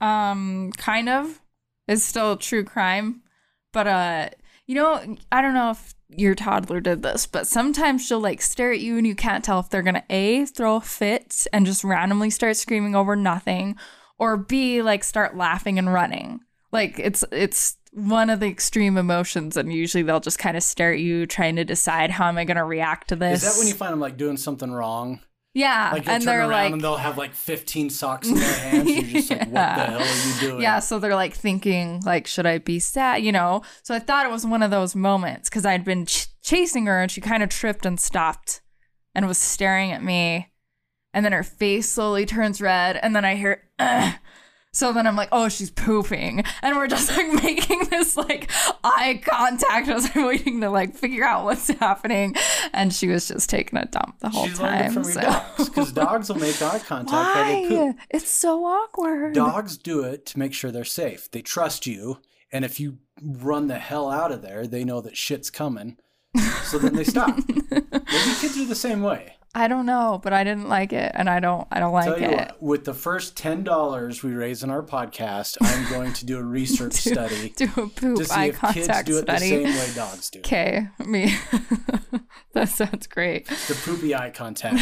Um, 0.00 0.72
kind 0.76 1.08
of. 1.08 1.40
It's 1.86 2.02
still 2.02 2.36
true 2.36 2.64
crime, 2.64 3.22
but 3.72 3.86
uh, 3.86 4.30
you 4.66 4.74
know, 4.74 5.16
I 5.30 5.40
don't 5.40 5.54
know 5.54 5.70
if 5.70 5.94
your 6.08 6.34
toddler 6.34 6.80
did 6.80 7.02
this, 7.02 7.26
but 7.26 7.46
sometimes 7.46 8.04
she'll 8.04 8.20
like 8.20 8.42
stare 8.42 8.72
at 8.72 8.80
you 8.80 8.98
and 8.98 9.06
you 9.06 9.14
can't 9.14 9.44
tell 9.44 9.60
if 9.60 9.70
they're 9.70 9.82
gonna 9.82 10.02
a 10.10 10.44
throw 10.46 10.76
a 10.76 10.80
fit 10.80 11.46
and 11.52 11.66
just 11.66 11.84
randomly 11.84 12.30
start 12.30 12.56
screaming 12.56 12.96
over 12.96 13.14
nothing, 13.14 13.76
or 14.18 14.36
b 14.36 14.82
like 14.82 15.04
start 15.04 15.36
laughing 15.36 15.78
and 15.78 15.92
running. 15.92 16.40
Like 16.72 16.98
it's 16.98 17.22
it's 17.30 17.76
one 17.92 18.28
of 18.28 18.40
the 18.40 18.48
extreme 18.48 18.96
emotions, 18.96 19.56
and 19.56 19.72
usually 19.72 20.02
they'll 20.02 20.18
just 20.18 20.38
kind 20.40 20.56
of 20.56 20.64
stare 20.64 20.94
at 20.94 20.98
you, 20.98 21.26
trying 21.26 21.56
to 21.56 21.64
decide 21.64 22.10
how 22.10 22.26
am 22.26 22.38
I 22.38 22.44
gonna 22.44 22.64
react 22.64 23.08
to 23.10 23.16
this. 23.16 23.44
Is 23.44 23.54
that 23.54 23.58
when 23.58 23.68
you 23.68 23.74
find 23.74 23.92
them 23.92 24.00
like 24.00 24.16
doing 24.16 24.36
something 24.36 24.72
wrong? 24.72 25.20
Yeah, 25.54 25.90
Like 25.92 26.08
and 26.08 26.22
turn 26.22 26.26
they're 26.26 26.40
around 26.40 26.50
like 26.50 26.72
and 26.72 26.82
they'll 26.82 26.96
have 26.96 27.16
like 27.16 27.32
15 27.32 27.88
socks 27.90 28.28
in 28.28 28.34
their 28.34 28.54
hands. 28.58 28.90
You're 28.90 29.02
just 29.04 29.30
like, 29.30 29.40
what 29.40 29.52
the 29.52 29.58
hell 29.60 30.00
are 30.00 30.28
you 30.28 30.40
doing? 30.40 30.62
Yeah, 30.62 30.80
so 30.80 30.98
they're 30.98 31.14
like 31.14 31.34
thinking, 31.34 32.02
like, 32.04 32.26
should 32.26 32.44
I 32.46 32.58
be 32.58 32.78
sad? 32.80 33.22
You 33.22 33.30
know. 33.32 33.62
So 33.84 33.94
I 33.94 34.00
thought 34.00 34.26
it 34.26 34.32
was 34.32 34.44
one 34.44 34.62
of 34.62 34.70
those 34.72 34.96
moments 34.96 35.48
because 35.48 35.64
I'd 35.64 35.84
been 35.84 36.06
ch- 36.06 36.26
chasing 36.42 36.86
her 36.86 37.00
and 37.00 37.10
she 37.10 37.20
kind 37.20 37.42
of 37.42 37.48
tripped 37.50 37.86
and 37.86 37.98
stopped 38.00 38.60
and 39.14 39.26
was 39.28 39.38
staring 39.38 39.92
at 39.92 40.02
me, 40.02 40.50
and 41.12 41.24
then 41.24 41.32
her 41.32 41.44
face 41.44 41.88
slowly 41.88 42.26
turns 42.26 42.60
red, 42.60 42.96
and 42.96 43.14
then 43.14 43.24
I 43.24 43.36
hear. 43.36 43.62
"Ugh." 43.78 44.14
So 44.74 44.92
then 44.92 45.06
I'm 45.06 45.14
like, 45.14 45.28
oh, 45.32 45.48
she's 45.48 45.70
pooping. 45.70 46.42
And 46.60 46.76
we're 46.76 46.88
just 46.88 47.16
like 47.16 47.32
making 47.42 47.84
this 47.90 48.16
like 48.16 48.50
eye 48.82 49.22
contact 49.24 49.88
as 49.88 50.10
I'm 50.14 50.26
waiting 50.26 50.60
to 50.62 50.68
like 50.68 50.94
figure 50.96 51.24
out 51.24 51.44
what's 51.44 51.68
happening. 51.68 52.34
And 52.72 52.92
she 52.92 53.06
was 53.06 53.28
just 53.28 53.48
taking 53.48 53.78
a 53.78 53.84
dump 53.86 54.18
the 54.18 54.28
whole 54.30 54.46
She's 54.48 54.58
time. 54.58 54.92
your 54.92 55.04
so- 55.04 55.20
dogs 55.20 55.68
because 55.68 55.92
dogs 56.04 56.28
will 56.28 56.40
make 56.40 56.60
eye 56.60 56.80
contact. 56.80 57.12
Why? 57.12 57.94
It's 58.10 58.28
so 58.28 58.64
awkward. 58.64 59.34
Dogs 59.34 59.78
do 59.78 60.02
it 60.02 60.26
to 60.26 60.38
make 60.38 60.52
sure 60.52 60.70
they're 60.72 60.84
safe. 60.84 61.30
They 61.30 61.40
trust 61.40 61.86
you, 61.86 62.18
and 62.52 62.64
if 62.64 62.80
you 62.80 62.98
run 63.22 63.68
the 63.68 63.78
hell 63.78 64.10
out 64.10 64.32
of 64.32 64.42
there, 64.42 64.66
they 64.66 64.82
know 64.84 65.00
that 65.00 65.16
shit's 65.16 65.50
coming. 65.50 65.96
So 66.64 66.78
then 66.78 66.96
they 66.96 67.04
stop. 67.04 67.36
Maybe 67.48 68.34
kids 68.40 68.58
are 68.58 68.64
the 68.64 68.74
same 68.74 69.02
way. 69.02 69.36
I 69.56 69.68
don't 69.68 69.86
know, 69.86 70.20
but 70.22 70.32
I 70.32 70.42
didn't 70.42 70.68
like 70.68 70.92
it, 70.92 71.12
and 71.14 71.30
I 71.30 71.38
don't. 71.38 71.66
I 71.70 71.78
don't 71.78 71.92
like 71.92 72.20
it. 72.20 72.30
what, 72.30 72.62
with 72.62 72.84
the 72.84 72.94
first 72.94 73.36
ten 73.36 73.62
dollars 73.62 74.22
we 74.22 74.32
raise 74.32 74.64
in 74.64 74.70
our 74.70 74.82
podcast, 74.82 75.56
I'm 75.60 75.88
going 75.90 76.12
to 76.14 76.26
do 76.26 76.38
a 76.38 76.42
research 76.58 76.94
study 76.94 77.50
Do 77.56 77.64
a 77.76 77.86
poop 77.86 78.16
to 78.18 78.24
see 78.24 78.34
eye 78.34 78.44
if 78.46 78.60
kids 78.60 78.86
contact 78.88 79.06
do 79.06 79.18
it 79.18 79.26
the 79.26 79.36
study. 79.36 79.48
same 79.50 79.64
way 79.64 79.88
dogs 79.94 80.30
do. 80.30 80.40
Okay, 80.40 80.88
me. 81.06 81.34
that 82.52 82.68
sounds 82.68 83.06
great. 83.06 83.46
The 83.46 83.80
poopy 83.84 84.14
eye 84.14 84.30
contact. 84.30 84.80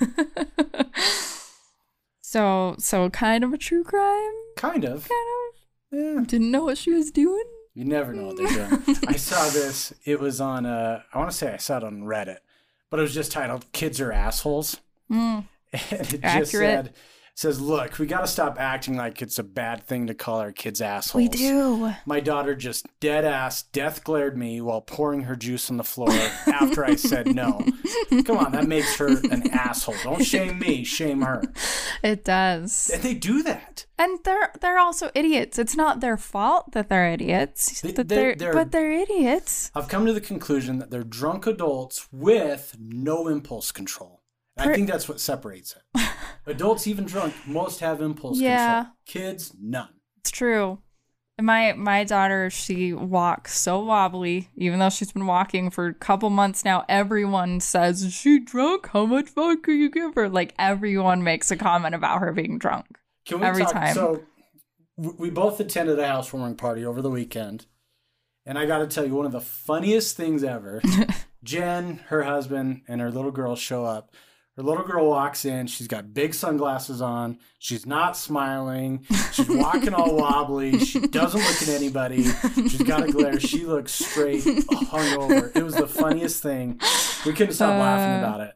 So, 2.20 2.74
so 2.80 3.10
kind 3.10 3.44
of 3.44 3.52
a 3.52 3.58
true 3.58 3.84
crime. 3.84 4.32
Kind 4.56 4.84
of. 4.84 5.08
Kind 5.08 5.54
Yeah. 5.92 6.18
of. 6.20 6.26
Didn't 6.26 6.50
know 6.50 6.64
what 6.64 6.78
she 6.78 6.90
was 6.92 7.12
doing. 7.12 7.44
You 7.74 7.84
never 7.84 8.12
know 8.12 8.26
what 8.26 8.36
they're 8.36 8.68
doing. 8.68 8.96
I 9.06 9.14
saw 9.14 9.48
this. 9.50 9.92
It 10.04 10.18
was 10.18 10.40
on. 10.40 10.66
Uh, 10.66 11.02
I 11.12 11.18
want 11.18 11.30
to 11.30 11.36
say 11.36 11.52
I 11.52 11.58
saw 11.58 11.76
it 11.76 11.84
on 11.84 12.02
Reddit, 12.02 12.38
but 12.90 12.98
it 12.98 13.02
was 13.02 13.14
just 13.14 13.32
titled 13.32 13.70
"Kids 13.72 14.00
Are 14.00 14.12
Assholes," 14.12 14.80
Mm, 15.10 15.44
and 15.72 16.14
it 16.14 16.20
just 16.22 16.52
said, 16.52 16.94
"says 17.34 17.60
Look, 17.60 17.98
we 17.98 18.06
got 18.06 18.20
to 18.20 18.26
stop 18.26 18.58
acting 18.60 18.96
like 18.96 19.20
it's 19.22 19.38
a 19.38 19.42
bad 19.44 19.84
thing 19.84 20.06
to 20.06 20.14
call 20.14 20.38
our 20.40 20.52
kids 20.52 20.80
assholes." 20.80 21.14
we 21.22 21.28
do. 21.28 21.92
My 22.06 22.20
daughter 22.20 22.54
just 22.54 22.86
dead 23.00 23.24
ass 23.24 23.62
death 23.62 24.04
glared 24.04 24.36
me 24.36 24.60
while 24.60 24.80
pouring 24.80 25.22
her 25.22 25.36
juice 25.36 25.70
on 25.70 25.76
the 25.76 25.84
floor 25.84 26.10
after 26.46 26.84
I 26.84 26.94
said 26.96 27.34
no. 27.34 27.64
Come 28.24 28.38
on, 28.38 28.52
that 28.52 28.66
makes 28.66 28.96
her 28.96 29.08
an 29.08 29.50
asshole. 29.52 29.96
Don't 30.02 30.24
shame 30.24 30.58
me, 30.58 30.84
shame 30.84 31.22
her. 31.22 31.42
It 32.02 32.24
does. 32.24 32.90
And 32.92 33.02
they 33.02 33.14
do 33.14 33.42
that. 33.42 33.86
And 33.98 34.18
they're 34.24 34.52
they're 34.60 34.78
also 34.78 35.10
idiots. 35.14 35.58
It's 35.58 35.76
not 35.76 36.00
their 36.00 36.16
fault 36.16 36.72
that 36.72 36.88
they're 36.88 37.08
idiots. 37.08 37.80
They- 37.80 37.92
that 37.92 38.08
they're- 38.08 38.34
they're, 38.34 38.52
but 38.52 38.72
they're 38.72 38.92
idiots. 38.92 39.70
I've 39.74 39.88
come 39.88 40.04
to 40.06 40.12
the 40.12 40.20
conclusion 40.20 40.78
that 40.80 40.90
they're 40.90 41.04
drunk 41.04 41.46
adults 41.46 42.08
with 42.12 42.76
no 42.80 43.28
impulse 43.28 43.70
control. 43.72 44.20
I 44.56 44.72
think 44.74 44.88
that's 44.88 45.08
what 45.08 45.20
separates 45.20 45.74
it. 45.94 46.00
Adults, 46.46 46.86
even 46.86 47.04
drunk, 47.06 47.34
most 47.46 47.80
have 47.80 48.00
impulse 48.00 48.38
Yeah. 48.38 48.84
control. 48.84 48.94
Kids, 49.06 49.52
none. 49.60 49.88
It's 50.18 50.30
true. 50.30 50.78
My 51.40 51.72
my 51.72 52.04
daughter, 52.04 52.48
she 52.50 52.92
walks 52.92 53.58
so 53.58 53.80
wobbly, 53.80 54.50
even 54.56 54.78
though 54.78 54.88
she's 54.90 55.10
been 55.10 55.26
walking 55.26 55.68
for 55.70 55.86
a 55.86 55.94
couple 55.94 56.30
months 56.30 56.64
now. 56.64 56.84
Everyone 56.88 57.58
says, 57.58 58.02
"Is 58.04 58.12
she 58.14 58.38
drunk? 58.38 58.88
How 58.92 59.04
much 59.04 59.30
fun 59.30 59.60
can 59.60 59.74
you 59.80 59.90
give 59.90 60.14
her?" 60.14 60.28
Like 60.28 60.54
everyone 60.60 61.24
makes 61.24 61.50
a 61.50 61.56
comment 61.56 61.94
about 61.96 62.20
her 62.20 62.32
being 62.32 62.58
drunk. 62.58 62.86
Can 63.26 63.40
we 63.40 63.46
Every 63.46 63.64
talk? 63.64 63.72
time. 63.72 63.94
So, 63.94 64.22
we 64.96 65.28
both 65.30 65.58
attended 65.58 65.98
a 65.98 66.06
housewarming 66.06 66.54
party 66.54 66.84
over 66.86 67.02
the 67.02 67.10
weekend, 67.10 67.66
and 68.46 68.56
I 68.56 68.64
got 68.66 68.78
to 68.78 68.86
tell 68.86 69.04
you, 69.04 69.14
one 69.16 69.26
of 69.26 69.32
the 69.32 69.40
funniest 69.40 70.16
things 70.16 70.44
ever. 70.44 70.80
Jen, 71.42 71.96
her 72.10 72.22
husband, 72.22 72.82
and 72.86 73.00
her 73.00 73.10
little 73.10 73.32
girl 73.32 73.56
show 73.56 73.84
up. 73.84 74.14
Her 74.56 74.62
little 74.62 74.84
girl 74.84 75.08
walks 75.08 75.44
in. 75.44 75.66
She's 75.66 75.88
got 75.88 76.14
big 76.14 76.32
sunglasses 76.32 77.02
on. 77.02 77.38
She's 77.58 77.86
not 77.86 78.16
smiling. 78.16 79.04
She's 79.32 79.48
walking 79.48 79.92
all 79.94 80.14
wobbly. 80.16 80.78
She 80.78 81.00
doesn't 81.00 81.40
look 81.40 81.62
at 81.62 81.68
anybody. 81.68 82.22
She's 82.22 82.82
got 82.82 83.02
a 83.08 83.10
glare. 83.10 83.40
She 83.40 83.66
looks 83.66 83.90
straight 83.92 84.44
hungover. 84.44 85.54
It 85.56 85.62
was 85.64 85.74
the 85.74 85.88
funniest 85.88 86.42
thing. 86.42 86.80
We 87.26 87.32
couldn't 87.32 87.54
stop 87.54 87.70
laughing 87.80 88.14
Uh, 88.24 88.28
about 88.28 88.40
it. 88.42 88.54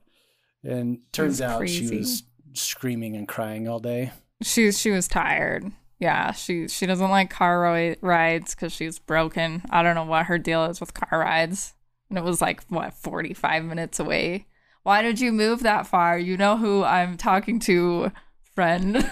And 0.62 0.98
turns 1.12 1.40
was 1.40 1.42
out 1.42 1.68
she 1.68 1.88
was 1.96 2.22
screaming 2.52 3.16
and 3.16 3.26
crying 3.26 3.68
all 3.68 3.80
day. 3.80 4.12
She 4.42 4.70
she 4.72 4.90
was 4.92 5.08
tired. 5.08 5.70
Yeah, 5.98 6.30
she 6.30 6.68
she 6.68 6.86
doesn't 6.86 7.10
like 7.10 7.30
car 7.30 7.60
ri- 7.72 7.96
rides 8.02 8.54
because 8.54 8.72
she's 8.72 9.00
broken. 9.00 9.62
I 9.70 9.82
don't 9.82 9.96
know 9.96 10.04
what 10.04 10.26
her 10.26 10.38
deal 10.38 10.64
is 10.66 10.78
with 10.80 10.94
car 10.94 11.18
rides. 11.18 11.74
And 12.08 12.16
it 12.16 12.22
was 12.24 12.40
like 12.40 12.62
what 12.68 12.94
forty 12.94 13.34
five 13.34 13.64
minutes 13.64 13.98
away. 13.98 14.46
Why 14.82 15.02
did 15.02 15.20
you 15.20 15.32
move 15.32 15.62
that 15.62 15.86
far? 15.86 16.18
You 16.18 16.36
know 16.36 16.56
who 16.56 16.82
I'm 16.84 17.16
talking 17.16 17.58
to, 17.60 18.12
friend. 18.54 19.08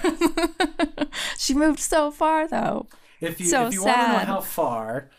she 1.39 1.55
moved 1.55 1.81
so 1.81 2.11
far 2.11 2.49
though. 2.49 2.87
If 3.21 3.41
you 3.41 3.47
So 3.47 3.67
if 3.67 3.75
you 3.75 3.85
want 3.85 3.97
to 3.97 4.13
know 4.13 4.19
how 4.19 4.41
far, 4.41 5.11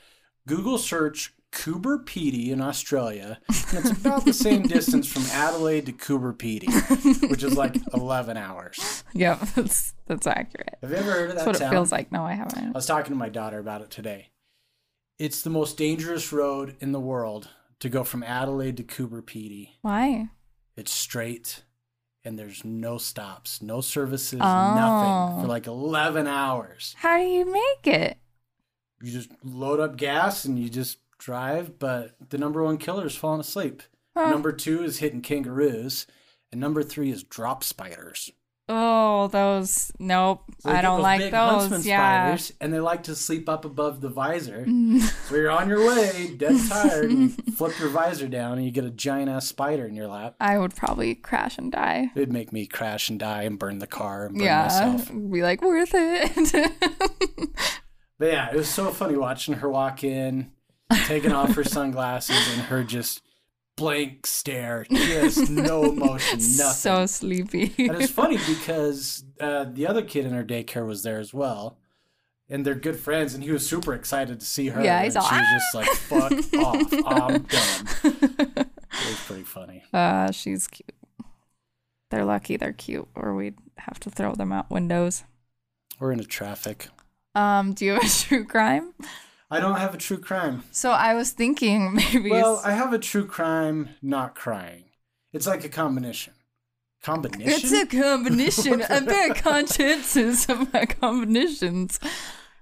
Google 0.45 0.77
search 0.77 1.33
Coober 1.51 2.05
Pedy 2.05 2.49
in 2.49 2.61
Australia, 2.61 3.39
and 3.47 3.85
it's 3.85 3.91
about 3.91 4.25
the 4.25 4.33
same 4.33 4.63
distance 4.67 5.07
from 5.11 5.23
Adelaide 5.31 5.85
to 5.87 5.93
Coober 5.93 6.33
Pedy, 6.37 7.29
which 7.29 7.43
is 7.43 7.55
like 7.55 7.77
eleven 7.93 8.37
hours. 8.37 9.03
Yep, 9.13 9.39
that's 9.55 9.93
that's 10.07 10.27
accurate. 10.27 10.75
Have 10.81 10.91
you 10.91 10.97
ever 10.97 11.11
heard 11.11 11.29
of 11.29 11.35
that 11.37 11.45
That's 11.45 11.59
what 11.59 11.65
town? 11.65 11.73
it 11.73 11.75
feels 11.75 11.91
like. 11.91 12.11
No, 12.11 12.23
I 12.25 12.31
I 12.31 12.35
haven't. 12.35 12.67
I 12.67 12.71
was 12.71 12.85
talking 12.85 13.11
to 13.11 13.17
my 13.17 13.29
daughter 13.29 13.59
about 13.59 13.81
it 13.81 13.89
today. 13.89 14.31
It's 15.17 15.41
the 15.41 15.49
most 15.49 15.77
dangerous 15.77 16.31
road 16.31 16.75
in 16.79 16.91
the 16.91 16.99
world 16.99 17.49
to 17.79 17.89
go 17.89 18.03
from 18.03 18.23
Adelaide 18.23 18.77
to 18.77 18.83
Coober 18.83 19.21
Pedy. 19.23 19.69
Why? 19.81 20.27
It's 20.77 20.91
straight 20.91 21.63
and 22.23 22.37
there's 22.37 22.63
no 22.63 22.97
stops, 22.97 23.61
no 23.61 23.81
services, 23.81 24.39
Oh. 24.41 24.75
nothing 24.75 25.41
for 25.41 25.45
oh. 25.45 25.49
like 25.49 25.65
11 25.67 26.27
hours. 26.27 26.95
How 26.97 27.17
do 27.17 27.23
you 27.23 27.45
make 27.51 27.87
it? 27.87 28.17
You 29.01 29.11
just 29.11 29.29
load 29.43 29.79
up 29.79 29.97
gas 29.97 30.45
and 30.45 30.59
you 30.59 30.69
just 30.69 30.99
drive, 31.17 31.79
but 31.79 32.15
the 32.29 32.37
number 32.37 32.63
one 32.63 32.77
killer 32.77 33.05
is 33.05 33.15
falling 33.15 33.39
asleep. 33.39 33.81
Huh. 34.15 34.29
Number 34.31 34.51
two 34.51 34.83
is 34.83 34.99
hitting 34.99 35.21
kangaroos. 35.21 36.05
And 36.51 36.61
number 36.61 36.81
three 36.83 37.11
is 37.11 37.23
drop 37.23 37.63
spiders. 37.63 38.31
Oh, 38.69 39.27
those. 39.27 39.91
Nope. 39.97 40.43
So 40.59 40.69
I 40.69 40.81
don't 40.81 41.01
like 41.01 41.19
big 41.19 41.31
those. 41.31 41.85
Yeah. 41.85 42.35
spiders, 42.35 42.53
and 42.59 42.73
they 42.73 42.79
like 42.79 43.03
to 43.03 43.15
sleep 43.15 43.47
up 43.47 43.63
above 43.63 44.01
the 44.01 44.09
visor. 44.09 44.65
so 45.27 45.35
you're 45.35 45.51
on 45.51 45.69
your 45.69 45.87
way, 45.87 46.35
dead 46.35 46.59
tired, 46.67 47.11
you 47.11 47.29
flip 47.29 47.79
your 47.79 47.89
visor 47.89 48.27
down, 48.27 48.57
and 48.57 48.65
you 48.65 48.71
get 48.71 48.83
a 48.83 48.89
giant 48.89 49.29
ass 49.29 49.47
spider 49.47 49.85
in 49.85 49.95
your 49.95 50.07
lap. 50.07 50.35
I 50.39 50.57
would 50.57 50.75
probably 50.75 51.15
crash 51.15 51.57
and 51.57 51.71
die. 51.71 52.11
It'd 52.15 52.31
make 52.31 52.51
me 52.51 52.65
crash 52.65 53.09
and 53.09 53.19
die 53.19 53.43
and 53.43 53.57
burn 53.57 53.79
the 53.79 53.87
car 53.87 54.25
and 54.25 54.35
burn 54.35 54.45
yeah. 54.45 54.63
myself. 54.63 55.09
Be 55.09 55.41
like, 55.41 55.61
worth 55.61 55.91
it. 55.93 56.71
But 58.19 58.31
yeah, 58.31 58.49
it 58.49 58.55
was 58.55 58.67
so 58.67 58.91
funny 58.91 59.15
watching 59.15 59.55
her 59.55 59.69
walk 59.69 60.03
in, 60.03 60.51
taking 61.05 61.31
off 61.31 61.53
her 61.55 61.63
sunglasses, 61.63 62.35
and 62.53 62.61
her 62.63 62.83
just 62.83 63.21
blank 63.77 64.27
stare, 64.27 64.85
just 64.91 65.49
no 65.49 65.83
emotion, 65.91 66.39
nothing. 66.39 66.41
so 66.41 67.05
sleepy. 67.05 67.73
and 67.77 68.01
it's 68.01 68.11
funny 68.11 68.37
because 68.37 69.23
uh, 69.39 69.63
the 69.71 69.87
other 69.87 70.01
kid 70.01 70.25
in 70.25 70.33
her 70.33 70.43
daycare 70.43 70.85
was 70.85 71.03
there 71.03 71.19
as 71.19 71.33
well. 71.33 71.77
And 72.49 72.65
they're 72.65 72.75
good 72.75 72.97
friends, 72.97 73.33
and 73.33 73.43
he 73.43 73.51
was 73.51 73.67
super 73.67 73.93
excited 73.93 74.39
to 74.39 74.45
see 74.45 74.67
her. 74.69 74.81
Yeah, 74.81 74.97
and 74.97 75.03
he's 75.05 75.13
she 75.13 75.19
all, 75.19 75.29
was 75.29 75.49
just 75.51 75.75
like, 75.75 75.89
"Fuck 75.89 76.31
off, 76.63 76.93
I'm 77.05 77.41
done." 77.43 77.87
It 78.03 79.05
was 79.05 79.19
pretty 79.25 79.43
funny. 79.43 79.83
Uh, 79.93 80.31
she's 80.31 80.65
cute. 80.67 80.89
They're 82.09 82.23
lucky 82.23 82.55
they're 82.55 82.71
cute, 82.71 83.09
or 83.15 83.35
we'd 83.35 83.55
have 83.79 83.99
to 83.99 84.09
throw 84.09 84.33
them 84.33 84.53
out 84.53 84.71
windows. 84.71 85.25
We're 85.99 86.13
into 86.13 86.23
traffic. 86.23 86.87
Um, 87.35 87.73
do 87.73 87.83
you 87.85 87.91
have 87.95 88.03
a 88.05 88.09
true 88.09 88.45
crime? 88.45 88.93
I 89.49 89.59
don't 89.59 89.77
have 89.77 89.93
a 89.93 89.97
true 89.97 90.17
crime. 90.17 90.63
So 90.71 90.91
I 90.91 91.13
was 91.13 91.31
thinking 91.31 91.93
maybe. 92.13 92.29
Well, 92.29 92.61
I 92.63 92.71
have 92.71 92.93
a 92.93 92.99
true 92.99 93.25
crime, 93.25 93.89
not 94.01 94.35
crying. 94.35 94.85
It's 95.33 95.47
like 95.47 95.63
a 95.63 95.69
combination. 95.69 96.33
Combination. 97.03 97.53
it's 97.53 97.71
a 97.71 97.85
combination. 97.85 98.83
I'm 98.89 99.05
very 99.05 99.31
conscientious 99.33 100.49
of 100.49 100.73
my 100.73 100.85
combinations. 100.85 101.99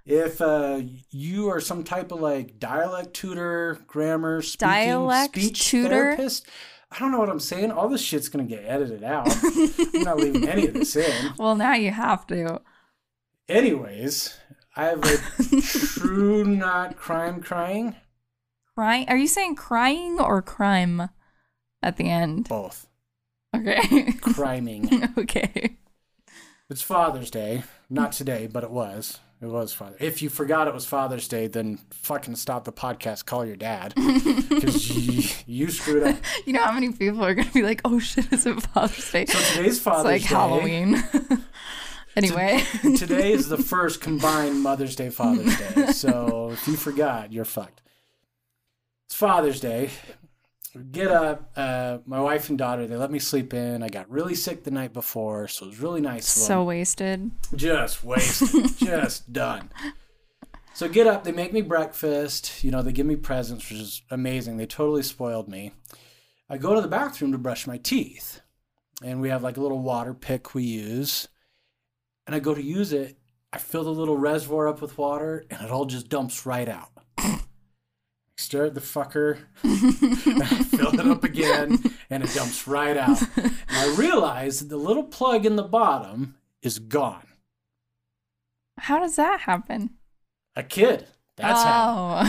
if 0.05 0.39
uh, 0.41 0.81
you 1.09 1.49
are 1.49 1.59
some 1.61 1.83
type 1.83 2.11
of 2.11 2.19
like 2.21 2.59
dialect 2.59 3.13
tutor, 3.13 3.79
grammar, 3.87 4.41
speaking, 4.41 4.67
Dialect 4.67 5.35
speech 5.35 5.67
tutor? 5.69 5.89
therapist, 5.89 6.45
I 6.91 6.99
don't 6.99 7.11
know 7.11 7.19
what 7.19 7.29
I'm 7.29 7.39
saying. 7.39 7.71
All 7.71 7.89
this 7.89 8.01
shit's 8.01 8.29
gonna 8.29 8.43
get 8.43 8.63
edited 8.67 9.03
out. 9.03 9.27
I'm 9.43 10.03
not 10.03 10.17
leaving 10.17 10.47
any 10.47 10.67
of 10.67 10.73
this 10.75 10.95
in. 10.95 11.33
Well, 11.39 11.55
now 11.55 11.73
you 11.73 11.91
have 11.91 12.27
to. 12.27 12.61
Anyways, 13.47 14.37
I 14.75 14.85
have 14.85 15.03
a 15.03 15.61
true 15.61 16.43
not 16.45 16.97
crime 16.97 17.41
crying. 17.41 17.95
Crying? 18.75 19.07
Are 19.07 19.15
you 19.15 19.27
saying 19.27 19.55
crying 19.55 20.19
or 20.19 20.41
crime 20.41 21.09
at 21.81 21.95
the 21.95 22.09
end? 22.09 22.49
Both. 22.49 22.87
Okay. 23.55 24.11
Criming. 24.21 25.09
okay. 25.17 25.77
It's 26.69 26.81
Father's 26.81 27.31
Day. 27.31 27.63
Not 27.89 28.11
today, 28.11 28.47
but 28.51 28.63
it 28.65 28.71
was. 28.71 29.19
It 29.41 29.45
was 29.45 29.71
Father. 29.71 29.95
If 29.99 30.21
you 30.21 30.29
forgot 30.29 30.67
it 30.67 30.73
was 30.73 30.85
Father's 30.85 31.27
Day, 31.27 31.47
then 31.47 31.79
fucking 31.91 32.35
stop 32.35 32.65
the 32.65 32.73
podcast. 32.73 33.25
Call 33.25 33.45
your 33.45 33.55
dad 33.55 33.93
because 34.49 34.89
you, 34.89 35.23
you 35.45 35.71
screwed 35.71 36.03
up. 36.03 36.17
You 36.45 36.53
know 36.53 36.63
how 36.63 36.73
many 36.73 36.91
people 36.91 37.23
are 37.23 37.33
going 37.33 37.47
to 37.47 37.53
be 37.53 37.61
like, 37.61 37.81
oh 37.85 37.99
shit, 37.99 38.31
is 38.33 38.45
it 38.45 38.61
Father's 38.61 39.09
Day? 39.11 39.25
So 39.25 39.39
today's 39.39 39.75
it's 39.75 39.79
Father's 39.79 40.05
like 40.05 40.21
Day. 40.23 40.27
Halloween. 40.27 41.03
Anyway. 42.15 42.63
Today 42.97 43.33
is 43.33 43.49
the 43.49 43.57
first 43.57 44.01
combined 44.01 44.61
Mother's 44.61 44.95
Day, 44.95 45.09
Father's 45.09 45.57
Day. 45.57 45.87
So 45.93 46.49
if 46.51 46.67
you 46.67 46.75
forgot, 46.75 47.33
you're 47.33 47.45
fucked. 47.45 47.81
It's 49.07 49.15
Father's 49.15 49.59
Day. 49.59 49.89
Get 50.91 51.09
up. 51.09 51.51
Uh, 51.55 51.99
my 52.05 52.19
wife 52.19 52.49
and 52.49 52.57
daughter, 52.57 52.85
they 52.85 52.97
let 52.97 53.11
me 53.11 53.19
sleep 53.19 53.53
in. 53.53 53.81
I 53.81 53.89
got 53.89 54.09
really 54.09 54.35
sick 54.35 54.63
the 54.63 54.71
night 54.71 54.93
before, 54.93 55.47
so 55.47 55.65
it 55.65 55.69
was 55.69 55.79
really 55.79 56.01
nice 56.01 56.27
so 56.27 56.63
wasted. 56.63 57.31
Just 57.55 58.03
wasted. 58.03 58.77
just 58.77 59.31
done. 59.31 59.69
So 60.73 60.89
get 60.89 61.07
up, 61.07 61.23
they 61.23 61.31
make 61.31 61.53
me 61.53 61.61
breakfast, 61.61 62.61
you 62.61 62.71
know, 62.71 62.81
they 62.81 62.91
give 62.91 63.05
me 63.05 63.15
presents, 63.15 63.69
which 63.69 63.79
is 63.79 64.01
amazing. 64.11 64.57
They 64.57 64.65
totally 64.65 65.03
spoiled 65.03 65.47
me. 65.47 65.71
I 66.49 66.57
go 66.57 66.75
to 66.75 66.81
the 66.81 66.89
bathroom 66.89 67.31
to 67.31 67.37
brush 67.37 67.65
my 67.65 67.77
teeth. 67.77 68.41
And 69.01 69.21
we 69.21 69.29
have 69.29 69.43
like 69.43 69.55
a 69.55 69.61
little 69.61 69.81
Waterpik 69.81 70.53
we 70.53 70.63
use. 70.63 71.29
And 72.25 72.35
I 72.35 72.39
go 72.39 72.53
to 72.53 72.61
use 72.61 72.91
it, 72.93 73.17
I 73.53 73.57
fill 73.57 73.83
the 73.83 73.91
little 73.91 74.17
reservoir 74.17 74.67
up 74.67 74.81
with 74.81 74.97
water, 74.97 75.45
and 75.49 75.61
it 75.61 75.71
all 75.71 75.85
just 75.85 76.09
dumps 76.09 76.45
right 76.45 76.67
out. 76.67 76.89
At 78.53 78.73
the 78.73 78.79
fucker, 78.79 79.39
and 79.63 80.67
fill 80.67 80.93
it 80.97 81.07
up 81.07 81.23
again, 81.25 81.83
and 82.09 82.23
it 82.23 82.33
dumps 82.33 82.67
right 82.67 82.95
out. 82.95 83.21
And 83.37 83.51
I 83.69 83.95
realize 83.97 84.59
that 84.59 84.69
the 84.69 84.77
little 84.77 85.03
plug 85.03 85.45
in 85.45 85.55
the 85.57 85.63
bottom 85.63 86.35
is 86.61 86.79
gone. 86.79 87.25
How 88.77 88.99
does 88.99 89.15
that 89.17 89.41
happen? 89.41 89.91
A 90.55 90.63
kid. 90.63 91.07
That's 91.35 91.63
how. 91.63 92.23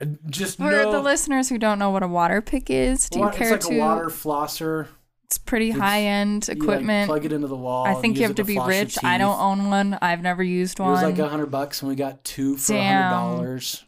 oh. 0.00 0.16
Just 0.30 0.56
For 0.58 0.70
the 0.70 1.00
listeners 1.00 1.48
who 1.48 1.58
don't 1.58 1.78
know 1.78 1.90
what 1.90 2.02
a 2.02 2.08
Waterpik 2.08 2.70
is, 2.70 3.08
do 3.08 3.18
you 3.20 3.30
care 3.30 3.54
it's 3.54 3.66
like 3.66 3.76
to? 3.76 3.80
a 3.80 3.84
water 3.84 4.06
flosser. 4.06 4.88
It's 5.28 5.36
pretty 5.38 5.68
It's- 5.70 5.80
high 5.82 6.02
end 6.04 6.48
like, 6.48 6.56
equipment. 6.56 7.06
plug 7.08 7.24
it 7.26 7.32
into 7.32 7.48
the 7.48 7.56
wall. 7.56 7.86
I 7.86 7.94
think 7.94 8.16
you 8.16 8.22
have 8.26 8.36
to 8.36 8.44
be 8.44 8.58
rich. 8.58 8.96
I 9.04 9.18
don't 9.18 9.38
own 9.38 9.68
one. 9.68 9.98
I've 10.00 10.22
never 10.22 10.42
used 10.42 10.78
one. 10.78 10.88
It 10.88 10.92
was 10.92 11.02
like 11.02 11.18
a 11.18 11.28
hundred 11.28 11.50
bucks, 11.50 11.82
and 11.82 11.88
we 11.90 11.96
got 11.96 12.24
two 12.24 12.56
for 12.56 12.74
a 12.74 12.82
hundred 12.82 13.10
dollars. 13.10 13.84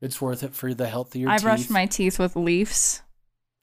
It's 0.00 0.20
worth 0.20 0.42
it 0.44 0.54
for 0.54 0.72
the 0.72 0.86
healthier 0.86 1.28
I 1.28 1.36
teeth. 1.36 1.42
brushed 1.42 1.70
my 1.70 1.86
teeth 1.86 2.18
with 2.20 2.36
leaves. 2.36 3.02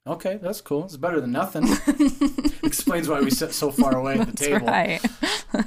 Okay, 0.06 0.38
that's 0.40 0.60
cool. 0.60 0.84
It's 0.84 0.96
better 0.96 1.20
than 1.20 1.32
nothing. 1.32 1.64
Explains 2.62 3.08
why 3.08 3.20
we 3.20 3.30
sit 3.30 3.52
so 3.52 3.70
far 3.70 3.96
away 3.96 4.18
at 4.18 4.26
the 4.26 4.36
table. 4.36 4.66
right. 4.66 5.00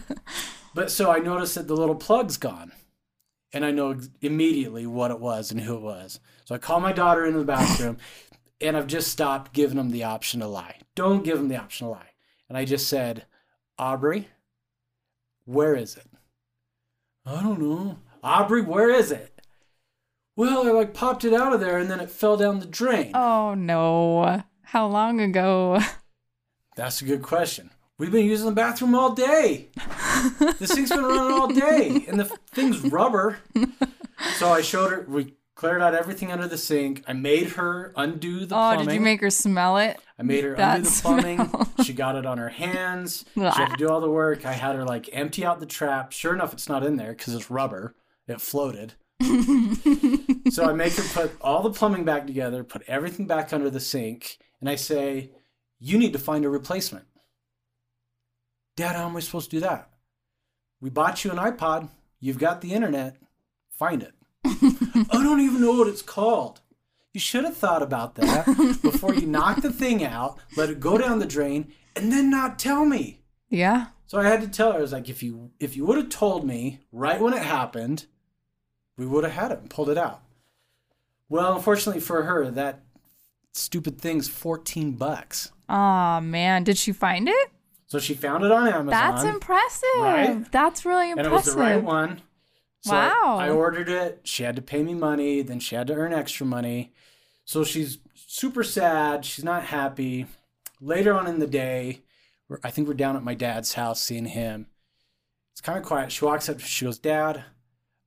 But 0.74 0.90
so 0.90 1.12
I 1.12 1.20
noticed 1.20 1.56
that 1.56 1.68
the 1.68 1.76
little 1.76 1.96
plug's 1.96 2.38
gone. 2.38 2.72
And 3.52 3.66
I 3.66 3.72
know 3.72 4.00
immediately 4.22 4.86
what 4.88 5.12
it 5.12 5.20
was 5.20 5.52
and 5.52 5.60
who 5.60 5.76
it 5.76 5.82
was. 5.82 6.22
So 6.46 6.56
I 6.56 6.60
call 6.60 6.80
my 6.80 6.94
daughter 6.94 7.26
into 7.26 7.40
the 7.40 7.46
bathroom 7.46 7.98
and 8.62 8.78
I've 8.78 8.88
just 8.88 9.12
stopped 9.12 9.54
giving 9.54 9.78
them 9.78 9.92
the 9.92 10.04
option 10.04 10.40
to 10.40 10.48
lie. 10.48 10.78
Don't 10.96 11.24
give 11.24 11.38
them 11.38 11.48
the 11.48 11.58
option 11.58 11.88
to 11.88 11.92
lie. 11.92 12.12
And 12.50 12.58
I 12.58 12.66
just 12.66 12.88
said, 12.88 13.26
Aubrey, 13.78 14.28
where 15.46 15.76
is 15.76 15.96
it? 15.96 16.08
I 17.26 17.42
don't 17.42 17.62
know. 17.62 18.00
Aubrey, 18.24 18.62
where 18.62 18.90
is 18.90 19.12
it? 19.12 19.42
Well, 20.36 20.68
I 20.68 20.72
like 20.72 20.94
popped 20.94 21.26
it 21.26 21.34
out 21.34 21.54
of 21.54 21.60
there 21.60 21.78
and 21.78 21.90
then 21.90 22.00
it 22.00 22.10
fell 22.10 22.38
down 22.38 22.60
the 22.60 22.66
drain. 22.66 23.12
Oh 23.14 23.54
no. 23.54 24.44
How 24.64 24.88
long 24.88 25.20
ago? 25.20 25.80
That's 26.76 27.02
a 27.02 27.06
good 27.06 27.22
question. 27.22 27.72
We've 27.98 28.12
been 28.12 28.26
using 28.26 28.48
the 28.48 28.56
bathroom 28.56 28.96
all 28.96 29.14
day. 29.14 29.70
this 30.58 30.74
thing's 30.74 30.90
been 30.90 31.04
running 31.04 31.34
all 31.34 31.48
day, 31.48 32.06
and 32.08 32.20
the 32.20 32.26
thing's 32.52 32.80
rubber. 32.82 33.38
So 34.38 34.50
I 34.52 34.62
showed 34.62 34.92
her. 34.92 35.06
We 35.08 35.36
cleared 35.62 35.84
out 35.84 35.94
everything 35.94 36.32
under 36.32 36.48
the 36.48 36.58
sink. 36.58 37.04
I 37.08 37.14
made 37.14 37.50
her 37.50 37.94
undo 37.96 38.40
the 38.40 38.48
plumbing. 38.48 38.50
Oh, 38.50 38.74
plumbing. 38.74 38.88
did 38.88 38.94
you 38.96 39.02
make 39.02 39.22
her 39.22 39.30
smell 39.30 39.78
it? 39.78 40.02
I 40.18 40.24
made 40.24 40.44
her 40.44 40.56
that 40.56 40.78
undo 40.78 40.90
the 40.90 41.02
plumbing. 41.04 41.50
smell? 41.50 41.74
she 41.84 41.94
got 41.94 42.16
it 42.16 42.26
on 42.26 42.40
her 42.40 42.50
hands. 42.50 43.26
She 43.36 43.42
had 43.42 43.70
to 43.70 43.78
do 43.78 43.88
all 43.88 44.02
the 44.02 44.10
work. 44.10 44.44
I 44.44 44.54
had 44.54 44.76
her 44.76 44.84
like 44.84 45.08
empty 45.14 45.46
out 45.46 45.60
the 45.60 45.68
trap. 45.68 46.14
Sure 46.14 46.34
enough, 46.34 46.52
it's 46.52 46.68
not 46.68 46.84
in 46.84 46.96
there 46.96 47.12
because 47.12 47.36
it's 47.36 47.52
rubber. 47.52 47.94
It 48.28 48.42
floated. 48.42 48.96
so 50.52 50.66
I 50.66 50.74
make 50.74 50.94
her 50.94 51.04
put 51.14 51.40
all 51.40 51.62
the 51.62 51.70
plumbing 51.70 52.06
back 52.06 52.26
together, 52.26 52.64
put 52.64 52.82
everything 52.88 53.28
back 53.28 53.54
under 53.54 53.70
the 53.70 53.80
sink, 53.80 54.40
and 54.62 54.68
I 54.68 54.76
say, 54.76 55.30
"You 55.78 56.00
need 56.00 56.14
to 56.14 56.20
find 56.20 56.44
a 56.44 56.50
replacement." 56.50 57.06
Dad, 58.76 58.96
how 58.96 59.06
am 59.06 59.16
I 59.16 59.20
supposed 59.20 59.52
to 59.52 59.58
do 59.58 59.62
that? 59.62 59.92
We 60.80 60.90
bought 60.90 61.24
you 61.24 61.30
an 61.30 61.38
iPod. 61.38 61.90
You've 62.20 62.40
got 62.40 62.62
the 62.62 62.74
internet. 62.74 63.18
Find 63.70 64.02
it. 64.02 64.16
I 64.46 65.06
don't 65.24 65.42
even 65.42 65.62
know 65.62 65.74
what 65.74 65.88
it's 65.88 66.02
called. 66.02 66.62
You 67.14 67.20
should 67.20 67.44
have 67.44 67.58
thought 67.58 67.82
about 67.84 68.16
that 68.16 68.46
before 68.82 69.14
you 69.14 69.28
knock 69.28 69.62
the 69.62 69.72
thing 69.72 70.04
out, 70.04 70.38
let 70.56 70.70
it 70.70 70.80
go 70.80 70.98
down 70.98 71.20
the 71.20 71.26
drain, 71.26 71.74
and 71.96 72.12
then 72.12 72.30
not 72.30 72.58
tell 72.58 72.86
me. 72.86 73.22
Yeah. 73.50 73.88
So 74.08 74.18
I 74.20 74.24
had 74.28 74.42
to 74.42 74.48
tell 74.48 74.72
her, 74.72 74.78
I 74.80 74.82
was 74.82 74.94
like, 74.94 75.10
if 75.10 75.22
you 75.22 75.52
if 75.60 75.76
you 75.76 75.86
would 75.86 75.98
have 75.98 76.10
told 76.10 76.46
me 76.46 76.80
right 76.92 77.20
when 77.20 77.34
it 77.34 77.44
happened, 77.44 78.06
we 78.98 79.06
would 79.06 79.24
have 79.24 79.34
had 79.34 79.52
it 79.52 79.60
and 79.60 79.70
pulled 79.70 79.90
it 79.90 79.98
out. 79.98 80.22
Well, 81.30 81.56
unfortunately 81.56 82.02
for 82.02 82.24
her, 82.24 82.50
that 82.52 82.82
stupid 83.54 84.00
thing's 84.00 84.28
14 84.28 84.94
bucks. 84.94 85.52
Oh 85.70 86.20
man, 86.22 86.64
did 86.64 86.78
she 86.78 86.92
find 86.94 87.28
it? 87.30 87.52
So 87.88 88.00
she 88.00 88.14
found 88.14 88.46
it 88.46 88.52
on 88.52 88.68
Amazon. 88.68 88.88
That's 88.88 89.24
impressive. 89.24 89.90
Right? 89.98 90.50
That's 90.52 90.86
really 90.86 91.12
impressive. 91.12 91.26
and 91.26 91.34
it 91.34 91.36
was 91.36 91.54
the 91.54 91.60
right 91.60 91.84
one. 91.84 92.22
So 92.82 92.94
Wow. 92.94 93.38
I 93.40 93.50
ordered 93.50 93.90
it. 93.90 94.22
She 94.24 94.44
had 94.44 94.56
to 94.56 94.62
pay 94.62 94.82
me 94.84 94.94
money. 94.94 95.42
Then 95.42 95.60
she 95.60 95.76
had 95.76 95.88
to 95.88 95.94
earn 95.94 96.14
extra 96.14 96.46
money. 96.46 96.92
So 97.46 97.64
she's 97.64 98.00
super 98.16 98.64
sad. 98.64 99.24
She's 99.26 99.44
not 99.44 99.66
happy. 99.66 100.26
Later 100.80 101.14
on 101.14 101.28
in 101.28 101.40
the 101.40 101.48
day, 101.48 102.02
we're, 102.50 102.60
I 102.64 102.72
think 102.72 102.88
we're 102.88 102.94
down 102.96 103.16
at 103.16 103.24
my 103.24 103.36
dad's 103.36 103.74
house 103.74 104.02
seeing 104.02 104.26
him. 104.26 104.68
It's 105.54 105.62
kind 105.62 105.78
of 105.78 105.84
quiet. 105.86 106.12
She 106.12 106.26
walks 106.26 106.50
up. 106.50 106.60
She 106.60 106.86
goes, 106.86 106.98
"Dad, 106.98 107.44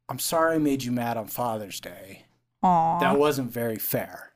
I'm 0.08 0.18
sorry 0.18 0.56
I 0.56 0.58
made 0.58 0.82
you 0.82 0.90
mad 0.92 1.16
on 1.16 1.26
Father's 1.28 1.78
Day. 1.78 2.24
Aw, 2.62 2.98
That 2.98 3.18
wasn't 3.18 3.52
very 3.52 3.76
fair, 3.76 4.32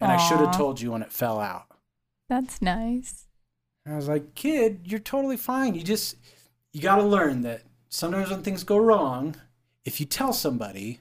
and 0.00 0.10
I 0.12 0.16
should 0.16 0.38
have 0.38 0.56
told 0.56 0.80
you 0.80 0.92
when 0.92 1.02
it 1.02 1.12
fell 1.12 1.38
out." 1.40 1.66
that's 2.28 2.62
nice. 2.62 3.26
And 3.84 3.92
I 3.94 3.96
was 3.98 4.08
like, 4.08 4.34
"Kid, 4.34 4.82
you're 4.84 5.00
totally 5.00 5.36
fine. 5.36 5.74
You 5.74 5.82
just 5.82 6.16
you 6.72 6.80
got 6.80 6.96
to 6.96 7.02
learn 7.02 7.42
that 7.42 7.62
sometimes 7.90 8.30
when 8.30 8.42
things 8.42 8.64
go 8.64 8.78
wrong, 8.78 9.36
if 9.84 10.00
you 10.00 10.06
tell 10.06 10.32
somebody, 10.32 11.00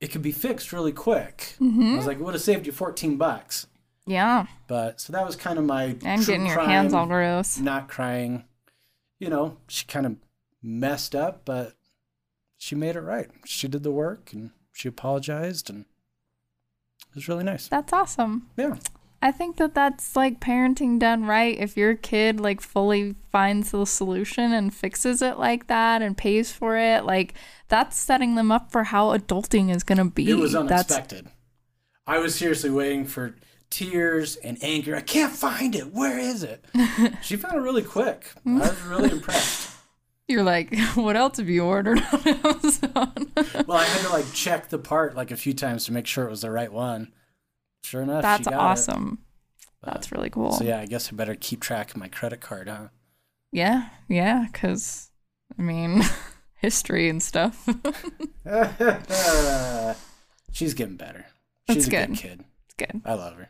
it 0.00 0.10
can 0.10 0.22
be 0.22 0.32
fixed 0.32 0.72
really 0.72 0.92
quick." 0.92 1.56
I 1.60 1.64
hmm 1.64 1.96
was 1.96 2.06
like, 2.06 2.18
"It 2.18 2.22
would 2.22 2.34
have 2.34 2.42
saved 2.42 2.66
you 2.66 2.72
14 2.72 3.16
bucks." 3.16 3.66
Yeah, 4.06 4.46
But 4.66 5.00
so 5.00 5.12
that 5.12 5.26
was 5.26 5.36
kind 5.36 5.58
of 5.58 5.64
my 5.66 5.96
and 6.02 6.24
getting 6.24 6.46
your 6.46 6.54
crime, 6.56 6.68
hands 6.68 6.94
all 6.94 7.06
gross. 7.06 7.58
not 7.58 7.88
crying. 7.88 8.44
You 9.18 9.28
know, 9.28 9.58
she 9.68 9.84
kind 9.86 10.06
of 10.06 10.16
messed 10.62 11.14
up, 11.14 11.44
but 11.44 11.74
she 12.56 12.74
made 12.74 12.96
it 12.96 13.00
right. 13.00 13.30
She 13.44 13.68
did 13.68 13.82
the 13.82 13.90
work 13.90 14.32
and 14.32 14.50
she 14.72 14.88
apologized, 14.88 15.68
and 15.68 15.84
it 17.10 17.14
was 17.14 17.28
really 17.28 17.44
nice. 17.44 17.68
That's 17.68 17.92
awesome. 17.92 18.48
Yeah, 18.56 18.76
I 19.20 19.32
think 19.32 19.56
that 19.56 19.74
that's 19.74 20.14
like 20.14 20.38
parenting 20.38 20.98
done 21.00 21.24
right. 21.24 21.58
If 21.58 21.76
your 21.76 21.94
kid 21.94 22.38
like 22.38 22.60
fully 22.60 23.16
finds 23.32 23.72
the 23.72 23.84
solution 23.84 24.52
and 24.52 24.72
fixes 24.72 25.22
it 25.22 25.38
like 25.38 25.66
that 25.66 26.02
and 26.02 26.16
pays 26.16 26.52
for 26.52 26.76
it, 26.76 27.04
like 27.04 27.34
that's 27.68 27.96
setting 27.96 28.36
them 28.36 28.52
up 28.52 28.70
for 28.70 28.84
how 28.84 29.16
adulting 29.16 29.74
is 29.74 29.82
going 29.82 29.98
to 29.98 30.04
be. 30.04 30.30
it 30.30 30.34
was 30.34 30.52
That's 30.52 30.70
unexpected. 30.70 31.28
I 32.06 32.18
was 32.18 32.34
seriously 32.36 32.70
waiting 32.70 33.04
for 33.04 33.34
tears 33.70 34.36
and 34.36 34.56
anger. 34.62 34.94
I 34.94 35.00
can't 35.00 35.32
find 35.32 35.74
it. 35.74 35.92
Where 35.92 36.18
is 36.18 36.42
it? 36.44 36.64
she 37.22 37.36
found 37.36 37.56
it 37.56 37.60
really 37.60 37.82
quick. 37.82 38.32
I 38.46 38.50
was 38.50 38.82
really 38.82 39.10
impressed. 39.10 39.70
you're 40.28 40.44
like, 40.44 40.78
what 40.94 41.16
else 41.16 41.38
have 41.38 41.48
you 41.48 41.64
ordered 41.64 42.00
on 42.12 42.28
Amazon? 42.28 43.32
Well, 43.66 43.78
I 43.78 43.84
had 43.84 44.06
to 44.06 44.08
like 44.12 44.32
check 44.32 44.68
the 44.68 44.78
part 44.78 45.16
like 45.16 45.32
a 45.32 45.36
few 45.36 45.54
times 45.54 45.86
to 45.86 45.92
make 45.92 46.06
sure 46.06 46.24
it 46.24 46.30
was 46.30 46.42
the 46.42 46.50
right 46.52 46.72
one. 46.72 47.12
Sure 47.88 48.02
enough, 48.02 48.20
that's 48.20 48.46
awesome. 48.48 49.20
That's 49.82 50.12
really 50.12 50.28
cool. 50.28 50.52
So 50.52 50.64
yeah, 50.64 50.78
I 50.78 50.84
guess 50.84 51.10
I 51.10 51.16
better 51.16 51.34
keep 51.34 51.62
track 51.62 51.90
of 51.92 51.96
my 51.96 52.08
credit 52.08 52.42
card, 52.42 52.68
huh? 52.68 52.88
Yeah, 53.50 53.88
yeah, 54.08 54.44
because 54.52 55.10
I 55.58 55.62
mean, 55.62 56.02
history 56.56 57.08
and 57.08 57.22
stuff. 57.22 57.66
She's 60.52 60.74
getting 60.74 60.96
better. 60.96 61.24
That's 61.66 61.78
She's 61.78 61.88
a 61.88 61.90
good 61.90 62.08
good. 62.08 62.16
kid. 62.18 62.44
it's 62.66 62.74
good. 62.76 63.00
I 63.06 63.14
love 63.14 63.36
her. 63.36 63.48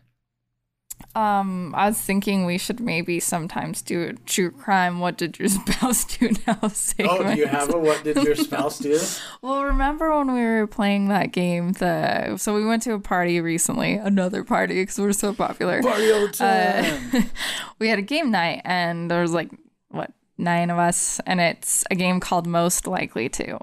Um, 1.15 1.75
I 1.77 1.87
was 1.89 2.01
thinking 2.01 2.45
we 2.45 2.59
should 2.59 2.81
maybe 2.81 3.19
sometimes 3.21 3.83
do 3.83 4.03
a 4.09 4.13
true 4.13 4.51
crime. 4.51 5.01
What 5.01 5.17
did 5.17 5.39
your 5.39 5.49
spouse 5.59 6.05
do 6.05 6.31
now? 6.47 6.59
Oh, 6.63 7.23
do 7.35 7.35
you 7.39 7.47
have 7.47 7.75
a 7.75 7.79
what 7.79 8.05
did 8.05 8.17
your 8.23 8.37
spouse 8.49 8.79
do? 8.79 8.99
Well, 9.43 9.65
remember 9.65 10.17
when 10.17 10.33
we 10.33 10.41
were 10.41 10.67
playing 10.67 11.09
that 11.09 11.33
game? 11.33 11.73
The 11.73 12.37
so 12.37 12.55
we 12.55 12.65
went 12.65 12.83
to 12.85 12.93
a 12.93 13.01
party 13.01 13.41
recently, 13.41 13.95
another 13.95 14.45
party 14.45 14.75
because 14.83 14.99
we're 14.99 15.13
so 15.13 15.33
popular. 15.35 15.83
Party 15.83 16.13
all 16.13 16.29
the 16.29 16.45
Uh, 16.45 16.83
time. 17.11 17.31
we 17.79 17.89
had 17.89 17.99
a 17.99 18.03
game 18.03 18.31
night, 18.31 18.63
and 18.65 19.11
there 19.11 19.23
was 19.23 19.33
like 19.33 19.51
what 19.91 20.13
nine 20.37 20.71
of 20.71 20.79
us, 20.79 21.21
and 21.27 21.41
it's 21.41 21.85
a 21.91 21.95
game 21.95 22.21
called 22.21 22.47
Most 22.47 22.87
Likely 22.87 23.29
to. 23.31 23.59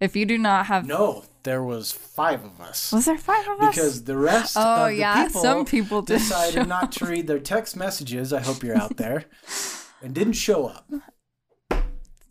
If 0.00 0.16
you 0.16 0.26
do 0.26 0.38
not 0.38 0.66
have, 0.66 0.86
no, 0.86 1.24
there 1.44 1.62
was 1.62 1.92
five 1.92 2.44
of 2.44 2.60
us. 2.60 2.92
was 2.92 3.04
there 3.06 3.18
five 3.18 3.46
of 3.48 3.60
us? 3.60 3.74
Because 3.74 4.04
the 4.04 4.16
rest 4.16 4.56
Oh, 4.58 4.60
of 4.84 4.88
the 4.88 4.94
yeah, 4.96 5.26
people, 5.26 5.40
some 5.42 5.64
people 5.64 6.02
decided 6.02 6.66
not 6.68 6.92
to 6.92 7.06
read 7.06 7.26
their 7.26 7.38
text 7.38 7.76
messages. 7.76 8.32
I 8.32 8.40
hope 8.40 8.62
you're 8.62 8.76
out 8.76 8.96
there. 8.96 9.24
And 10.02 10.14
didn't 10.14 10.32
show 10.32 10.64
up. 10.66 10.90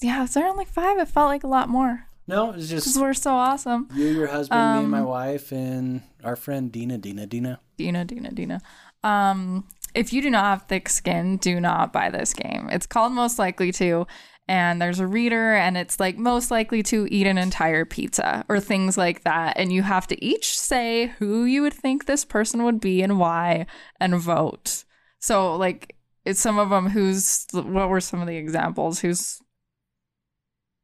yeah, 0.02 0.24
is 0.24 0.34
there 0.34 0.48
only 0.48 0.66
five? 0.66 0.98
It 0.98 1.08
felt 1.08 1.28
like 1.28 1.44
a 1.44 1.48
lot 1.48 1.70
more 1.70 2.06
No, 2.28 2.50
it 2.50 2.56
was 2.56 2.70
because 2.70 2.86
just 2.86 3.00
we're 3.00 3.14
so 3.14 3.34
awesome. 3.36 3.88
you, 3.94 4.08
your 4.08 4.28
husband, 4.28 4.60
me, 4.74 4.80
and 4.82 4.90
my 4.90 5.00
Um, 5.02 5.06
wife, 5.06 5.52
and 5.52 6.02
our 6.24 6.36
friend 6.36 6.72
Dina, 6.72 6.98
Dina, 6.98 7.28
Dina. 7.28 7.60
Dina, 7.78 8.06
Dina, 8.06 8.32
Dina. 8.32 8.60
Um, 9.04 9.68
if 9.94 10.12
you 10.14 10.22
do 10.22 10.30
not 10.30 10.46
have 10.46 10.64
thick 10.64 10.90
skin, 10.90 11.38
do 11.38 11.60
not 11.60 11.94
buy 11.94 12.10
this 12.10 12.34
game. 12.34 12.70
It's 12.72 12.86
called 12.88 13.14
Most 13.14 13.38
Likely 13.40 13.72
to, 13.74 14.08
and 14.50 14.82
there's 14.82 15.00
a 15.00 15.06
reader, 15.06 15.54
and 15.54 15.78
it's 15.78 16.00
like 16.00 16.18
most 16.18 16.50
likely 16.50 16.82
to 16.82 17.08
eat 17.12 17.28
an 17.28 17.38
entire 17.38 17.86
pizza 17.86 18.44
or 18.50 18.60
things 18.60 18.98
like 18.98 19.24
that. 19.24 19.56
And 19.58 19.72
you 19.72 19.84
have 19.84 20.08
to 20.08 20.26
each 20.26 20.60
say 20.60 21.14
who 21.20 21.46
you 21.46 21.62
would 21.62 21.74
think 21.74 22.06
this 22.06 22.26
person 22.26 22.64
would 22.64 22.82
be 22.82 23.04
and 23.04 23.20
why, 23.20 23.68
and 24.00 24.16
vote. 24.16 24.86
So, 25.20 25.56
like, 25.56 25.96
it's 26.26 26.40
some 26.40 26.58
of 26.58 26.72
them 26.72 26.90
who's 26.90 27.46
what 27.54 27.90
were 27.90 28.02
some 28.02 28.22
of 28.22 28.28
the 28.28 28.38
examples? 28.38 29.00
Who's 29.00 29.40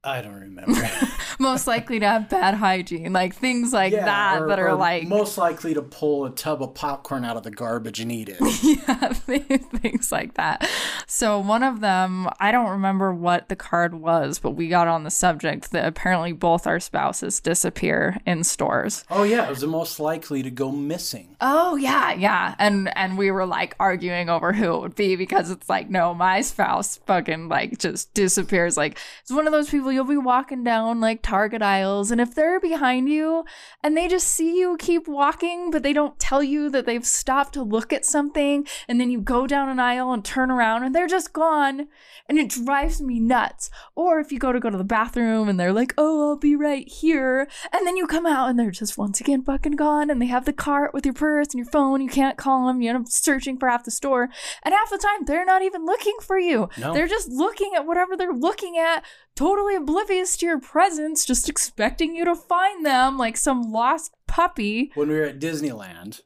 I 0.06 0.22
don't 0.22 0.40
remember. 0.40 0.88
most 1.40 1.68
likely 1.68 2.00
to 2.00 2.08
have 2.08 2.30
bad 2.30 2.54
hygiene, 2.56 3.12
like 3.12 3.36
things 3.36 3.74
like 3.74 3.92
Yeah, 3.94 4.06
that 4.06 4.42
or- 4.42 4.48
that 4.48 4.60
are 4.60 4.74
like 4.76 5.08
most 5.08 5.38
likely 5.38 5.74
to 5.74 5.82
pull 5.82 6.26
a 6.26 6.30
tub 6.32 6.62
of 6.62 6.74
popcorn 6.76 7.26
out 7.26 7.38
of 7.38 7.44
the 7.44 7.52
garbage 7.52 8.00
and 8.00 8.12
eat 8.12 8.30
it. 8.30 8.38
yeah, 8.64 9.14
things 9.80 10.12
like 10.12 10.36
that. 10.36 10.70
So 11.08 11.40
one 11.40 11.64
of 11.64 11.80
them, 11.82 12.30
I 12.40 12.52
don't 12.52 12.70
remember 12.70 13.14
what 13.14 13.50
the 13.50 13.56
card 13.56 13.96
was, 13.96 14.40
but 14.40 14.52
we 14.52 14.68
got 14.70 14.88
on 14.88 15.04
the 15.04 15.12
subject 15.12 15.72
that 15.72 15.86
apparently 15.86 16.32
both 16.34 16.68
our 16.68 16.80
spouses 16.80 17.40
disappear 17.40 18.18
in 18.26 18.44
stores. 18.44 19.04
Oh 19.10 19.24
yeah, 19.24 19.46
it 19.46 19.50
was 19.50 19.62
the 19.62 19.68
most 19.68 20.00
likely 20.00 20.44
to 20.44 20.52
go 20.52 20.72
missing. 20.72 21.36
Oh 21.42 21.76
yeah, 21.76 22.14
yeah. 22.14 22.56
And 22.60 22.96
and 22.96 23.18
we 23.18 23.32
were 23.32 23.46
like 23.46 23.76
arguing 23.80 24.30
over 24.30 24.54
who 24.54 24.74
it 24.76 24.82
would 24.82 24.96
be 24.96 25.16
because 25.16 25.50
it's 25.50 25.68
like, 25.70 25.90
no, 25.90 26.14
my 26.14 26.42
spouse 26.42 26.98
fucking 27.06 27.50
like 27.50 27.78
just 27.80 28.14
disappears. 28.14 28.78
Like 28.78 28.98
it's 29.22 29.32
one 29.32 29.48
of 29.48 29.52
those 29.54 29.70
people 29.70 29.92
you'll 29.96 30.04
be 30.04 30.18
walking 30.18 30.64
down 30.64 31.00
like 31.00 31.22
Target 31.24 31.62
aisles 31.62 32.12
and 32.12 32.22
if 32.22 32.36
they're 32.36 32.60
behind 32.60 33.10
you 33.10 33.46
and 33.82 33.98
they 33.98 34.08
just 34.08 34.28
see 34.28 34.60
you 34.60 34.78
keep 34.78 35.08
walking, 35.08 35.72
but 35.72 35.82
they 35.82 35.94
don't 35.94 36.20
tell 36.20 36.44
you 36.44 36.70
that 36.70 36.86
they've 36.86 37.06
stopped 37.06 37.54
to 37.54 37.64
look 37.64 37.92
at 37.92 38.06
something, 38.06 38.68
and 38.88 39.02
then 39.02 39.10
you 39.10 39.22
go 39.22 39.48
down 39.48 39.70
an 39.70 39.80
aisle 39.80 40.12
and 40.12 40.24
turn 40.24 40.52
around 40.52 40.84
and 40.84 40.94
they're 40.94 41.08
just 41.08 41.34
gone. 41.34 41.88
And 42.28 42.40
it 42.40 42.50
drives 42.50 43.02
me 43.02 43.20
nuts. 43.20 43.70
Or 43.96 44.20
if 44.20 44.32
you 44.32 44.40
go 44.40 44.52
to 44.52 44.60
go 44.60 44.72
to 44.72 44.78
the 44.78 44.84
bathroom 44.84 45.48
and 45.48 45.60
they're 45.60 45.72
like, 45.72 45.94
oh, 45.98 46.30
I'll 46.30 46.38
be 46.38 46.56
right 46.56 46.88
here. 46.88 47.48
And 47.72 47.86
then 47.86 47.96
you 47.98 48.08
come 48.08 48.26
out 48.26 48.50
and 48.50 48.58
they're 48.58 48.72
just 48.72 48.98
once 48.98 49.22
again 49.22 49.44
fucking 49.44 49.74
gone. 49.74 50.10
And 50.10 50.20
they 50.22 50.26
have 50.26 50.46
the 50.46 50.54
cart 50.54 50.92
with 50.94 51.06
your 51.06 51.14
purse 51.14 51.48
and 51.54 51.60
your 51.60 51.72
phone. 51.72 52.02
You 52.02 52.10
can't 52.10 52.38
call 52.38 52.66
them. 52.66 52.82
You 52.82 52.90
end 52.90 52.98
up 52.98 53.08
searching 53.10 53.58
for 53.58 53.70
half 53.70 53.84
the 53.84 53.92
store. 53.92 54.30
And 54.64 54.74
half 54.74 54.90
the 54.90 54.98
time, 54.98 55.26
they're 55.26 55.46
not 55.46 55.62
even 55.62 55.86
looking 55.86 56.16
for 56.20 56.40
you. 56.40 56.68
No. 56.80 56.94
They're 56.94 57.08
just 57.08 57.30
looking 57.30 57.74
at 57.76 57.86
whatever 57.86 58.18
they're 58.18 58.34
looking 58.34 58.76
at, 58.76 59.06
totally 59.36 59.76
oblivious 59.76 60.38
to 60.38 60.46
your 60.46 60.60
presence, 60.60 61.26
just 61.26 61.50
expecting 61.50 62.16
you 62.16 62.26
to 62.26 62.36
find 62.36 62.86
them 62.86 63.18
like 63.18 63.38
some 63.38 63.72
lost 63.72 64.14
puppy. 64.28 64.92
When 64.96 65.10
we 65.10 65.16
were 65.16 65.26
at 65.26 65.40
Disneyland, 65.40 66.22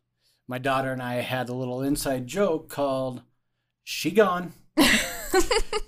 my 0.47 0.57
daughter 0.57 0.91
and 0.91 1.01
I 1.01 1.15
had 1.15 1.49
a 1.49 1.53
little 1.53 1.81
inside 1.81 2.27
joke 2.27 2.69
called 2.69 3.21
"She 3.83 4.11
Gone." 4.11 4.53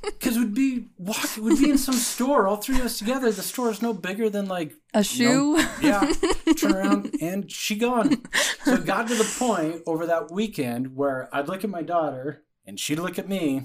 Because 0.04 0.38
we'd 0.38 0.54
be 0.54 0.86
walking, 1.00 1.44
we'd 1.44 1.58
be 1.60 1.72
in 1.72 1.80
some 1.80 1.96
store, 1.96 2.48
all 2.48 2.58
three 2.58 2.76
of 2.76 2.86
us 2.86 3.00
together. 3.00 3.32
The 3.32 3.42
store 3.42 3.72
is 3.72 3.82
no 3.82 3.92
bigger 3.92 4.30
than 4.30 4.46
like 4.48 4.74
A 4.94 5.04
shoe. 5.04 5.58
yeah. 5.82 6.14
Turn 6.60 6.74
around 6.76 7.16
and 7.22 7.52
she 7.52 7.76
gone. 7.76 8.22
So 8.64 8.74
it 8.76 8.86
got 8.86 9.08
to 9.08 9.16
the 9.16 9.36
point 9.40 9.82
over 9.88 10.06
that 10.06 10.30
weekend 10.30 10.96
where 10.96 11.28
I'd 11.34 11.48
look 11.48 11.64
at 11.64 11.72
my 11.72 11.82
daughter 11.82 12.44
and 12.68 12.80
she'd 12.80 13.00
look 13.00 13.18
at 13.18 13.28
me, 13.28 13.58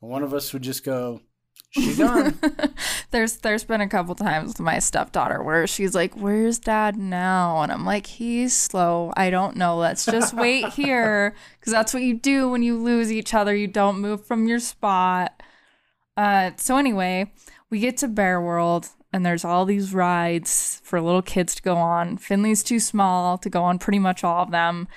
and 0.00 0.10
one 0.10 0.22
of 0.22 0.32
us 0.32 0.54
would 0.54 0.62
just 0.62 0.82
go, 0.82 1.20
"She 1.70 1.94
gone." 1.94 2.38
there's 3.10 3.38
there's 3.38 3.64
been 3.64 3.80
a 3.80 3.88
couple 3.88 4.14
times 4.14 4.48
with 4.48 4.60
my 4.60 4.78
stepdaughter 4.78 5.42
where 5.42 5.66
she's 5.66 5.94
like, 5.94 6.14
"Where's 6.14 6.58
dad 6.58 6.96
now?" 6.96 7.62
And 7.62 7.72
I'm 7.72 7.84
like, 7.84 8.06
"He's 8.06 8.56
slow. 8.56 9.12
I 9.16 9.30
don't 9.30 9.56
know. 9.56 9.76
Let's 9.76 10.04
just 10.04 10.34
wait 10.34 10.68
here 10.74 11.34
because 11.58 11.72
that's 11.72 11.94
what 11.94 12.02
you 12.02 12.14
do 12.14 12.48
when 12.48 12.62
you 12.62 12.76
lose 12.78 13.10
each 13.10 13.34
other. 13.34 13.54
You 13.54 13.66
don't 13.66 14.00
move 14.00 14.26
from 14.26 14.46
your 14.46 14.60
spot." 14.60 15.42
Uh, 16.16 16.50
so 16.56 16.76
anyway, 16.76 17.32
we 17.70 17.78
get 17.80 17.96
to 17.98 18.08
Bear 18.08 18.40
World 18.40 18.88
and 19.12 19.24
there's 19.24 19.44
all 19.44 19.64
these 19.64 19.94
rides 19.94 20.80
for 20.84 21.00
little 21.00 21.22
kids 21.22 21.54
to 21.54 21.62
go 21.62 21.76
on. 21.76 22.18
Finley's 22.18 22.62
too 22.62 22.80
small 22.80 23.38
to 23.38 23.48
go 23.48 23.62
on 23.62 23.78
pretty 23.78 23.98
much 23.98 24.22
all 24.22 24.42
of 24.42 24.50
them. 24.50 24.88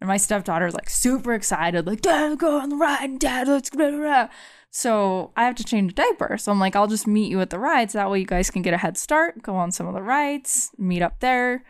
And 0.00 0.08
my 0.08 0.16
stepdaughter's 0.16 0.74
like 0.74 0.88
super 0.88 1.34
excited, 1.34 1.86
like, 1.86 2.00
Dad, 2.00 2.38
go 2.38 2.58
on 2.58 2.70
the 2.70 2.76
ride, 2.76 3.18
Dad, 3.18 3.48
let's 3.48 3.70
go. 3.70 4.28
So 4.70 5.32
I 5.36 5.44
have 5.44 5.56
to 5.56 5.64
change 5.64 5.92
a 5.92 5.94
diaper. 5.94 6.38
So 6.38 6.52
I'm 6.52 6.60
like, 6.60 6.76
I'll 6.76 6.86
just 6.86 7.06
meet 7.06 7.30
you 7.30 7.40
at 7.40 7.50
the 7.50 7.58
rides. 7.58 7.92
That 7.92 8.10
way 8.10 8.20
you 8.20 8.26
guys 8.26 8.50
can 8.50 8.62
get 8.62 8.74
a 8.74 8.78
head 8.78 8.96
start, 8.96 9.42
go 9.42 9.56
on 9.56 9.72
some 9.72 9.86
of 9.86 9.94
the 9.94 10.02
rides, 10.02 10.70
meet 10.78 11.02
up 11.02 11.20
there. 11.20 11.64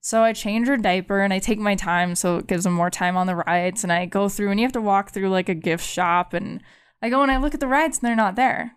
So 0.00 0.24
I 0.24 0.32
change 0.32 0.66
her 0.66 0.76
diaper 0.76 1.20
and 1.20 1.32
I 1.32 1.38
take 1.38 1.60
my 1.60 1.76
time 1.76 2.16
so 2.16 2.38
it 2.38 2.48
gives 2.48 2.64
them 2.64 2.72
more 2.72 2.90
time 2.90 3.16
on 3.16 3.28
the 3.28 3.36
rides. 3.36 3.84
And 3.84 3.92
I 3.92 4.06
go 4.06 4.28
through 4.28 4.50
and 4.50 4.58
you 4.58 4.66
have 4.66 4.72
to 4.72 4.80
walk 4.80 5.10
through 5.10 5.28
like 5.30 5.48
a 5.48 5.54
gift 5.54 5.86
shop. 5.86 6.34
And 6.34 6.60
I 7.00 7.08
go 7.08 7.22
and 7.22 7.30
I 7.30 7.36
look 7.36 7.54
at 7.54 7.60
the 7.60 7.68
rides 7.68 7.98
and 7.98 8.08
they're 8.08 8.16
not 8.16 8.34
there. 8.34 8.72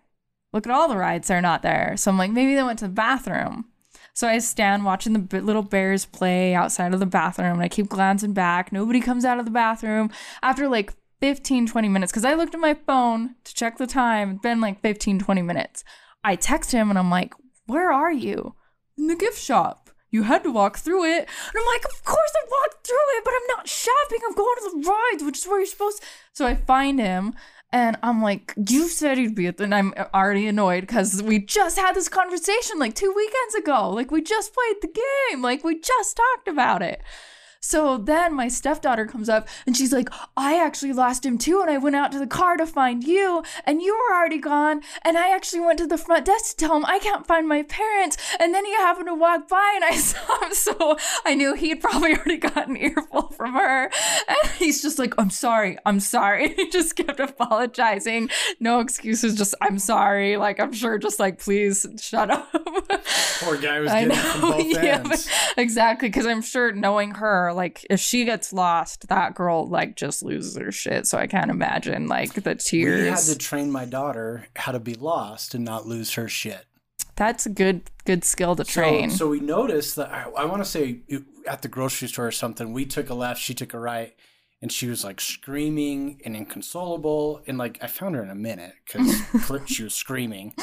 Look 0.52 0.66
at 0.66 0.72
all 0.72 0.88
the 0.88 0.96
rides, 0.96 1.26
they're 1.26 1.40
not 1.42 1.62
there. 1.62 1.94
So 1.96 2.10
I'm 2.10 2.18
like, 2.18 2.30
maybe 2.30 2.54
they 2.54 2.62
went 2.62 2.78
to 2.78 2.86
the 2.86 2.94
bathroom. 2.94 3.66
So 4.14 4.28
I 4.28 4.38
stand 4.38 4.84
watching 4.84 5.12
the 5.12 5.42
little 5.42 5.62
bears 5.62 6.06
play 6.06 6.54
outside 6.54 6.94
of 6.94 7.00
the 7.00 7.06
bathroom 7.06 7.54
and 7.54 7.62
I 7.62 7.68
keep 7.68 7.88
glancing 7.88 8.32
back. 8.32 8.72
Nobody 8.72 9.00
comes 9.00 9.24
out 9.24 9.40
of 9.40 9.44
the 9.44 9.50
bathroom 9.50 10.10
after 10.42 10.68
like 10.68 10.94
15, 11.20 11.66
20 11.66 11.88
minutes 11.88 12.12
because 12.12 12.24
I 12.24 12.34
looked 12.34 12.54
at 12.54 12.60
my 12.60 12.74
phone 12.74 13.36
to 13.44 13.54
check 13.54 13.78
the 13.78 13.86
time. 13.86 14.32
It's 14.32 14.40
been 14.40 14.60
like 14.60 14.80
15, 14.80 15.18
20 15.18 15.42
minutes. 15.42 15.84
I 16.22 16.36
text 16.36 16.72
him 16.72 16.90
and 16.90 16.98
I'm 16.98 17.10
like, 17.10 17.34
Where 17.66 17.90
are 17.90 18.12
you? 18.12 18.54
In 18.98 19.06
the 19.06 19.16
gift 19.16 19.38
shop. 19.38 19.90
You 20.10 20.22
had 20.22 20.44
to 20.44 20.50
walk 20.50 20.78
through 20.78 21.04
it. 21.04 21.28
And 21.28 21.56
I'm 21.58 21.66
like, 21.66 21.84
Of 21.84 22.04
course 22.04 22.32
I 22.36 22.46
walked 22.48 22.86
through 22.86 22.96
it, 23.16 23.24
but 23.24 23.34
I'm 23.34 23.56
not 23.56 23.68
shopping. 23.68 24.18
I'm 24.26 24.34
going 24.34 24.56
to 24.56 24.70
the 24.70 24.88
rides, 24.88 25.24
which 25.24 25.38
is 25.38 25.46
where 25.46 25.58
you're 25.58 25.66
supposed 25.66 26.02
to. 26.02 26.08
So 26.32 26.46
I 26.46 26.54
find 26.54 27.00
him 27.00 27.34
and 27.72 27.98
I'm 28.02 28.22
like, 28.22 28.54
You 28.56 28.88
said 28.88 29.18
he'd 29.18 29.34
be 29.34 29.46
at 29.46 29.56
the. 29.56 29.64
And 29.64 29.74
I'm 29.74 29.94
already 30.14 30.46
annoyed 30.46 30.82
because 30.82 31.22
we 31.22 31.38
just 31.38 31.78
had 31.78 31.94
this 31.94 32.08
conversation 32.08 32.78
like 32.78 32.94
two 32.94 33.12
weekends 33.14 33.54
ago. 33.54 33.90
Like, 33.90 34.10
we 34.10 34.22
just 34.22 34.52
played 34.54 34.76
the 34.82 35.00
game. 35.32 35.42
Like, 35.42 35.64
we 35.64 35.80
just 35.80 36.16
talked 36.16 36.48
about 36.48 36.82
it. 36.82 37.02
So 37.60 37.98
then 37.98 38.34
my 38.34 38.48
stepdaughter 38.48 39.06
comes 39.06 39.28
up 39.28 39.48
and 39.66 39.76
she's 39.76 39.92
like, 39.92 40.08
I 40.36 40.62
actually 40.62 40.92
lost 40.92 41.24
him 41.24 41.38
too. 41.38 41.60
And 41.60 41.70
I 41.70 41.78
went 41.78 41.96
out 41.96 42.12
to 42.12 42.18
the 42.18 42.26
car 42.26 42.56
to 42.56 42.66
find 42.66 43.02
you, 43.04 43.42
and 43.64 43.82
you 43.82 43.94
were 43.94 44.14
already 44.16 44.38
gone. 44.38 44.82
And 45.02 45.16
I 45.18 45.34
actually 45.34 45.60
went 45.60 45.78
to 45.78 45.86
the 45.86 45.98
front 45.98 46.26
desk 46.26 46.50
to 46.50 46.56
tell 46.56 46.76
him 46.76 46.84
I 46.84 46.98
can't 46.98 47.26
find 47.26 47.48
my 47.48 47.62
parents. 47.62 48.16
And 48.38 48.54
then 48.54 48.64
he 48.64 48.72
happened 48.74 49.06
to 49.08 49.14
walk 49.14 49.48
by 49.48 49.72
and 49.74 49.84
I 49.84 49.96
saw 49.96 50.44
him. 50.44 50.54
So 50.54 50.96
I 51.24 51.34
knew 51.34 51.54
he'd 51.54 51.80
probably 51.80 52.14
already 52.16 52.36
gotten 52.36 52.76
an 52.76 52.82
earful 52.82 53.28
from 53.30 53.54
her. 53.54 53.90
And 54.28 54.50
he's 54.58 54.82
just 54.82 54.98
like, 54.98 55.14
I'm 55.18 55.30
sorry. 55.30 55.78
I'm 55.84 56.00
sorry. 56.00 56.54
He 56.66 56.70
just 56.70 56.96
kept 56.96 57.20
apologizing. 57.20 58.30
No 58.60 58.80
excuses. 58.80 59.36
Just, 59.36 59.54
I'm 59.60 59.78
sorry. 59.78 60.36
Like, 60.36 60.58
I'm 60.58 60.72
sure, 60.72 60.98
just 60.98 61.20
like, 61.20 61.38
please 61.38 61.86
shut 62.00 62.30
up. 62.30 62.50
Poor 63.40 63.56
guy 63.58 63.80
was 63.80 63.90
I 63.92 64.04
getting 64.04 64.16
it 64.16 64.22
from 64.24 64.40
know, 64.40 64.56
both 64.56 64.66
yeah, 64.66 65.02
ends. 65.04 65.28
exactly. 65.56 66.08
Because 66.08 66.26
I'm 66.26 66.42
sure 66.42 66.72
knowing 66.72 67.12
her, 67.16 67.45
like 67.52 67.86
if 67.90 68.00
she 68.00 68.24
gets 68.24 68.52
lost, 68.52 69.08
that 69.08 69.34
girl 69.34 69.66
like 69.66 69.96
just 69.96 70.22
loses 70.22 70.56
her 70.56 70.72
shit. 70.72 71.06
So 71.06 71.18
I 71.18 71.26
can't 71.26 71.50
imagine 71.50 72.06
like 72.06 72.34
the 72.34 72.54
tears. 72.54 73.02
We 73.02 73.08
had 73.08 73.18
to 73.18 73.38
train 73.38 73.70
my 73.70 73.84
daughter 73.84 74.46
how 74.56 74.72
to 74.72 74.80
be 74.80 74.94
lost 74.94 75.54
and 75.54 75.64
not 75.64 75.86
lose 75.86 76.14
her 76.14 76.28
shit. 76.28 76.66
That's 77.16 77.46
a 77.46 77.50
good 77.50 77.90
good 78.04 78.24
skill 78.24 78.54
to 78.56 78.64
train. 78.64 79.10
So, 79.10 79.28
we 79.28 79.40
noticed 79.40 79.96
that 79.96 80.10
I, 80.10 80.28
I 80.36 80.44
want 80.44 80.62
to 80.62 80.68
say 80.68 81.00
at 81.46 81.62
the 81.62 81.68
grocery 81.68 82.08
store 82.08 82.26
or 82.26 82.32
something, 82.32 82.72
we 82.72 82.84
took 82.84 83.08
a 83.08 83.14
left, 83.14 83.40
she 83.40 83.54
took 83.54 83.72
a 83.72 83.78
right, 83.78 84.14
and 84.60 84.70
she 84.70 84.86
was 84.86 85.02
like 85.02 85.20
screaming 85.20 86.20
and 86.24 86.36
inconsolable. 86.36 87.42
And 87.46 87.56
like 87.56 87.78
I 87.82 87.86
found 87.86 88.14
her 88.16 88.22
in 88.22 88.30
a 88.30 88.34
minute 88.34 88.74
because 88.84 89.22
she 89.66 89.82
was 89.82 89.94
screaming. 89.94 90.54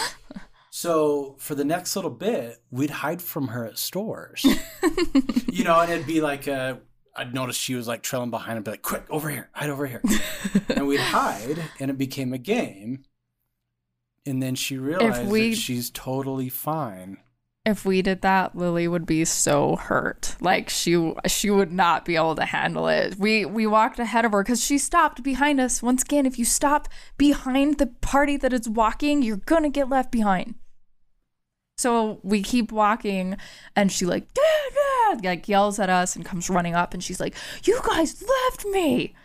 So 0.76 1.36
for 1.38 1.54
the 1.54 1.64
next 1.64 1.96
little 1.96 2.10
bit, 2.10 2.60
we'd 2.72 2.90
hide 2.90 3.22
from 3.22 3.50
her 3.50 3.64
at 3.64 3.78
stores, 3.78 4.44
you 5.52 5.64
know, 5.64 5.80
and 5.80 5.92
it'd 5.92 6.08
be 6.08 6.20
like 6.20 6.48
uh, 6.48 6.78
I'd 7.16 7.32
notice 7.32 7.56
she 7.56 7.76
was 7.76 7.88
like 7.88 8.02
trailing 8.02 8.32
behind 8.32 8.56
and 8.56 8.66
be 8.66 8.72
like, 8.72 8.82
"Quick, 8.82 9.06
over 9.12 9.30
here, 9.30 9.52
hide 9.54 9.70
over 9.70 9.86
here," 9.86 10.02
and 10.70 10.88
we'd 10.88 11.00
hide, 11.00 11.64
and 11.80 11.92
it 11.92 12.00
became 12.00 12.34
a 12.34 12.40
game. 12.40 13.04
And 14.26 14.42
then 14.42 14.56
she 14.56 14.80
realized 14.80 15.30
we- 15.30 15.52
that 15.52 15.58
she's 15.58 15.92
totally 15.92 16.50
fine. 16.50 17.20
if 17.68 17.86
we 17.86 18.02
did 18.02 18.24
that, 18.24 18.56
Lily 18.56 18.88
would 18.88 19.06
be 19.06 19.26
so 19.26 19.76
hurt. 19.76 20.36
Like 20.42 20.72
she 20.72 21.14
she 21.28 21.52
would 21.52 21.72
not 21.72 22.04
be 22.04 22.16
able 22.16 22.34
to 22.34 22.46
handle 22.46 22.88
it. 22.88 23.16
We 23.20 23.46
we 23.46 23.68
walked 23.68 24.00
ahead 24.00 24.26
of 24.26 24.32
her 24.32 24.42
because 24.42 24.66
she 24.66 24.80
stopped 24.80 25.22
behind 25.22 25.60
us. 25.60 25.84
Once 25.84 26.02
again, 26.02 26.26
if 26.26 26.40
you 26.40 26.46
stop 26.46 26.90
behind 27.16 27.78
the 27.78 27.94
party 28.02 28.38
that 28.38 28.54
is 28.54 28.68
walking, 28.68 29.22
you're 29.22 29.38
gonna 29.38 29.70
get 29.70 29.88
left 29.88 30.12
behind. 30.12 30.56
So 31.78 32.20
we 32.24 32.42
keep 32.44 32.72
walking, 32.72 33.38
and 33.76 33.92
she 33.92 34.06
like 34.06 34.34
"Dad, 34.34 34.44
Dad," 35.10 35.26
like 35.26 35.50
yells 35.50 35.80
at 35.80 35.90
us 35.90 36.16
and 36.16 36.26
comes 36.26 36.50
running 36.50 36.76
up, 36.76 36.94
and 36.94 37.04
she's 37.04 37.20
like, 37.20 37.36
"You 37.64 37.80
guys 37.86 38.22
left 38.22 38.66
me," 38.66 39.16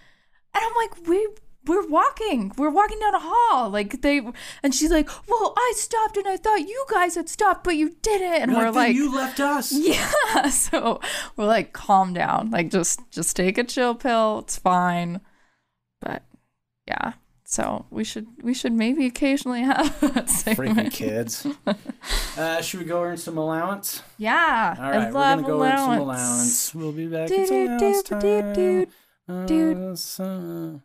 and 0.54 0.64
I'm 0.64 0.74
like, 0.76 1.06
"We." 1.06 1.28
We're 1.66 1.86
walking. 1.86 2.52
We're 2.56 2.70
walking 2.70 2.98
down 2.98 3.14
a 3.14 3.20
hall. 3.20 3.68
Like 3.68 4.00
they, 4.00 4.22
and 4.62 4.74
she's 4.74 4.90
like, 4.90 5.10
"Well, 5.28 5.52
I 5.54 5.74
stopped, 5.76 6.16
and 6.16 6.26
I 6.26 6.38
thought 6.38 6.60
you 6.60 6.86
guys 6.90 7.14
had 7.14 7.28
stopped, 7.28 7.62
but 7.62 7.76
you 7.76 7.94
didn't." 8.00 8.40
And 8.40 8.54
we're 8.54 8.70
like, 8.70 8.94
you 8.96 9.14
left 9.14 9.38
us. 9.38 9.70
yeah 9.76 10.48
so 10.48 10.98
we're 11.36 11.44
like 11.46 11.72
calm 11.72 12.12
down 12.14 12.50
like 12.50 12.70
just 12.70 13.00
just 13.10 13.36
take 13.36 13.58
a 13.58 13.64
chill 13.64 13.94
pill 13.94 14.40
it's 14.40 14.56
fine 14.56 15.20
but 16.00 16.22
yeah 16.86 17.12
so 17.50 17.86
we 17.90 18.04
should 18.04 18.26
we 18.42 18.52
should 18.52 18.74
maybe 18.74 19.06
occasionally 19.06 19.62
have 19.62 19.98
that 20.14 20.26
Freaking 20.56 20.92
kids. 21.00 21.46
Uh, 22.36 22.60
should 22.62 22.78
we 22.80 22.86
go 22.86 23.02
earn 23.02 23.16
some 23.16 23.36
allowance? 23.36 24.00
yeah 24.18 24.76
All 24.78 24.90
right, 24.90 25.00
I 25.00 25.06
we're 25.06 25.12
gonna 25.12 25.42
go 25.42 25.62
earn 25.64 25.76
some 25.78 25.90
allowance. 25.98 26.02
allowance. 26.02 26.74
We'll 26.74 26.92
be 26.92 27.06
back. 27.08 27.28
Do, 27.28 27.46
do, 27.46 27.66
allowance 27.66 28.02
do, 28.02 28.20
do, 28.20 28.54
do, 28.54 28.86
time. 29.26 29.46
do. 29.46 29.90
Uh, 29.92 29.96
so- 29.96 30.80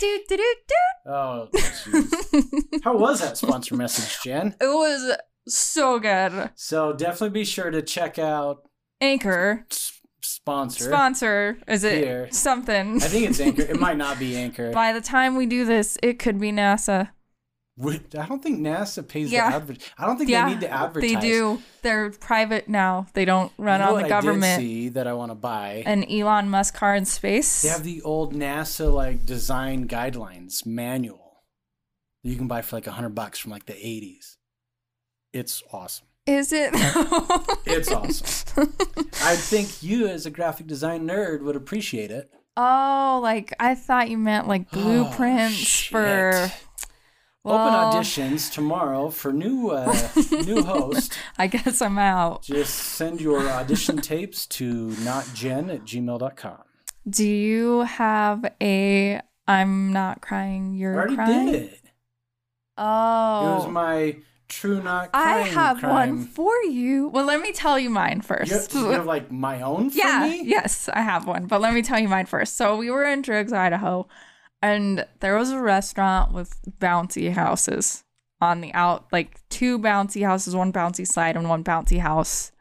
Do, 0.00 0.20
do, 0.28 0.36
do, 0.36 0.54
do, 0.68 1.10
Oh, 1.12 1.48
jeez. 1.54 2.80
How 2.84 2.96
was 2.96 3.20
that 3.20 3.36
sponsor 3.38 3.76
message, 3.76 4.18
Jen? 4.24 4.54
it 4.60 4.66
was 4.66 5.16
so 5.48 5.98
good 6.00 6.50
So 6.56 6.92
definitely 6.92 7.30
be 7.30 7.44
sure 7.44 7.70
to 7.70 7.80
check 7.82 8.18
out 8.18 8.62
anchor 9.00 9.64
s- 9.70 10.00
sponsor. 10.22 10.84
sponsor 10.84 11.58
is 11.68 11.84
it 11.84 11.98
Here. 12.02 12.28
something 12.32 12.96
I 12.96 13.06
think 13.06 13.30
it's 13.30 13.38
Anchor. 13.40 13.62
It 13.62 13.78
might 13.78 13.96
not 13.96 14.18
be 14.18 14.36
Anchor. 14.44 14.72
by 14.72 14.92
the 14.92 15.00
time 15.00 15.36
we 15.36 15.46
do 15.46 15.64
this 15.64 15.96
it 16.02 16.18
could 16.18 16.40
be 16.40 16.50
nasa 16.50 17.10
I 17.78 18.26
don't 18.26 18.42
think 18.42 18.60
NASA 18.60 19.06
pays 19.06 19.30
Yeah. 19.30 19.50
the 19.50 19.56
advert. 19.56 19.92
I 19.98 20.06
don't 20.06 20.16
think 20.16 20.30
yeah 20.30 20.46
they 20.46 20.52
need 20.54 20.60
to 20.62 20.70
advertise. 20.70 21.12
they 21.12 21.20
do 21.20 21.60
they're 21.82 22.10
private 22.10 22.68
now 22.68 23.06
they 23.12 23.24
don't 23.26 23.52
run 23.58 23.80
You 23.80 23.86
know 23.86 23.92
on 23.96 24.00
the 24.00 24.06
I 24.06 24.08
government 24.08 24.60
did 24.60 24.66
see 24.66 24.88
that 24.90 25.06
I 25.06 25.12
want 25.12 25.30
to 25.30 25.34
buy. 25.34 25.82
an 25.84 26.04
Elon 26.10 26.48
Musk 26.48 26.74
car 26.74 26.94
in 26.96 27.04
space. 27.04 27.62
They 27.62 27.68
have 27.68 27.84
the 27.84 28.00
old 28.02 28.32
NASA 28.34 28.90
like 28.92 29.26
design 29.26 29.86
guidelines 29.88 30.64
manual 30.64 31.42
that 32.24 32.30
you 32.30 32.36
can 32.36 32.48
buy 32.48 32.62
for 32.62 32.76
like 32.76 32.86
a 32.86 32.92
hundred 32.92 33.14
bucks 33.14 33.38
from 33.38 33.50
like 33.50 33.66
the 33.66 33.76
eighties. 33.76 34.38
It's 35.34 35.62
awesome. 35.72 36.06
Is 36.26 36.52
it? 36.52 36.70
It's 37.68 37.90
awesome. 37.92 38.72
I 39.22 39.34
think 39.36 39.82
you, 39.82 40.06
as 40.06 40.24
a 40.24 40.30
graphic 40.30 40.66
design 40.66 41.06
nerd, 41.06 41.42
would 41.42 41.56
appreciate 41.56 42.10
it. 42.10 42.30
oh, 42.56 43.20
like 43.22 43.52
I 43.60 43.74
thought 43.74 44.08
you 44.08 44.16
meant 44.18 44.48
like 44.48 44.66
oh, 44.72 44.80
blueprints 44.80 45.88
Oh, 45.88 45.90
for. 45.90 46.52
Well, 47.46 47.58
Open 47.58 48.00
auditions 48.02 48.52
tomorrow 48.52 49.08
for 49.10 49.32
new 49.32 49.70
uh, 49.70 49.92
new 50.44 50.62
host. 50.72 51.16
I 51.38 51.46
guess 51.46 51.80
I'm 51.80 51.96
out. 51.98 52.42
Just 52.42 52.74
send 52.74 53.20
your 53.20 53.48
audition 53.48 53.98
tapes 53.98 54.46
to 54.48 54.88
notjen 54.88 55.72
at 55.72 55.82
gmail.com. 55.84 56.58
Do 57.08 57.24
you 57.24 57.82
have 57.82 58.44
a 58.60 59.20
I'm 59.46 59.92
not 59.92 60.20
crying, 60.22 60.74
you're 60.74 60.94
I 60.94 60.96
already 60.98 61.14
crying? 61.14 61.46
did 61.46 61.62
it. 61.62 61.80
Oh. 62.76 63.40
It 63.52 63.54
was 63.60 63.68
my 63.68 64.16
true 64.48 64.82
not 64.82 65.10
I 65.14 65.38
have 65.40 65.78
crime. 65.78 65.92
one 66.16 66.24
for 66.26 66.52
you. 66.64 67.08
Well, 67.08 67.24
let 67.24 67.40
me 67.40 67.52
tell 67.52 67.78
you 67.78 67.90
mine 67.90 68.22
You 68.28 68.34
have, 68.36 68.48
first. 68.48 68.74
you 68.74 68.90
have 68.90 69.06
like 69.06 69.30
my 69.30 69.62
own 69.62 69.90
for 69.90 69.98
yeah, 69.98 70.26
me? 70.28 70.42
yes, 70.44 70.88
I 70.92 71.00
have 71.00 71.26
one. 71.26 71.46
But 71.46 71.60
let 71.60 71.74
me 71.74 71.82
tell 71.82 71.98
you 71.98 72.08
mine 72.08 72.26
first. 72.26 72.56
So 72.56 72.76
we 72.76 72.90
were 72.90 73.04
in 73.04 73.22
Driggs, 73.22 73.52
Idaho, 73.52 74.08
and 74.62 75.06
there 75.20 75.36
was 75.36 75.50
a 75.50 75.60
restaurant 75.60 76.32
with 76.32 76.58
bouncy 76.80 77.32
houses 77.32 78.04
on 78.40 78.60
the 78.60 78.72
out, 78.74 79.06
like 79.12 79.40
two 79.48 79.78
bouncy 79.78 80.24
houses, 80.24 80.54
one 80.56 80.72
bouncy 80.72 81.06
slide 81.06 81.36
and 81.36 81.48
one 81.48 81.64
bouncy 81.64 81.98
house 81.98 82.52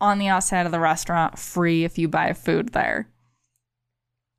on 0.00 0.18
the 0.18 0.28
outside 0.28 0.66
of 0.66 0.72
the 0.72 0.80
restaurant, 0.80 1.38
free 1.38 1.84
if 1.84 1.98
you 1.98 2.08
buy 2.08 2.32
food 2.32 2.70
there. 2.70 3.08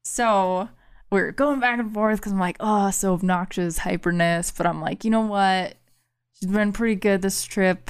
So 0.03 0.69
we 1.11 1.21
are 1.21 1.31
going 1.31 1.59
back 1.59 1.79
and 1.79 1.93
forth 1.93 2.19
because 2.19 2.33
I'm 2.33 2.39
like, 2.39 2.57
oh, 2.59 2.91
so 2.91 3.13
obnoxious, 3.13 3.79
hyperness. 3.79 4.55
But 4.55 4.67
I'm 4.67 4.81
like, 4.81 5.05
you 5.05 5.11
know 5.11 5.21
what? 5.21 5.75
She's 6.33 6.49
been 6.49 6.73
pretty 6.73 6.95
good 6.95 7.21
this 7.21 7.43
trip. 7.45 7.89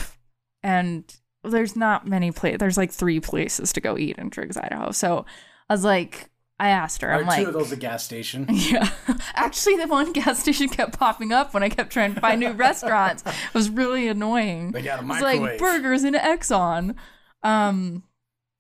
And 0.61 1.03
there's 1.43 1.75
not 1.75 2.07
many 2.07 2.31
places. 2.31 2.59
There's 2.59 2.77
like 2.77 2.91
three 2.91 3.19
places 3.19 3.73
to 3.73 3.81
go 3.81 3.97
eat 3.97 4.17
in 4.17 4.29
Driggs, 4.29 4.57
Idaho. 4.57 4.91
So 4.91 5.25
I 5.69 5.73
was 5.73 5.83
like, 5.83 6.29
I 6.59 6.69
asked 6.69 7.01
her, 7.01 7.11
I'm 7.11 7.25
like, 7.25 7.41
two 7.41 7.47
of 7.47 7.53
those 7.53 7.71
a 7.71 7.75
gas 7.75 8.03
station? 8.03 8.45
yeah. 8.51 8.89
Actually, 9.33 9.77
the 9.77 9.87
one 9.87 10.11
gas 10.13 10.39
station 10.39 10.69
kept 10.69 10.97
popping 10.97 11.31
up 11.31 11.53
when 11.53 11.63
I 11.63 11.69
kept 11.69 11.91
trying 11.91 12.13
to 12.15 12.21
find 12.21 12.39
new 12.39 12.51
restaurants. 12.53 13.23
It 13.25 13.53
was 13.53 13.69
really 13.69 14.07
annoying. 14.07 14.71
They 14.71 14.81
got 14.81 14.99
a 14.99 15.03
It 15.03 15.07
was 15.07 15.21
like 15.21 15.57
burgers 15.57 16.03
and 16.03 16.15
Exxon. 16.15 16.95
Um, 17.41 18.03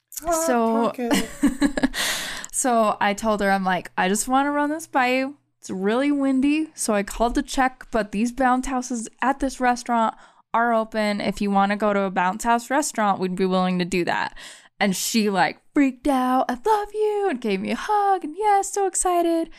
so 0.09 0.91
so 2.51 2.97
I 2.99 3.13
told 3.13 3.41
her, 3.41 3.49
I'm 3.49 3.63
like, 3.63 3.91
I 3.97 4.09
just 4.09 4.27
want 4.27 4.47
to 4.47 4.51
run 4.51 4.69
this 4.69 4.87
by 4.87 5.07
you. 5.07 5.37
It's 5.59 5.69
really 5.69 6.11
windy, 6.11 6.71
so 6.75 6.93
I 6.93 7.03
called 7.03 7.35
to 7.35 7.41
check, 7.41 7.87
but 7.89 8.11
these 8.11 8.33
bounce 8.33 8.67
houses 8.67 9.07
at 9.21 9.39
this 9.39 9.61
restaurant 9.61 10.15
are 10.53 10.73
open. 10.73 11.21
If 11.21 11.41
you 11.41 11.49
want 11.51 11.71
to 11.71 11.77
go 11.77 11.93
to 11.93 12.01
a 12.01 12.11
bounce 12.11 12.43
house 12.43 12.69
restaurant, 12.69 13.19
we'd 13.19 13.35
be 13.35 13.45
willing 13.45 13.79
to 13.79 13.85
do 13.85 14.03
that. 14.05 14.37
And 14.83 14.93
she 14.93 15.29
like 15.29 15.61
freaked 15.73 16.09
out, 16.09 16.47
I 16.49 16.55
love 16.55 16.89
you, 16.93 17.27
and 17.29 17.39
gave 17.39 17.61
me 17.61 17.71
a 17.71 17.77
hug, 17.77 18.25
and 18.25 18.35
yeah, 18.37 18.61
so 18.61 18.85
excited. 18.85 19.49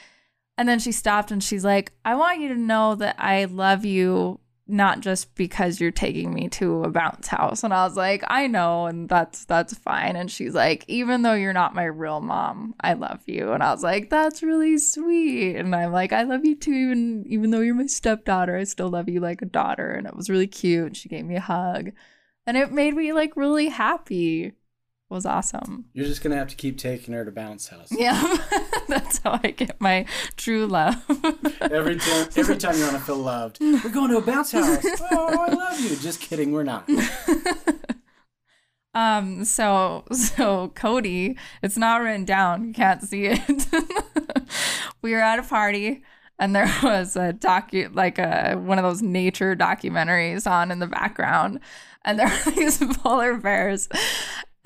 And 0.59 0.69
then 0.69 0.79
she 0.79 0.93
stopped 0.93 1.31
and 1.31 1.43
she's 1.43 1.65
like, 1.65 1.93
I 2.05 2.15
want 2.15 2.41
you 2.41 2.49
to 2.49 2.61
know 2.61 2.95
that 2.97 3.17
I 3.19 3.47
love 3.47 3.87
you 3.87 4.41
not 4.67 5.01
just 5.01 5.35
because 5.35 5.81
you're 5.81 5.91
taking 5.91 6.35
me 6.35 6.51
to 6.51 6.85
a 6.85 6.91
bounce 6.91 7.29
house. 7.29 7.65
And 7.65 7.73
i 7.73 7.85
was 7.85 7.97
like 7.97 8.23
i 8.29 8.47
know 8.47 8.85
and 8.87 9.09
that's 9.09 9.47
that's 9.47 9.73
fine. 9.79 10.15
And 10.17 10.31
she's 10.31 10.55
like 10.55 10.85
even 10.89 11.23
though 11.23 11.33
you're 11.33 11.55
not 11.55 11.75
my 11.75 11.85
real 11.85 12.21
mom 12.21 12.75
i 12.81 12.93
love 12.93 13.23
you. 13.27 13.53
And 13.53 13.63
i 13.63 13.73
was 13.73 13.83
like 13.83 14.11
that's 14.11 14.43
really 14.43 14.77
sweet. 14.77 15.57
And 15.57 15.75
i'm 15.75 15.93
like 15.93 16.13
i 16.13 16.23
love 16.25 16.45
you 16.45 16.55
too 16.55 16.73
even 16.73 17.25
even 17.27 17.51
though 17.51 17.61
you're 17.61 17.75
my 17.75 17.87
stepdaughter 17.87 18.59
i 18.59 18.65
still 18.65 18.91
love 18.91 19.09
you 19.09 19.21
like 19.21 19.41
a 19.41 19.47
daughter. 19.47 19.91
And 19.93 20.07
it 20.07 20.17
was 20.17 20.29
really 20.29 20.47
cute 20.47 20.87
and 20.87 20.97
she 20.97 21.09
gave 21.09 21.25
me 21.25 21.37
a 21.37 21.41
hug. 21.41 21.93
And 22.47 22.59
it 22.59 22.73
made 22.73 22.95
me 22.95 23.15
like 23.15 23.37
really 23.37 23.69
happy 23.69 24.53
was 25.11 25.27
awesome 25.27 25.85
You're 25.93 26.07
just 26.07 26.23
gonna 26.23 26.37
have 26.37 26.49
to 26.49 26.57
keep 26.57 26.79
taking 26.79 27.15
her 27.15 27.25
to 27.25 27.31
bounce 27.31 27.69
house. 27.69 27.89
yeah 27.91 28.37
that's 28.89 29.19
how 29.19 29.39
i 29.43 29.51
get 29.51 29.81
my 29.81 30.07
true 30.37 30.67
love 30.67 30.97
Every 31.61 31.97
time, 31.97 32.29
every 32.37 32.57
time 32.57 32.77
you 32.77 32.83
want 32.83 32.97
to 32.97 33.03
feel 33.03 33.17
loved, 33.17 33.59
we're 33.61 33.89
going 33.91 34.11
to 34.11 34.19
a 34.19 34.23
bounce 34.23 34.53
house. 34.53 34.85
Oh, 35.13 35.45
I 35.49 35.53
love 35.53 35.81
you. 35.81 35.97
Just 35.97 36.21
kidding, 36.21 36.53
we're 36.53 36.63
not. 36.63 36.89
Um, 38.95 39.45
so 39.45 40.05
so 40.13 40.69
Cody, 40.77 41.37
it's 41.63 41.77
not 41.77 42.01
written 42.01 42.25
down, 42.25 42.69
you 42.69 42.73
can't 42.73 43.03
see 43.03 43.25
it. 43.27 43.67
we 45.03 45.13
were 45.13 45.21
at 45.21 45.39
a 45.41 45.43
party 45.43 46.05
and 46.39 46.55
there 46.55 46.73
was 46.83 47.17
a 47.17 47.33
docu 47.33 47.93
like 47.95 48.19
a 48.19 48.55
one 48.55 48.79
of 48.79 48.85
those 48.85 49.03
nature 49.03 49.57
documentaries 49.57 50.49
on 50.49 50.71
in 50.71 50.79
the 50.79 50.87
background, 50.87 51.59
and 52.05 52.19
there 52.19 52.29
were 52.47 52.53
these 52.53 52.79
polar 52.99 53.37
bears. 53.37 53.89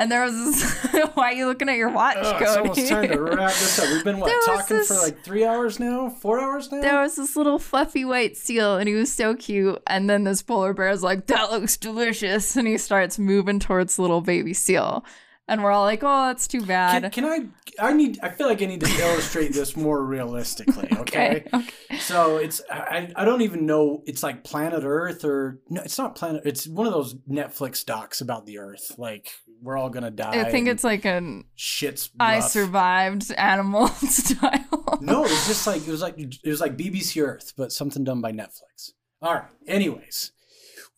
And 0.01 0.12
there 0.12 0.22
was 0.22 0.32
this, 0.32 0.92
why 1.14 1.30
are 1.30 1.32
you 1.32 1.46
looking 1.46 1.68
at 1.68 1.76
your 1.76 1.90
watch, 1.90 2.18
Ugh, 2.20 2.34
Cody? 2.34 2.44
it's 2.44 2.57
almost 2.57 2.88
time 2.88 3.09
to 3.09 3.20
wrap 3.20 3.51
this 3.51 3.78
up. 3.80 3.88
We've 3.90 4.05
been 4.05 4.20
what 4.20 4.32
talking 4.46 4.84
for 4.84 4.94
like 4.94 5.24
three 5.24 5.44
hours 5.44 5.80
now, 5.80 6.09
four 6.09 6.38
hours 6.40 6.70
now. 6.70 6.80
there 6.82 7.01
was 7.01 7.16
this 7.16 7.34
little 7.36 7.59
fluffy 7.59 8.05
white 8.05 8.36
seal 8.36 8.76
and 8.76 8.88
he 8.88 8.94
was 8.94 9.12
so 9.12 9.34
cute 9.34 9.82
and 9.88 10.09
then 10.09 10.22
this 10.24 10.40
polar 10.42 10.72
bear 10.72 10.90
is 10.90 11.03
like 11.03 11.26
that 11.26 11.51
looks 11.51 11.76
delicious 11.76 12.55
and 12.57 12.68
he 12.68 12.78
starts 12.78 13.18
moving 13.18 13.59
towards 13.59 13.99
little 13.99 14.20
baby 14.20 14.55
seal 14.55 15.05
and 15.49 15.62
we're 15.64 15.72
all 15.72 15.84
like 15.84 16.03
oh 16.05 16.26
that's 16.26 16.46
too 16.46 16.64
bad 16.64 17.03
Can, 17.12 17.24
can 17.24 17.24
I? 17.24 17.46
I 17.80 17.92
need. 17.92 18.18
I 18.22 18.28
feel 18.28 18.49
like 18.49 18.61
I 18.61 18.66
need 18.66 18.80
to 18.80 18.90
illustrate 19.01 19.53
this 19.53 19.76
more 19.76 20.05
realistically. 20.05 20.88
Okay. 20.99 21.44
okay 21.46 21.49
okay 21.55 21.99
So 22.01 22.38
it's. 22.38 22.61
I. 22.70 23.12
I 23.14 23.24
don't 23.24 23.42
even 23.42 23.66
know. 23.66 24.03
It's 24.05 24.22
like 24.24 24.42
Planet 24.42 24.82
Earth 24.84 25.24
or 25.24 25.61
no. 25.70 25.82
It's 25.82 25.96
not 25.96 26.16
Planet. 26.16 26.42
It's 26.44 26.66
one 26.66 26.88
of 26.88 26.92
those 26.92 27.14
Netflix 27.30 27.84
docs 27.84 28.20
about 28.20 28.46
the 28.46 28.59
Earth. 28.59 28.96
Like 28.99 29.30
we're 29.62 29.76
all 29.76 29.90
gonna 29.90 30.11
die. 30.11 30.40
i 30.40 30.50
think 30.50 30.68
it's 30.68 30.84
like 30.84 31.04
an 31.04 31.44
shit's. 31.54 32.11
i 32.20 32.40
survived 32.40 33.32
animal 33.32 33.88
style 34.09 34.78
No, 35.00 35.24
it's 35.24 35.46
just 35.46 35.66
like 35.66 35.86
it 35.86 35.90
was 35.90 36.02
like 36.02 36.18
it 36.18 36.40
was 36.44 36.61
like 36.61 36.76
BBC 36.76 37.22
Earth, 37.22 37.52
but 37.56 37.72
something 37.72 38.04
done 38.04 38.20
by 38.20 38.32
Netflix. 38.32 38.92
All 39.22 39.34
right. 39.34 39.44
Anyways, 39.66 40.32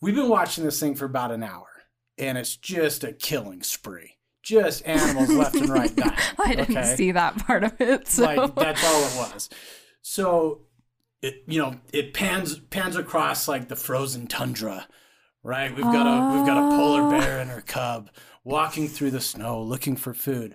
we've 0.00 0.14
been 0.14 0.28
watching 0.28 0.64
this 0.64 0.80
thing 0.80 0.94
for 0.94 1.04
about 1.04 1.32
an 1.32 1.42
hour, 1.42 1.66
and 2.18 2.38
it's 2.38 2.56
just 2.56 3.04
a 3.04 3.12
killing 3.12 3.62
spree. 3.62 4.16
Just 4.42 4.86
animals 4.86 5.30
left 5.30 5.54
and 5.54 5.68
right 5.68 5.94
dying. 5.94 6.16
i 6.38 6.54
didn't 6.54 6.76
okay? 6.76 6.94
see 6.96 7.12
that 7.12 7.36
part 7.46 7.62
of 7.62 7.78
it 7.78 8.08
so 8.08 8.24
Like 8.24 8.54
that's 8.54 8.84
all 8.84 9.02
it 9.02 9.32
was. 9.32 9.50
So, 10.02 10.62
it 11.20 11.42
you 11.46 11.60
know 11.60 11.76
it 11.92 12.14
pans 12.14 12.58
pans 12.58 12.96
across 12.96 13.48
like 13.48 13.68
the 13.68 13.76
frozen 13.76 14.26
tundra, 14.26 14.88
right? 15.42 15.74
We've 15.74 15.84
got 15.84 16.06
a 16.06 16.36
we've 16.36 16.46
got 16.46 16.56
a 16.56 16.76
polar 16.76 17.02
ah. 17.02 17.10
bear 17.10 17.38
and 17.40 17.50
her 17.50 17.60
cub 17.60 18.10
walking 18.44 18.88
through 18.88 19.10
the 19.10 19.20
snow 19.20 19.62
looking 19.62 19.96
for 19.96 20.14
food. 20.14 20.54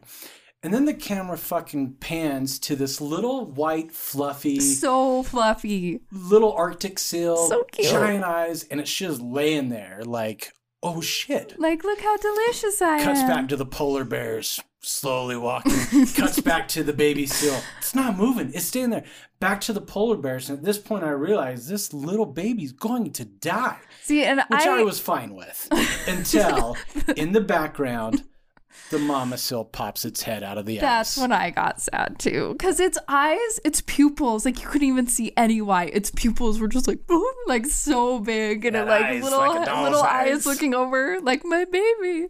And 0.64 0.74
then 0.74 0.86
the 0.86 0.94
camera 0.96 1.38
fucking 1.38 1.98
pans 2.00 2.58
to 2.60 2.76
this 2.76 3.00
little 3.00 3.46
white, 3.46 3.92
fluffy, 3.92 4.60
so 4.60 5.22
fluffy 5.22 6.00
little 6.12 6.54
Arctic 6.54 6.98
seal, 6.98 7.38
So 7.50 7.64
cute. 7.72 7.88
giant 7.92 8.24
eyes, 8.24 8.64
and 8.64 8.80
it's 8.82 8.92
just 8.94 9.22
laying 9.22 9.70
there 9.70 10.02
like, 10.04 10.54
oh 10.82 11.02
shit. 11.02 11.60
like 11.60 11.84
look 11.84 12.00
how 12.02 12.18
delicious 12.18 12.82
i 12.82 13.04
Cuts 13.04 13.20
am 13.20 13.28
back 13.28 13.50
to 13.50 13.56
the 13.56 13.66
polar 13.66 14.04
bears 14.04 14.60
slowly 14.86 15.36
walking. 15.38 15.74
Cuts 16.16 16.40
back 16.40 16.68
to 16.70 16.84
the 16.84 16.94
baby 16.94 17.26
seal. 17.26 17.60
It's 17.80 17.96
not 17.96 18.18
moving. 18.18 18.52
It's 18.54 18.66
staying 18.66 18.92
there. 18.92 19.04
Back 19.40 19.62
to 19.62 19.74
the 19.74 19.82
polar 19.82 20.18
bears. 20.18 20.50
And 20.50 20.60
at 20.60 20.64
this 20.66 20.78
point, 20.78 21.04
I 21.04 21.10
realize 21.10 21.68
this 21.68 21.94
little 21.94 22.26
baby's 22.26 22.72
going 22.72 23.12
to 23.14 23.26
die, 23.26 23.78
see 24.02 24.24
and 24.24 24.42
which 24.48 24.62
I, 24.62 24.80
i 24.80 24.84
was 24.84 25.00
fine 25.00 25.36
with 25.36 25.68
until 26.08 26.78
in 27.18 27.34
the 27.34 27.42
background, 27.42 28.24
the 28.92 29.00
mama 29.00 29.38
seal 29.38 29.66
pops 29.66 30.06
its 30.06 30.22
head 30.24 30.44
out 30.44 30.58
of 30.58 30.66
the 30.66 30.78
That's 30.78 31.18
ice. 31.18 31.22
when 31.22 31.32
I 31.32 31.50
got 31.50 31.82
sad 31.82 32.18
too. 32.20 32.54
Because 32.54 32.80
its 32.80 32.98
eyes, 33.08 33.60
its 33.66 33.82
pupils, 33.82 34.46
like 34.46 34.62
you 34.62 34.68
couldn't 34.68 34.88
even 34.88 35.08
see 35.08 35.34
any 35.36 35.62
white. 35.62 35.94
Its 35.96 36.12
pupils 36.12 36.60
were 36.60 36.68
just 36.68 36.88
like, 36.88 37.06
boom, 37.08 37.26
like 37.48 37.66
so 37.66 38.20
big. 38.20 38.66
And 38.66 38.76
That 38.76 38.88
it 38.88 38.90
like 38.90 39.04
eye's 39.06 39.24
little, 39.24 39.40
like 39.40 39.60
little 39.60 40.02
eyes. 40.02 40.30
eyes. 40.30 40.46
looking 40.46 40.74
over, 40.74 41.20
like 41.22 41.42
my 41.44 41.66
baby. 41.66 42.28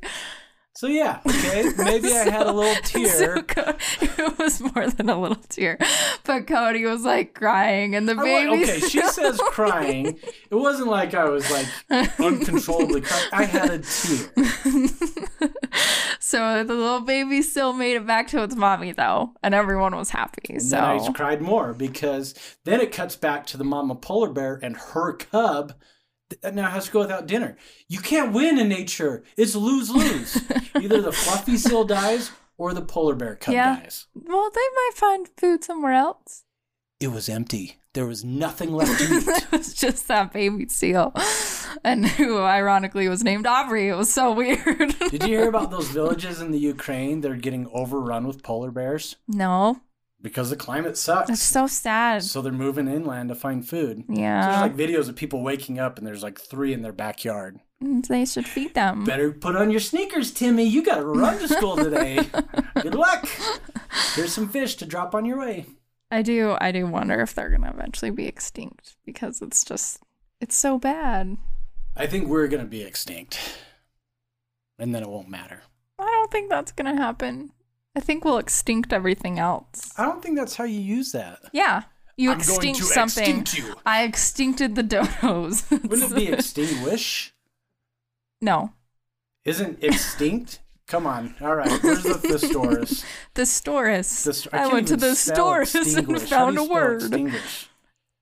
So 0.75 0.87
yeah, 0.87 1.21
okay, 1.25 1.71
maybe 1.77 2.11
I 2.11 2.29
had 2.29 2.47
a 2.47 2.51
little 2.51 2.75
tear. 2.83 3.07
So 3.07 3.41
Co- 3.43 3.77
it 4.01 4.37
was 4.37 4.59
more 4.59 4.89
than 4.89 5.09
a 5.09 5.17
little 5.17 5.41
tear. 5.47 5.77
But 6.25 6.47
Cody 6.47 6.83
was 6.83 7.03
like 7.03 7.33
crying, 7.33 7.95
and 7.95 8.09
the 8.09 8.15
baby. 8.15 8.63
okay, 8.63 8.79
she 8.81 9.01
says 9.01 9.39
crying. 9.45 10.19
It 10.51 10.55
wasn't 10.55 10.89
like 10.89 11.13
I 11.13 11.29
was 11.29 11.49
like 11.49 12.19
uncontrollably 12.19 13.01
crying. 13.01 13.29
I 13.31 13.45
had 13.45 13.69
a 13.71 13.79
tear. 13.79 14.89
so 16.19 16.65
the 16.65 16.73
little 16.73 17.01
baby 17.01 17.41
still 17.41 17.71
made 17.71 17.95
it 17.95 18.05
back 18.05 18.27
to 18.29 18.43
its 18.43 18.55
mommy, 18.55 18.91
though. 18.91 19.31
And 19.41 19.55
everyone 19.55 19.95
was 19.95 20.09
happy. 20.09 20.55
And 20.55 20.61
so. 20.61 20.77
I 20.77 21.11
cried 21.13 21.41
more 21.41 21.73
because 21.73 22.35
then 22.65 22.81
it 22.81 22.91
cuts 22.91 23.15
back 23.15 23.45
to 23.47 23.57
the 23.57 23.63
mama 23.63 23.95
polar 23.95 24.29
bear 24.29 24.59
and 24.61 24.75
her 24.75 25.13
cub 25.13 25.73
Uh, 26.43 26.51
now 26.51 26.69
has 26.69 26.85
to 26.85 26.91
go 26.91 26.99
without 26.99 27.27
dinner. 27.27 27.57
You 27.87 27.99
can't 27.99 28.33
win 28.33 28.57
in 28.59 28.69
nature. 28.69 29.23
It's 29.37 29.55
lose 29.55 29.89
lose. 29.91 30.41
Either 30.75 31.01
the 31.01 31.11
fluffy 31.11 31.57
seal 31.57 31.83
dies 31.85 32.31
or 32.57 32.73
the 32.73 32.81
polar 32.81 33.15
bear 33.15 33.35
cub 33.35 33.53
Yeah. 33.53 33.75
dies. 33.81 34.07
well, 34.13 34.49
they 34.53 34.59
might 34.75 34.91
find 34.95 35.27
food 35.37 35.63
somewhere 35.63 35.93
else. 35.93 36.43
It 36.99 37.09
was 37.09 37.27
empty. 37.29 37.77
There 37.93 38.05
was 38.05 38.23
nothing 38.25 38.71
left 38.73 38.99
to 38.99 39.03
eat. 39.17 39.27
it 39.27 39.51
was 39.51 39.73
just 39.73 40.07
that 40.09 40.33
baby 40.33 40.67
seal, 40.69 41.13
and 41.83 42.05
who 42.05 42.39
ironically 42.39 43.07
was 43.07 43.23
named 43.23 43.45
Aubrey. 43.47 43.87
It 43.89 43.95
was 43.95 44.11
so 44.13 44.31
weird. 44.33 44.95
Did 45.11 45.23
you 45.23 45.27
hear 45.29 45.47
about 45.49 45.71
those 45.75 45.87
villages 45.89 46.41
in 46.41 46.51
the 46.51 46.59
Ukraine 46.59 47.21
that 47.21 47.31
are 47.31 47.35
getting 47.37 47.67
overrun 47.73 48.27
with 48.27 48.43
polar 48.43 48.71
bears? 48.71 49.15
no, 49.27 49.79
Because 50.25 50.49
the 50.49 50.55
climate 50.55 50.97
sucks. 50.97 51.27
that's 51.27 51.43
so 51.43 51.67
sad. 51.67 52.23
so 52.23 52.41
they're 52.41 52.51
moving 52.51 52.87
inland 52.87 53.29
to 53.29 53.35
find 53.35 53.67
food. 53.67 54.05
Yeah. 54.09 54.41
So 54.41 54.47
there's 54.49 54.61
like 54.61 54.75
videos 54.75 55.07
of 55.07 55.15
people 55.15 55.43
waking 55.43 55.77
up 55.77 55.99
and 55.99 56.07
there's 56.07 56.23
like 56.23 56.41
three 56.41 56.73
in 56.73 56.81
their 56.81 56.91
backyard. 56.91 57.59
Mm, 57.83 58.07
they 58.07 58.25
should 58.25 58.47
feed 58.47 58.73
them. 58.73 59.03
Better 59.03 59.31
put 59.31 59.55
on 59.55 59.69
your 59.69 59.79
sneakers, 59.79 60.31
Timmy. 60.31 60.63
You 60.63 60.81
got 60.81 60.95
to 60.95 61.05
run 61.05 61.37
to 61.37 61.47
school 61.47 61.77
today. 61.77 62.27
Good 62.81 62.95
luck. 62.95 63.29
Here's 64.15 64.33
some 64.33 64.49
fish 64.49 64.73
to 64.77 64.87
drop 64.87 65.13
on 65.13 65.25
your 65.25 65.37
way. 65.37 65.67
I 66.09 66.23
do. 66.23 66.57
I 66.59 66.71
do 66.71 66.87
wonder 66.87 67.21
if 67.21 67.35
they're 67.35 67.51
gonna 67.51 67.69
eventually 67.71 68.09
be 68.09 68.25
extinct 68.25 68.95
because 69.05 69.43
it's 69.43 69.63
just 69.63 70.01
it's 70.41 70.55
so 70.55 70.79
bad. 70.79 71.37
I 71.95 72.07
think 72.07 72.27
we're 72.27 72.47
going 72.47 72.63
to 72.63 72.67
be 72.69 72.81
extinct. 72.81 73.59
And 74.79 74.93
then 74.95 75.03
it 75.03 75.09
won't 75.09 75.29
matter. 75.29 75.61
I 75.99 76.03
don't 76.05 76.31
think 76.31 76.49
that's 76.49 76.71
gonna 76.71 76.95
happen. 76.95 77.51
I 77.95 77.99
think 78.01 78.25
we'll 78.25 78.37
extinct 78.37 78.91
everything 78.91 79.39
else. 79.39 79.93
I 79.97 80.03
don't 80.05 80.21
think 80.21 80.35
that's 80.37 80.55
how 80.55 80.65
you 80.65 80.79
use 80.79 81.11
that. 81.13 81.39
Yeah, 81.53 81.83
you 82.17 82.31
I'm 82.31 82.39
going 82.39 82.49
extinct 82.69 82.79
to 82.79 82.85
something. 82.85 83.39
extinct 83.41 83.57
you. 83.57 83.75
I 83.85 84.05
extincted 84.07 84.75
the 84.75 84.83
dodos. 84.83 85.69
Wouldn't 85.71 86.11
it 86.11 86.15
be 86.15 86.27
extinguish? 86.33 87.33
no, 88.41 88.73
Isn't 89.45 89.81
extinct? 89.83 90.59
Come 90.87 91.07
on. 91.07 91.33
All 91.41 91.55
right. 91.55 91.81
Where's 91.83 92.03
the 92.03 92.13
thesaurus? 92.15 93.03
Thesaurus. 93.33 94.23
Thest- 94.23 94.47
I 94.53 94.57
can't 94.59 94.73
went 94.73 94.87
to 94.89 94.97
the 94.97 95.15
spell 95.15 95.35
thesaurus 95.35 95.73
and 95.75 95.85
extinguish. 95.87 96.29
How 96.29 96.51
do 96.51 96.57
found 96.57 96.57
a 96.59 96.63
word. 96.71 97.01
Extinguish? 97.01 97.69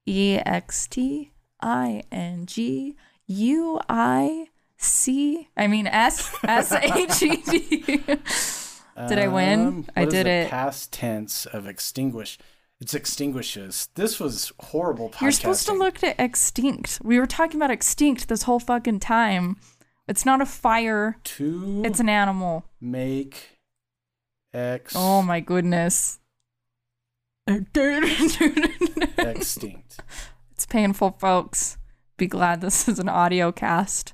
E 0.05 0.37
X 0.45 0.87
T 0.87 1.31
I 1.61 2.03
N 2.11 2.45
G 2.45 2.95
U 3.27 3.79
I 3.89 4.47
C. 4.77 5.49
I 5.57 5.67
mean 5.67 5.87
S 5.87 6.33
S 6.45 6.71
H 6.71 7.23
E 7.23 7.35
D. 7.41 8.03
Did 9.07 9.17
I 9.19 9.27
win? 9.27 9.59
Um, 9.67 9.85
I 9.95 10.05
did 10.05 10.27
it. 10.27 10.49
Past 10.49 10.91
tense 10.93 11.45
of 11.47 11.67
extinguish. 11.67 12.37
It's 12.79 12.93
extinguishes. 12.93 13.87
This 13.95 14.19
was 14.19 14.51
horrible 14.59 15.09
podcasting. 15.09 15.21
You're 15.21 15.31
supposed 15.31 15.65
to 15.67 15.73
look 15.73 16.03
at 16.03 16.19
extinct. 16.19 16.99
We 17.03 17.17
were 17.19 17.25
talking 17.25 17.57
about 17.59 17.71
extinct 17.71 18.27
this 18.27 18.43
whole 18.43 18.59
fucking 18.59 18.99
time. 18.99 19.57
It's 20.07 20.25
not 20.25 20.41
a 20.41 20.45
fire. 20.45 21.17
to 21.23 21.81
It's 21.85 21.99
an 22.01 22.09
animal. 22.09 22.65
make 22.81 23.57
X. 24.53 24.93
Oh 24.95 25.21
my 25.21 25.39
goodness. 25.39 26.19
Extinct. 29.17 29.99
it's 30.51 30.65
painful, 30.65 31.11
folks. 31.19 31.77
Be 32.17 32.27
glad 32.27 32.61
this 32.61 32.87
is 32.87 32.99
an 32.99 33.09
audio 33.09 33.51
cast. 33.51 34.13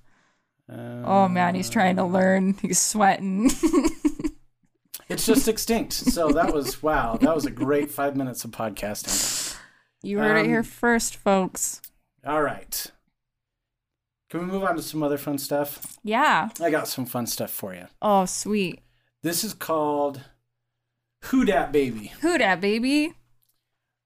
Uh, 0.72 1.02
Oh 1.06 1.28
man, 1.28 1.56
he's 1.56 1.70
trying 1.70 1.96
to 1.98 2.06
learn. 2.06 2.54
He's 2.62 2.80
sweating. 2.80 3.52
It's 5.10 5.26
just 5.26 5.48
extinct. 5.48 5.94
So 5.94 6.30
that 6.34 6.54
was 6.54 6.84
wow. 6.84 7.18
That 7.20 7.34
was 7.34 7.46
a 7.46 7.52
great 7.52 7.90
five 7.92 8.16
minutes 8.16 8.44
of 8.46 8.52
podcasting. 8.52 9.58
you 10.04 10.20
heard 10.20 10.38
it 10.38 10.46
here 10.46 10.60
Um, 10.60 10.64
first, 10.64 11.16
folks. 11.16 11.82
All 12.26 12.42
right. 12.44 12.86
Can 14.30 14.42
we 14.42 14.46
move 14.46 14.64
on 14.64 14.76
to 14.76 14.82
some 14.84 15.02
other 15.02 15.18
fun 15.18 15.40
stuff? 15.40 15.98
Yeah. 16.04 16.50
I 16.62 16.70
got 16.70 16.88
some 16.88 17.06
fun 17.08 17.26
stuff 17.26 17.50
for 17.50 17.74
you. 17.74 17.88
Oh, 18.02 18.26
sweet. 18.26 18.82
This 19.24 19.44
is 19.44 19.54
called 19.56 20.22
Who 21.26 21.44
Dat 21.46 21.72
Baby. 21.72 22.14
Who 22.22 22.38
dat, 22.38 22.62
baby? 22.62 23.16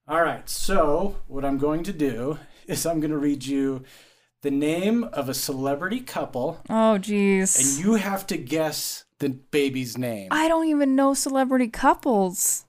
All 0.08 0.22
right. 0.22 0.48
So 0.50 1.18
what 1.28 1.44
I'm 1.44 1.58
going 1.58 1.84
to 1.84 1.94
do 1.94 2.40
is 2.68 2.86
I'm 2.86 3.02
going 3.02 3.12
to 3.12 3.18
read 3.18 3.46
you 3.46 3.84
the 4.42 4.52
name 4.52 5.04
of 5.06 5.28
a 5.30 5.34
celebrity 5.34 6.00
couple, 6.00 6.62
Oh, 6.70 6.98
geez. 6.98 7.58
and 7.78 7.86
you 7.86 7.96
have 7.96 8.26
to 8.28 8.38
guess 8.38 9.03
the 9.24 9.30
baby's 9.30 9.98
name. 9.98 10.28
I 10.32 10.48
don't 10.50 10.68
even 10.68 10.96
know 10.96 11.14
celebrity 11.14 11.70
couples. 11.70 12.66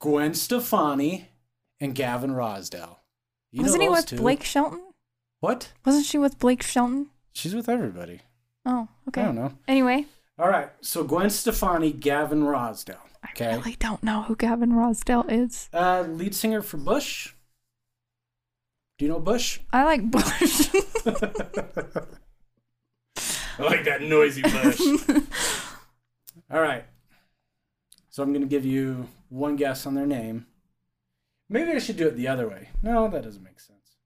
Gwen 0.00 0.34
Stefani 0.34 1.28
and 1.80 1.94
Gavin 1.94 2.32
Rossdale. 2.32 2.96
You 3.52 3.60
know 3.60 3.66
Wasn't 3.66 3.82
he 3.82 3.88
with 3.88 4.06
two. 4.06 4.16
Blake 4.16 4.42
Shelton? 4.42 4.82
What? 5.38 5.72
Wasn't 5.84 6.04
she 6.04 6.18
with 6.18 6.38
Blake 6.40 6.62
Shelton? 6.62 7.10
She's 7.32 7.54
with 7.54 7.68
everybody. 7.68 8.22
Oh, 8.66 8.88
okay. 9.08 9.22
I 9.22 9.26
don't 9.26 9.36
know. 9.36 9.52
Anyway, 9.68 10.06
All 10.38 10.48
right. 10.48 10.70
So 10.80 11.04
Gwen 11.04 11.30
Stefani, 11.30 11.92
Gavin 11.92 12.42
Rossdale. 12.42 12.96
I 13.22 13.30
really 13.56 13.76
don't 13.78 14.02
know 14.02 14.22
who 14.22 14.34
Gavin 14.34 14.72
Rossdale 14.72 15.30
is. 15.30 15.68
Uh, 15.72 16.04
lead 16.08 16.34
singer 16.34 16.62
for 16.62 16.78
Bush. 16.78 17.32
Do 18.98 19.04
you 19.04 19.10
know 19.12 19.20
Bush? 19.20 19.60
I 19.72 19.84
like 19.84 20.10
Bush. 20.10 20.68
I 23.58 23.62
like 23.62 23.84
that 23.84 24.02
noisy 24.02 24.42
Bush. 24.42 24.80
All 26.52 26.60
right. 26.60 26.84
So 28.10 28.22
I'm 28.22 28.30
going 28.30 28.42
to 28.42 28.48
give 28.48 28.66
you 28.66 29.08
one 29.30 29.56
guess 29.56 29.86
on 29.86 29.94
their 29.94 30.06
name. 30.06 30.46
Maybe 31.48 31.72
I 31.72 31.78
should 31.78 31.96
do 31.96 32.06
it 32.06 32.16
the 32.16 32.28
other 32.28 32.46
way. 32.48 32.68
No, 32.82 33.08
that 33.08 33.22
doesn't 33.22 33.42
make 33.42 33.58
sense. 33.58 33.96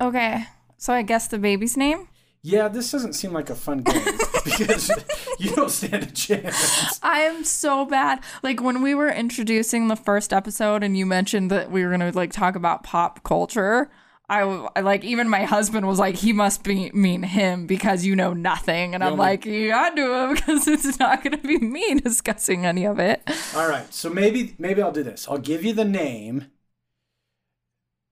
okay, 0.00 0.44
so 0.78 0.92
I 0.92 1.02
guess 1.02 1.28
the 1.28 1.38
baby's 1.38 1.76
name? 1.76 2.08
Yeah, 2.42 2.68
this 2.68 2.90
doesn't 2.90 3.12
seem 3.12 3.32
like 3.32 3.50
a 3.50 3.54
fun 3.54 3.82
game 3.82 4.04
because 4.44 4.90
you 5.38 5.54
don't 5.54 5.70
stand 5.70 6.02
a 6.02 6.10
chance. 6.10 6.98
I 7.02 7.20
am 7.20 7.44
so 7.44 7.84
bad. 7.84 8.20
Like 8.42 8.60
when 8.60 8.82
we 8.82 8.94
were 8.94 9.10
introducing 9.10 9.86
the 9.88 9.96
first 9.96 10.32
episode 10.32 10.82
and 10.82 10.96
you 10.96 11.06
mentioned 11.06 11.50
that 11.50 11.70
we 11.70 11.84
were 11.84 11.96
going 11.96 12.00
to 12.12 12.16
like 12.16 12.32
talk 12.32 12.56
about 12.56 12.82
pop 12.82 13.22
culture, 13.22 13.90
I, 14.28 14.40
I, 14.76 14.80
like 14.80 15.04
even 15.04 15.28
my 15.28 15.44
husband 15.44 15.86
was 15.86 15.98
like 15.98 16.14
he 16.14 16.32
must 16.32 16.64
be 16.64 16.90
mean 16.92 17.22
him 17.22 17.66
because 17.66 18.04
you 18.04 18.16
know 18.16 18.32
nothing 18.32 18.94
and 18.94 19.02
The 19.02 19.08
I'm 19.08 19.16
like 19.16 19.44
you 19.44 19.68
got 19.68 19.94
to 19.96 20.14
him 20.14 20.34
because 20.34 20.66
it's 20.68 20.98
not 20.98 21.22
going 21.22 21.38
to 21.38 21.46
be 21.46 21.58
me 21.58 21.94
discussing 22.00 22.64
any 22.64 22.84
of 22.86 22.98
it. 22.98 23.22
All 23.54 23.68
right. 23.68 23.92
So 23.92 24.08
maybe 24.08 24.54
maybe 24.58 24.80
I'll 24.80 24.92
do 24.92 25.02
this. 25.02 25.26
I'll 25.28 25.38
give 25.38 25.64
you 25.64 25.72
the 25.72 25.84
name 25.84 26.46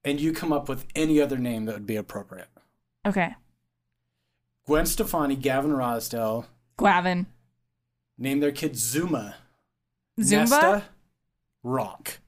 and 0.04 0.20
you 0.20 0.32
come 0.32 0.52
up 0.52 0.68
with 0.68 0.86
any 0.94 1.20
other 1.20 1.38
name 1.38 1.64
that 1.66 1.74
would 1.74 1.86
be 1.86 1.96
appropriate. 1.96 2.48
Okay. 3.06 3.34
Gwen 4.66 4.86
Stefani, 4.86 5.36
Gavin 5.36 5.72
Rossdale, 5.72 6.46
Gavin. 6.78 7.26
name 8.18 8.40
their 8.40 8.52
kid 8.52 8.76
Zuma. 8.76 9.36
Zumba? 10.18 10.50
Nesta 10.50 10.84
Rock. 11.62 12.18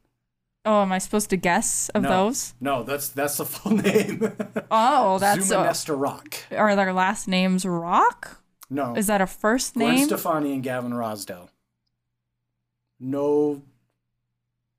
Oh, 0.64 0.82
am 0.82 0.92
I 0.92 0.98
supposed 0.98 1.28
to 1.30 1.36
guess 1.36 1.88
of 1.90 2.02
No. 2.02 2.08
those? 2.08 2.54
No, 2.60 2.82
that's 2.84 3.08
that's 3.08 3.36
the 3.38 3.44
full 3.44 3.72
name. 3.76 4.32
Oh, 4.70 5.18
that's 5.18 5.50
uh, 5.50 5.74
Rock. 5.96 6.36
are 6.52 6.76
their 6.76 6.92
last 6.92 7.26
names 7.26 7.64
Rock? 7.66 8.40
No. 8.70 8.94
Is 8.94 9.08
that 9.08 9.20
a 9.20 9.26
first 9.26 9.74
Gwen 9.74 9.94
name? 9.96 10.06
Stefani 10.06 10.52
and 10.54 10.62
Gavin 10.62 10.92
Rossdale. 10.92 11.48
No 13.00 13.62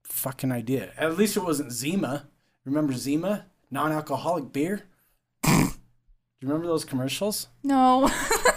fucking 0.06 0.52
idea. 0.52 0.92
At 0.98 1.18
least 1.18 1.36
it 1.36 1.44
wasn't 1.44 1.72
Zima. 1.74 2.28
Remember 2.66 2.94
Zima? 2.94 3.48
Non-alcoholic 3.70 4.54
beer? 4.54 4.84
Do 5.44 5.52
you 5.52 6.48
remember 6.48 6.68
those 6.68 6.86
commercials? 6.86 7.48
No. 7.64 8.10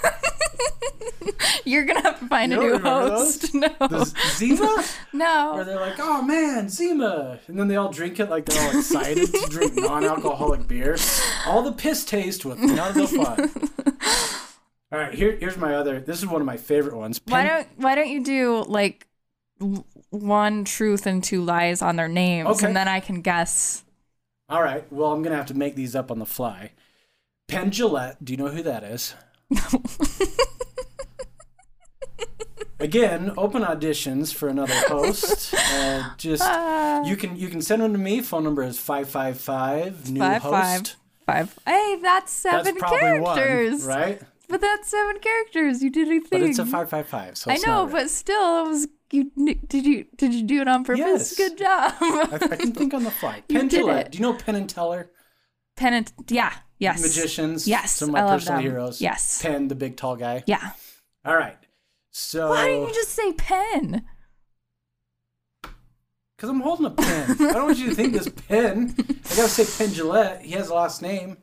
You're 1.65 1.85
gonna 1.85 2.03
have 2.03 2.21
to 2.21 2.27
find 2.27 2.53
You 2.53 2.61
a 2.61 2.63
new 2.65 2.79
host. 2.79 3.53
The 3.53 3.89
No. 3.91 4.05
Zima? 4.31 4.85
no. 5.13 5.53
Where 5.55 5.59
No. 5.59 5.65
they're 5.65 5.81
like, 5.81 5.97
oh 5.99 6.23
man, 6.23 6.69
Zima. 6.69 7.39
And 7.49 7.59
then 7.59 7.69
they 7.69 7.77
all 7.77 7.93
drink 7.93 8.19
it 8.21 8.29
like 8.31 8.45
they're 8.47 8.63
all 8.73 8.79
excited 8.79 9.33
to 9.33 9.47
drink 9.51 9.75
non 9.77 10.05
alcoholic 10.05 10.67
beer. 10.69 10.97
All 11.47 11.63
the 11.63 11.73
piss 11.73 12.05
taste 12.05 12.45
with 12.45 12.59
none 12.59 12.89
of 12.89 12.95
the 12.95 13.09
fun. 13.09 13.51
All 14.93 14.99
right, 15.01 15.13
here, 15.15 15.37
here's 15.37 15.57
my 15.57 15.75
other. 15.75 16.01
This 16.01 16.19
is 16.21 16.27
one 16.27 16.41
of 16.41 16.47
my 16.47 16.57
favorite 16.57 16.97
ones. 16.97 17.21
Why 17.27 17.45
don't 17.47 17.67
Why 17.77 17.95
don't 17.95 18.09
you 18.09 18.23
do 18.25 18.65
like 18.69 19.07
one 20.11 20.65
truth 20.65 21.07
and 21.07 21.23
two 21.25 21.43
lies 21.43 21.83
on 21.83 21.97
their 21.97 22.09
names, 22.09 22.49
Okay. 22.49 22.67
and 22.67 22.77
then 22.77 22.87
I 22.89 23.01
can 23.01 23.21
guess. 23.23 23.83
All 24.49 24.63
right, 24.63 24.85
well, 24.93 25.11
I'm 25.13 25.23
to 25.25 25.37
have 25.37 25.47
to 25.47 25.55
make 25.55 25.75
these 25.75 25.97
up 25.97 26.11
on 26.11 26.19
the 26.21 26.27
fly. 26.27 26.71
Penn 27.49 27.71
Jillette, 27.73 28.17
do 28.23 28.33
you 28.33 28.37
know 28.37 28.49
who 28.49 28.63
that 28.63 28.85
is? 28.85 29.15
Again, 32.79 33.33
open 33.39 33.63
auditions 33.63 34.35
for 34.35 34.49
another 34.49 34.75
host. 34.89 35.55
Uh, 35.55 36.11
just 36.19 36.43
Uh, 36.43 37.03
you 37.07 37.17
can 37.17 37.37
you 37.37 37.49
can 37.49 37.63
send 37.63 37.83
them 37.83 37.93
to 37.93 37.99
me. 37.99 38.21
Phone 38.21 38.45
number 38.45 38.63
is 38.63 38.79
five 38.79 39.09
five 39.09 39.41
five. 39.41 40.11
New 40.11 40.21
Five, 40.21 40.43
host. 40.43 40.53
five. 40.55 40.97
Five. 41.27 41.59
Hey, 41.67 41.99
that's 42.03 42.33
seven 42.33 42.65
That's 42.65 42.79
probably 42.79 42.99
characters. 43.01 43.81
one, 43.87 43.89
right? 43.89 44.23
But 44.49 44.61
that's 44.61 44.89
seven 44.89 45.19
characters. 45.21 45.83
You 45.83 45.91
did 45.91 46.07
a 46.09 46.21
thing. 46.21 46.29
But 46.31 46.43
it's 46.43 46.59
a 46.59 46.67
five 46.67 46.89
five 46.91 47.09
five. 47.09 47.37
So 47.37 47.51
I 47.51 47.57
know, 47.67 47.85
right. 47.85 47.93
but 47.93 48.11
still, 48.11 48.65
it 48.67 48.69
was. 48.69 48.89
You 49.11 49.31
did 49.69 49.87
you 49.87 50.05
did 50.17 50.35
you 50.35 50.43
do 50.43 50.61
it 50.61 50.69
on 50.69 50.85
purpose? 50.85 50.99
Yes. 51.01 51.37
Good 51.37 51.59
job. 51.59 51.95
I, 52.01 52.39
I 52.43 52.57
can 52.57 52.73
think 52.73 52.93
on 52.93 53.05
the 53.05 53.11
fly. 53.11 53.43
Penn 53.49 53.69
Jillette. 53.69 54.11
Do 54.11 54.19
you 54.19 54.23
know 54.23 54.35
Penn 54.35 54.55
and 54.57 54.69
Teller? 54.69 55.11
Penn 55.77 55.95
and 55.95 56.13
yeah, 56.29 56.53
yes, 56.79 57.01
Magicians. 57.03 57.67
Yes, 57.69 57.93
Some 57.93 58.09
of 58.11 58.13
my 58.15 58.21
personal 58.23 58.61
them. 58.61 58.71
heroes. 58.71 59.01
Yes. 59.01 59.41
Penn, 59.43 59.69
the 59.69 59.75
big 59.77 59.97
tall 59.97 60.17
guy. 60.17 60.43
Yeah. 60.47 60.71
All 61.25 61.37
right. 61.37 61.57
So. 62.19 62.49
Why 62.49 62.69
didn't 62.69 62.89
you 62.89 62.95
just 62.95 63.11
say 63.11 63.35
pen? 63.35 64.03
Because 66.35 66.49
I'm 66.49 66.61
holding 66.61 66.87
a 66.87 66.91
pen. 66.91 67.31
I 67.33 67.53
don't 67.53 67.67
want 67.67 67.79
you 67.79 67.91
to 67.91 67.95
think 67.95 68.15
this 68.15 68.31
pen. 68.49 68.95
I 68.99 69.37
gotta 69.37 69.49
say 69.51 69.85
Penn 69.85 69.93
Jillette. 69.95 70.41
He 70.41 70.53
has 70.53 70.71
a 70.71 70.75
last 70.75 71.03
name. 71.03 71.37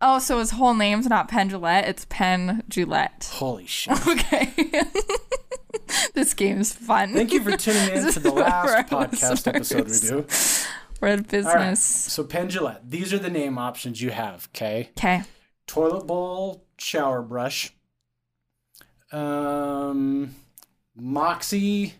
Oh, 0.00 0.20
so 0.20 0.38
his 0.38 0.52
whole 0.52 0.72
name's 0.72 1.06
not 1.06 1.28
Penn 1.28 1.50
Jillette. 1.50 1.86
It's 1.86 2.06
Pen 2.08 2.62
Jillette. 2.70 3.28
Holy 3.28 3.66
shit. 3.66 3.92
Okay. 4.08 4.54
this 6.14 6.32
game's 6.32 6.72
fun. 6.72 7.12
Thank 7.12 7.34
you 7.34 7.42
for 7.42 7.54
tuning 7.54 7.94
in 7.94 8.10
to 8.12 8.20
the 8.20 8.32
last 8.32 8.90
podcast 8.90 9.46
episode 9.46 9.90
we 9.90 9.98
do. 9.98 10.26
We're 11.02 11.08
in 11.08 11.20
right. 11.20 11.28
business. 11.28 11.80
So 11.82 12.24
Penn 12.24 12.48
Jillette. 12.48 12.88
These 12.88 13.12
are 13.12 13.18
the 13.18 13.28
name 13.28 13.58
options 13.58 14.00
you 14.00 14.12
have. 14.12 14.48
Okay. 14.54 14.88
Okay. 14.96 15.24
Toilet 15.66 16.06
bowl, 16.06 16.64
shower 16.78 17.20
brush. 17.20 17.74
Um, 19.12 20.34
Moxie, 20.94 21.94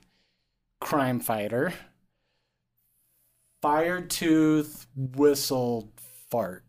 crime 0.80 1.20
fighter. 1.20 1.72
Fire 3.62 4.00
tooth, 4.00 4.86
whistle, 4.94 5.88
fart. 6.30 6.64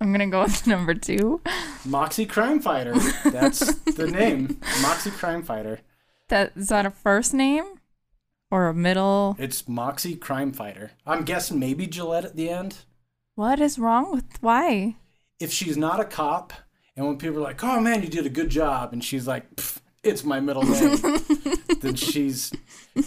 I'm 0.00 0.12
gonna 0.12 0.28
go 0.28 0.42
with 0.42 0.66
number 0.66 0.94
two. 0.94 1.40
Moxie 1.84 2.26
Crime 2.26 2.60
Fighter. 2.60 2.94
That's 3.24 3.74
the 3.84 4.06
name. 4.10 4.58
Moxie 4.80 5.10
Crime 5.10 5.42
Fighter. 5.42 5.80
That 6.28 6.52
is 6.56 6.68
that 6.68 6.86
a 6.86 6.90
first 6.90 7.34
name 7.34 7.64
or 8.50 8.66
a 8.68 8.74
middle? 8.74 9.36
It's 9.38 9.68
Moxie 9.68 10.16
Crime 10.16 10.52
Fighter. 10.52 10.92
I'm 11.06 11.24
guessing 11.24 11.58
maybe 11.58 11.86
Jillette 11.86 12.24
at 12.24 12.36
the 12.36 12.48
end. 12.48 12.78
What 13.34 13.60
is 13.60 13.78
wrong 13.78 14.10
with 14.12 14.24
why? 14.40 14.96
If 15.38 15.52
she's 15.52 15.76
not 15.76 16.00
a 16.00 16.04
cop, 16.04 16.52
and 16.96 17.06
when 17.06 17.18
people 17.18 17.38
are 17.38 17.42
like, 17.42 17.62
"Oh 17.64 17.80
man, 17.80 18.02
you 18.02 18.08
did 18.08 18.26
a 18.26 18.30
good 18.30 18.50
job," 18.50 18.92
and 18.92 19.02
she's 19.02 19.26
like, 19.26 19.44
"It's 20.02 20.24
my 20.24 20.40
middle 20.40 20.62
name," 20.62 20.96
then 21.80 21.94
she's 21.94 22.52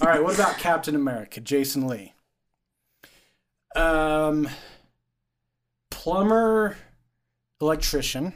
all 0.02 0.08
right. 0.08 0.24
What 0.24 0.36
about 0.36 0.58
Captain 0.58 0.96
America, 0.96 1.40
Jason 1.40 1.88
Lee? 1.88 2.14
Um, 3.76 4.50
plumber, 5.92 6.78
electrician. 7.62 8.34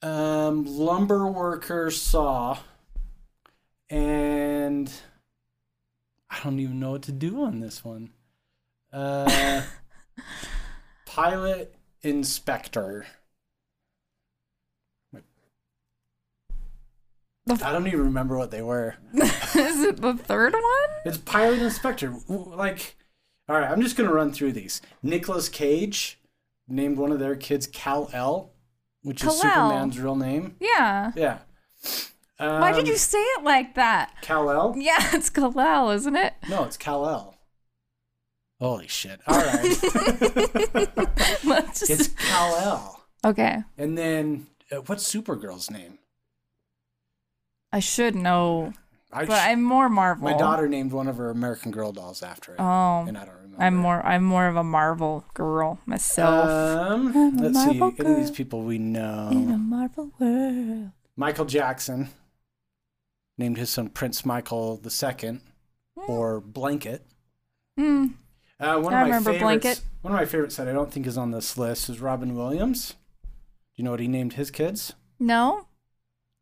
Um, 0.00 0.64
lumber 0.64 1.26
worker, 1.26 1.90
saw, 1.90 2.58
and 3.90 4.92
I 6.30 6.38
don't 6.44 6.60
even 6.60 6.78
know 6.78 6.92
what 6.92 7.02
to 7.02 7.12
do 7.12 7.42
on 7.42 7.60
this 7.60 7.84
one. 7.84 8.10
Uh, 8.92 9.62
pilot, 11.06 11.74
inspector. 12.02 13.06
I 17.50 17.72
don't 17.72 17.86
even 17.86 18.00
remember 18.04 18.36
what 18.36 18.50
they 18.50 18.60
were. 18.60 18.96
Is 19.14 19.82
it 19.82 20.00
the 20.02 20.14
third 20.14 20.52
one? 20.52 20.96
It's 21.06 21.16
Pilot 21.16 21.60
Inspector. 21.62 22.14
Like, 22.28 22.96
all 23.48 23.56
right, 23.58 23.70
I'm 23.70 23.80
just 23.80 23.96
gonna 23.96 24.12
run 24.12 24.32
through 24.32 24.52
these. 24.52 24.82
Nicolas 25.02 25.48
Cage 25.48 26.20
named 26.68 26.98
one 26.98 27.10
of 27.10 27.18
their 27.18 27.36
kids 27.36 27.66
Cal 27.66 28.10
El, 28.12 28.52
which 29.02 29.24
is 29.24 29.40
Kal-El. 29.40 29.70
Superman's 29.70 29.98
real 29.98 30.16
name. 30.16 30.56
Yeah. 30.60 31.12
Yeah. 31.16 31.38
Um, 32.38 32.60
Why 32.60 32.72
did 32.72 32.86
you 32.86 32.96
say 32.96 33.18
it 33.18 33.42
like 33.42 33.74
that? 33.74 34.12
Cal 34.20 34.50
El? 34.50 34.74
Yeah, 34.76 34.98
it's 35.12 35.30
Kalel, 35.30 35.94
isn't 35.94 36.16
it? 36.16 36.34
No, 36.48 36.64
it's 36.64 36.76
Cal 36.76 37.08
El. 37.08 37.37
Holy 38.60 38.88
shit! 38.88 39.20
All 39.26 39.38
right, 39.38 39.62
just... 41.74 41.90
it's 41.90 42.08
Cal 42.08 42.56
El. 42.56 43.00
Okay. 43.24 43.58
And 43.76 43.96
then 43.96 44.46
uh, 44.72 44.76
what's 44.86 45.04
Supergirl's 45.12 45.70
name? 45.70 45.98
I 47.72 47.80
should 47.80 48.14
know, 48.16 48.72
I 49.12 49.26
but 49.26 49.40
I'm 49.40 49.62
more 49.62 49.88
Marvel. 49.88 50.24
my 50.24 50.36
daughter 50.36 50.68
named 50.68 50.92
one 50.92 51.06
of 51.08 51.16
her 51.18 51.30
American 51.30 51.70
Girl 51.70 51.92
dolls 51.92 52.22
after 52.22 52.52
it, 52.52 52.60
Oh, 52.60 53.04
and 53.06 53.16
I 53.16 53.24
don't 53.24 53.34
remember. 53.36 53.62
I'm 53.62 53.76
more. 53.76 54.04
I'm 54.04 54.24
more 54.24 54.46
of 54.48 54.56
a 54.56 54.64
Marvel 54.64 55.24
girl 55.34 55.78
myself. 55.86 56.48
Um, 56.48 57.36
let's 57.36 57.62
see. 57.64 57.78
Marvel 57.78 57.94
Any 58.06 58.10
of 58.10 58.16
these 58.18 58.30
people 58.30 58.62
we 58.62 58.78
know? 58.78 59.28
in 59.30 59.48
know. 59.48 59.54
a 59.54 59.58
Marvel 59.58 60.10
world. 60.18 60.90
Michael 61.16 61.44
Jackson 61.44 62.10
named 63.36 63.56
his 63.56 63.70
son 63.70 63.88
Prince 63.88 64.24
Michael 64.26 64.80
II 64.84 65.40
or 66.08 66.40
Blanket. 66.40 67.04
Hmm. 67.76 68.06
Uh, 68.60 68.78
one 68.80 68.92
I 68.94 69.02
of 69.02 69.08
my 69.08 69.18
favorites, 69.18 69.42
Blanket. 69.42 69.80
One 70.02 70.12
of 70.14 70.18
my 70.20 70.26
favorites 70.26 70.56
that 70.56 70.68
I 70.68 70.72
don't 70.72 70.92
think 70.92 71.06
is 71.06 71.16
on 71.16 71.30
this 71.30 71.56
list 71.56 71.88
is 71.88 72.00
Robin 72.00 72.34
Williams. 72.34 72.94
Do 73.22 73.28
you 73.76 73.84
know 73.84 73.92
what 73.92 74.00
he 74.00 74.08
named 74.08 74.32
his 74.34 74.50
kids? 74.50 74.94
No. 75.20 75.66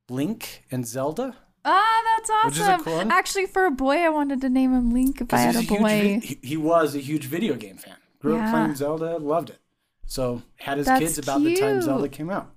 Link 0.08 0.64
and 0.70 0.86
Zelda. 0.86 1.36
Ah, 1.64 2.02
that's 2.16 2.30
Which 2.46 2.54
is 2.54 2.60
a 2.60 2.72
awesome. 2.72 2.84
cool 2.84 2.96
one. 2.96 3.10
Actually, 3.10 3.46
for 3.46 3.66
a 3.66 3.70
boy, 3.70 3.96
I 3.96 4.08
wanted 4.08 4.40
to 4.42 4.48
name 4.48 4.72
him 4.72 4.92
Link 4.92 5.20
if 5.20 5.34
I 5.34 5.38
had 5.38 5.56
a 5.56 5.60
huge 5.62 5.80
boy. 5.80 6.20
vi- 6.20 6.38
he, 6.42 6.56
was 6.56 6.94
a 6.94 7.00
huge 7.00 7.24
video 7.24 7.54
game 7.54 7.76
fan. 7.76 7.96
Grew 8.20 8.38
up 8.38 8.50
playing 8.50 8.76
Zelda, 8.76 9.18
loved 9.18 9.50
it. 9.50 9.58
So 10.06 10.42
had 10.56 10.78
his 10.78 10.86
That's 10.86 11.00
kids 11.00 11.18
about 11.18 11.42
the 11.42 11.56
time. 11.56 11.82
Zelda 11.82 12.08
came 12.08 12.30
out. 12.30 12.52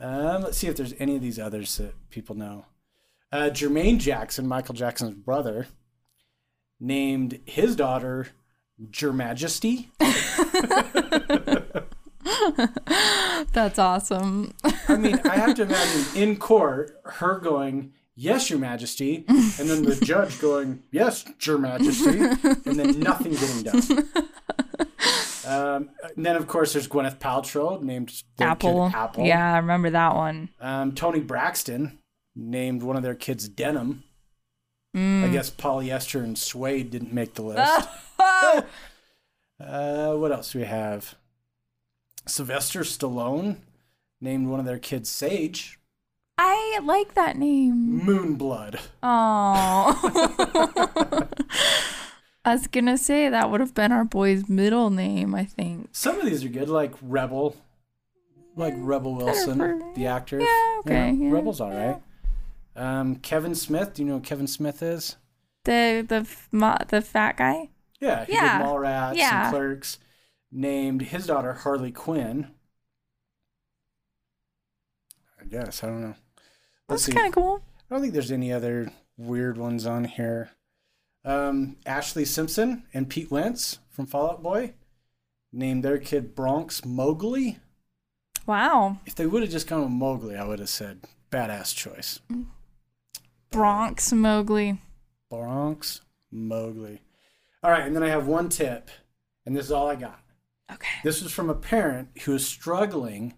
Um, 0.00 0.42
let's 0.42 0.56
see 0.56 0.66
if 0.66 0.76
there's 0.76 0.94
any 0.98 1.14
of 1.14 1.22
these 1.22 1.38
others 1.38 1.76
that 1.76 1.94
people 2.10 2.34
know. 2.34 2.64
Uh, 3.30 3.50
Jermaine 3.50 3.98
Jackson, 3.98 4.48
Michael 4.48 4.74
Jackson's 4.74 5.14
brother, 5.14 5.66
named 6.80 7.40
his 7.44 7.76
daughter 7.76 8.28
Jermajesty. 8.90 9.88
That's 13.52 13.78
awesome. 13.78 14.54
I 14.88 14.96
mean, 14.96 15.20
I 15.24 15.36
have 15.36 15.54
to 15.56 15.62
imagine 15.62 16.22
in 16.22 16.36
court 16.36 17.00
her 17.04 17.38
going, 17.38 17.92
"Yes, 18.14 18.50
Your 18.50 18.58
Majesty," 18.58 19.24
and 19.28 19.68
then 19.68 19.82
the 19.82 19.96
judge 19.96 20.40
going, 20.40 20.82
"Yes, 20.90 21.24
Your 21.40 21.58
Majesty," 21.58 22.20
and 22.20 22.78
then 22.78 23.00
nothing 23.00 23.32
getting 23.32 23.62
done. 23.62 24.08
Um, 25.44 25.90
and 26.16 26.24
then, 26.24 26.36
of 26.36 26.46
course, 26.46 26.72
there's 26.72 26.88
Gwyneth 26.88 27.18
Paltrow, 27.18 27.82
named 27.82 28.12
Apple. 28.38 28.90
Apple. 28.94 29.24
Yeah, 29.24 29.54
I 29.54 29.58
remember 29.58 29.90
that 29.90 30.14
one. 30.14 30.50
Um, 30.60 30.92
Toni 30.92 31.20
Braxton 31.20 31.98
named 32.34 32.82
one 32.82 32.96
of 32.96 33.02
their 33.02 33.14
kids 33.14 33.48
Denim. 33.48 34.04
I 34.94 34.98
Mm. 34.98 35.32
guess 35.32 35.50
polyester 35.50 36.22
and 36.22 36.36
suede 36.36 36.90
didn't 36.90 37.14
make 37.14 37.32
the 37.34 37.42
list. 37.42 37.88
uh, 38.18 38.62
what 40.14 40.32
else 40.32 40.52
do 40.52 40.58
we 40.58 40.64
have? 40.66 41.14
Sylvester 42.26 42.80
Stallone 42.80 43.56
named 44.20 44.48
one 44.48 44.60
of 44.60 44.66
their 44.66 44.78
kids 44.78 45.08
Sage. 45.08 45.78
I 46.38 46.80
like 46.82 47.14
that 47.14 47.36
name. 47.38 48.02
Moonblood. 48.04 48.78
Oh. 49.02 51.28
I 52.44 52.54
was 52.54 52.66
gonna 52.66 52.98
say 52.98 53.28
that 53.28 53.50
would 53.50 53.60
have 53.60 53.74
been 53.74 53.92
our 53.92 54.04
boy's 54.04 54.48
middle 54.48 54.90
name, 54.90 55.34
I 55.34 55.44
think. 55.44 55.90
Some 55.92 56.18
of 56.18 56.26
these 56.26 56.44
are 56.44 56.48
good, 56.48 56.68
like 56.68 56.92
Rebel, 57.00 57.56
like 58.56 58.74
Rebel 58.76 59.14
Wilson, 59.14 59.92
the 59.94 60.06
actor. 60.06 60.40
yeah, 60.40 60.76
okay, 60.80 61.12
yeah, 61.12 61.30
Rebel's 61.30 61.60
all 61.60 61.70
right. 61.72 62.00
Um, 62.74 63.16
Kevin 63.16 63.54
Smith. 63.54 63.94
Do 63.94 64.02
you 64.02 64.08
know 64.08 64.14
who 64.16 64.20
Kevin 64.20 64.46
Smith 64.46 64.82
is? 64.82 65.16
The 65.64 66.04
the 66.08 66.86
the 66.88 67.00
fat 67.02 67.36
guy. 67.36 67.70
Yeah, 68.00 68.24
he 68.24 68.32
Yeah, 68.32 68.58
did 68.58 68.66
Mallrats 68.66 69.16
yeah. 69.16 69.44
and 69.46 69.54
Clerks. 69.54 69.98
Named 70.50 71.02
his 71.02 71.26
daughter 71.26 71.52
Harley 71.54 71.92
Quinn. 71.92 72.48
I 75.40 75.44
guess 75.44 75.82
I 75.82 75.88
don't 75.88 76.00
know. 76.02 76.14
Let's 76.88 77.06
That's 77.06 77.16
kind 77.16 77.28
of 77.28 77.34
cool. 77.34 77.62
I 77.90 77.94
don't 77.94 78.02
think 78.02 78.12
there's 78.12 78.32
any 78.32 78.52
other 78.52 78.92
weird 79.16 79.56
ones 79.58 79.86
on 79.86 80.04
here. 80.04 80.50
Um, 81.24 81.76
Ashlee 81.86 82.26
Simpson 82.26 82.84
and 82.92 83.08
Pete 83.08 83.30
Wentz 83.30 83.78
from 83.88 84.06
Fall 84.06 84.30
Out 84.30 84.42
Boy 84.42 84.74
named 85.52 85.84
their 85.84 85.98
kid 85.98 86.34
Bronx 86.34 86.84
Mowgli. 86.84 87.58
Wow, 88.44 88.98
If 89.06 89.14
they 89.14 89.26
would 89.26 89.42
have 89.42 89.52
just 89.52 89.68
gone 89.68 89.82
with 89.82 89.90
Mowgli, 89.92 90.36
I 90.36 90.44
would 90.44 90.58
have 90.58 90.68
said 90.68 91.02
badass 91.30 91.72
choice. 91.76 92.18
Bronx 93.52 94.12
Mowgli. 94.12 94.78
Bronx 95.30 96.00
Mowgli. 96.30 97.00
All 97.62 97.70
right, 97.70 97.86
and 97.86 97.94
then 97.94 98.02
I 98.02 98.08
have 98.08 98.26
one 98.26 98.48
tip, 98.48 98.90
and 99.46 99.56
this 99.56 99.66
is 99.66 99.72
all 99.72 99.88
I 99.88 99.94
got. 99.94 100.20
Okay. 100.72 100.88
This 101.04 101.22
was 101.22 101.32
from 101.32 101.50
a 101.50 101.54
parent 101.54 102.08
who 102.24 102.34
is 102.34 102.46
struggling 102.46 103.34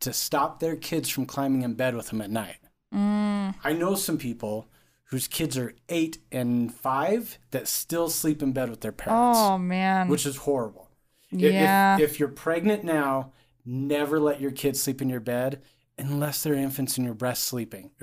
to 0.00 0.12
stop 0.12 0.58
their 0.60 0.76
kids 0.76 1.08
from 1.08 1.26
climbing 1.26 1.62
in 1.62 1.74
bed 1.74 1.94
with 1.94 2.08
them 2.08 2.20
at 2.20 2.30
night. 2.30 2.56
Mm, 2.92 3.54
I 3.62 3.72
know 3.72 3.94
some 3.94 4.18
people 4.18 4.68
whose 5.04 5.28
kids 5.28 5.56
are 5.56 5.74
eight 5.88 6.18
and 6.32 6.74
five 6.74 7.38
that 7.52 7.68
still 7.68 8.08
sleep 8.08 8.42
in 8.42 8.52
bed 8.52 8.68
with 8.68 8.80
their 8.80 8.92
parents, 8.92 9.38
oh 9.40 9.58
man. 9.58 10.08
which 10.08 10.26
is 10.26 10.36
horrible. 10.38 10.88
If- 11.30 11.42
if- 11.42 11.52
yeah. 11.52 11.98
If, 11.98 12.18
you're 12.18 12.28
pregnant 12.28 12.82
now, 12.84 13.32
never 13.64 14.18
let 14.18 14.40
your 14.40 14.50
kids 14.50 14.82
sleep 14.82 15.00
in 15.00 15.08
your 15.08 15.20
bed 15.20 15.62
unless 15.98 16.42
they're 16.42 16.54
infants 16.54 16.98
in 16.98 17.04
your 17.04 17.14
breast 17.14 17.44
sleeping. 17.44 17.90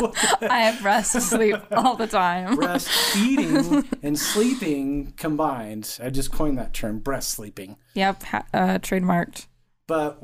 I 0.42 0.60
have 0.60 0.84
rest 0.84 1.12
sleep 1.20 1.56
all 1.72 1.96
the 1.96 2.06
time. 2.06 2.56
breastfeeding 2.56 3.86
and 4.02 4.18
sleeping 4.18 5.12
combined. 5.16 5.98
I 6.02 6.10
just 6.10 6.32
coined 6.32 6.58
that 6.58 6.72
term, 6.74 6.98
breast 6.98 7.30
sleeping. 7.30 7.76
Yep. 7.94 8.22
Ha- 8.24 8.46
uh, 8.54 8.78
trademarked. 8.78 9.46
But 9.86 10.22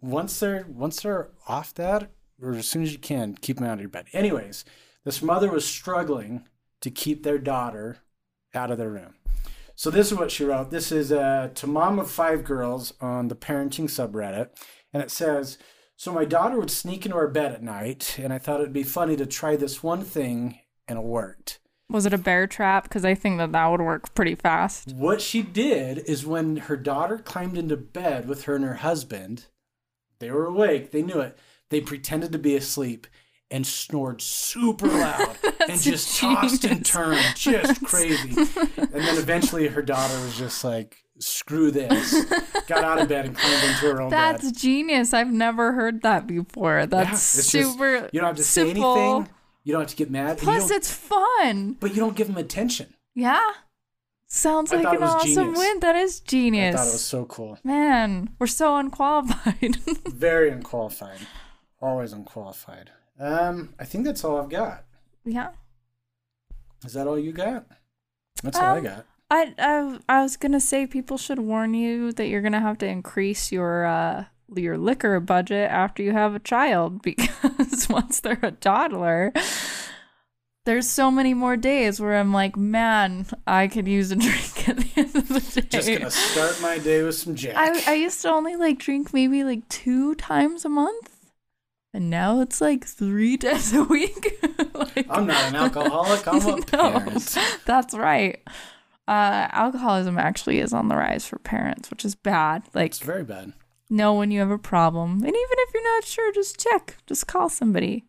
once 0.00 0.38
they're 0.40 0.66
once 0.68 1.02
they're 1.02 1.30
off 1.48 1.74
that, 1.74 2.10
or 2.40 2.54
as 2.54 2.68
soon 2.68 2.82
as 2.82 2.92
you 2.92 2.98
can, 2.98 3.36
keep 3.40 3.58
them 3.58 3.66
out 3.66 3.74
of 3.74 3.80
your 3.80 3.88
bed. 3.88 4.06
Anyways, 4.12 4.64
this 5.04 5.22
mother 5.22 5.50
was 5.50 5.64
struggling 5.64 6.46
to 6.80 6.90
keep 6.90 7.22
their 7.22 7.38
daughter 7.38 7.98
out 8.54 8.70
of 8.70 8.78
their 8.78 8.90
room. 8.90 9.14
So 9.74 9.90
this 9.90 10.12
is 10.12 10.18
what 10.18 10.30
she 10.30 10.44
wrote. 10.44 10.70
This 10.70 10.92
is 10.92 11.10
uh, 11.10 11.50
to 11.54 11.66
mom 11.66 11.98
of 11.98 12.10
five 12.10 12.44
girls 12.44 12.92
on 13.00 13.28
the 13.28 13.34
parenting 13.36 13.84
subreddit, 13.84 14.50
and 14.92 15.02
it 15.02 15.10
says, 15.10 15.58
"So 16.02 16.12
my 16.12 16.24
daughter 16.24 16.58
would 16.58 16.72
sneak 16.72 17.06
into 17.06 17.16
our 17.16 17.28
bed 17.28 17.52
at 17.52 17.62
night, 17.62 18.18
and 18.18 18.32
I 18.32 18.38
thought 18.38 18.58
it'd 18.58 18.72
be 18.72 18.82
funny 18.82 19.14
to 19.14 19.24
try 19.24 19.54
this 19.54 19.84
one 19.84 20.02
thing, 20.02 20.58
and 20.88 20.98
it 20.98 21.04
worked." 21.04 21.60
Was 21.88 22.06
it 22.06 22.12
a 22.12 22.18
bear 22.18 22.48
trap? 22.48 22.82
Because 22.82 23.04
I 23.04 23.14
think 23.14 23.38
that 23.38 23.52
that 23.52 23.66
would 23.68 23.80
work 23.80 24.12
pretty 24.12 24.34
fast. 24.34 24.94
What 24.94 25.20
she 25.20 25.42
did 25.42 25.98
is 25.98 26.26
when 26.26 26.56
her 26.56 26.76
daughter 26.76 27.18
climbed 27.18 27.56
into 27.56 27.76
bed 27.76 28.26
with 28.26 28.46
her 28.46 28.56
and 28.56 28.64
her 28.64 28.74
husband, 28.74 29.46
they 30.18 30.28
were 30.32 30.46
awake, 30.46 30.90
they 30.90 31.02
knew 31.02 31.20
it. 31.20 31.38
They 31.68 31.80
pretended 31.80 32.32
to 32.32 32.38
be 32.40 32.56
asleep 32.56 33.06
and 33.52 33.64
snored 33.66 34.20
super 34.20 34.88
loud 34.88 35.36
and 35.68 35.80
just 35.80 36.18
tossed 36.18 36.64
and 36.64 36.84
turned, 36.84 37.20
just 37.36 37.84
crazy. 37.84 38.34
And 38.76 39.00
then 39.00 39.16
eventually 39.18 39.68
her 39.68 39.80
daughter 39.82 40.14
was 40.22 40.36
just 40.36 40.64
like, 40.64 41.04
screw 41.18 41.70
this. 41.70 42.24
Got 42.66 42.84
out 42.84 43.00
of 43.00 43.08
bed 43.08 43.26
and 43.26 43.36
climbed 43.36 43.62
into 43.64 43.80
her 43.92 44.02
own 44.02 44.10
That's 44.10 44.42
bed. 44.42 44.50
That's 44.52 44.60
genius. 44.60 45.14
I've 45.14 45.30
never 45.32 45.72
heard 45.72 46.02
that 46.02 46.26
before. 46.26 46.86
That's 46.86 47.08
Yeah, 47.08 47.12
it's 47.14 47.52
just- 47.52 47.72
super. 47.72 48.08
you 48.12 48.20
don't 48.20 48.26
have 48.28 48.36
to 48.36 48.44
say 48.44 48.66
simple. 48.72 48.96
anything. 48.98 49.32
You 49.64 49.72
don't 49.72 49.82
have 49.82 49.90
to 49.90 49.96
get 49.96 50.10
mad. 50.10 50.38
Plus, 50.38 50.70
it's 50.70 50.92
fun. 50.92 51.76
but 51.80 51.90
you 51.94 51.96
don't 52.00 52.16
give 52.16 52.26
them 52.26 52.36
attention. 52.36 52.94
Yeah. 53.14 53.40
Sounds 54.26 54.72
I 54.72 54.76
like 54.80 54.96
an 54.96 55.02
awesome 55.02 55.28
genius. 55.34 55.58
win. 55.58 55.80
That 55.80 55.94
is 55.96 56.20
genius. 56.20 56.74
I 56.74 56.78
thought 56.78 56.88
it 56.88 56.92
was 56.92 57.04
so 57.04 57.24
cool. 57.26 57.58
Man, 57.62 58.30
we're 58.38 58.46
so 58.46 58.76
unqualified. 58.76 59.76
Very 60.08 60.50
unqualified. 60.50 61.18
Always 61.80 62.12
unqualified. 62.12 62.90
Um, 63.22 63.74
I 63.78 63.84
think 63.84 64.04
that's 64.04 64.24
all 64.24 64.38
I've 64.40 64.48
got. 64.48 64.84
yeah. 65.24 65.50
Is 66.84 66.94
that 66.94 67.06
all 67.06 67.18
you 67.18 67.30
got? 67.32 67.66
That's 68.42 68.58
all 68.58 68.64
I 68.74 68.78
Um, 68.78 68.82
got. 68.84 69.06
I, 69.30 69.54
I 69.58 69.98
I 70.08 70.22
was 70.22 70.36
gonna 70.36 70.58
say 70.60 70.86
people 70.86 71.16
should 71.16 71.38
warn 71.38 71.72
you 71.74 72.10
that 72.12 72.26
you're 72.26 72.42
gonna 72.42 72.60
have 72.60 72.78
to 72.78 72.86
increase 72.86 73.52
your 73.52 73.86
uh 73.86 74.24
your 74.54 74.76
liquor 74.76 75.20
budget 75.20 75.70
after 75.70 76.02
you 76.02 76.10
have 76.12 76.34
a 76.34 76.40
child 76.40 77.00
because 77.08 77.88
once 77.88 78.18
they're 78.20 78.40
a 78.42 78.50
toddler, 78.50 79.32
there's 80.66 80.90
so 80.90 81.10
many 81.10 81.34
more 81.34 81.56
days 81.56 82.00
where 82.00 82.16
I'm 82.18 82.32
like, 82.32 82.56
man, 82.56 83.26
I 83.46 83.68
could 83.68 83.86
use 83.88 84.10
a 84.10 84.16
drink 84.26 84.68
at 84.68 84.76
the 84.78 84.90
end 84.96 85.14
of 85.16 85.28
the 85.28 85.62
day. 85.62 85.68
Just 85.70 85.88
gonna 85.88 86.10
start 86.10 86.60
my 86.60 86.78
day 86.78 87.02
with 87.04 87.14
some 87.14 87.36
Jack. 87.36 87.54
I 87.56 87.92
I 87.92 87.94
used 87.94 88.20
to 88.22 88.28
only 88.30 88.56
like 88.56 88.80
drink 88.80 89.14
maybe 89.14 89.44
like 89.44 89.68
two 89.68 90.16
times 90.16 90.64
a 90.64 90.68
month. 90.68 91.11
And 91.94 92.08
now 92.08 92.40
it's 92.40 92.60
like 92.60 92.86
three 92.86 93.36
times 93.38 93.72
a 93.72 93.84
week. 93.84 94.42
like, 94.74 95.06
I'm 95.10 95.26
not 95.26 95.44
an 95.44 95.56
alcoholic. 95.56 96.26
I'm 96.26 96.36
a 96.42 96.56
No. 96.56 96.62
parent. 96.62 97.36
That's 97.66 97.94
right. 97.94 98.40
Uh, 99.08 99.48
alcoholism 99.52 100.16
actually 100.18 100.58
is 100.58 100.72
on 100.72 100.88
the 100.88 100.96
rise 100.96 101.26
for 101.26 101.38
parents, 101.38 101.90
which 101.90 102.04
is 102.04 102.14
bad. 102.14 102.62
Like, 102.74 102.92
It's 102.92 103.00
very 103.00 103.24
bad. 103.24 103.52
know 103.90 104.14
when 104.14 104.30
you 104.30 104.40
have 104.40 104.50
a 104.50 104.58
problem. 104.58 105.12
And 105.18 105.24
even 105.28 105.36
if 105.36 105.74
you're 105.74 105.94
not 105.96 106.04
sure, 106.04 106.32
just 106.32 106.58
check, 106.58 106.96
just 107.06 107.26
call 107.26 107.48
somebody. 107.48 108.04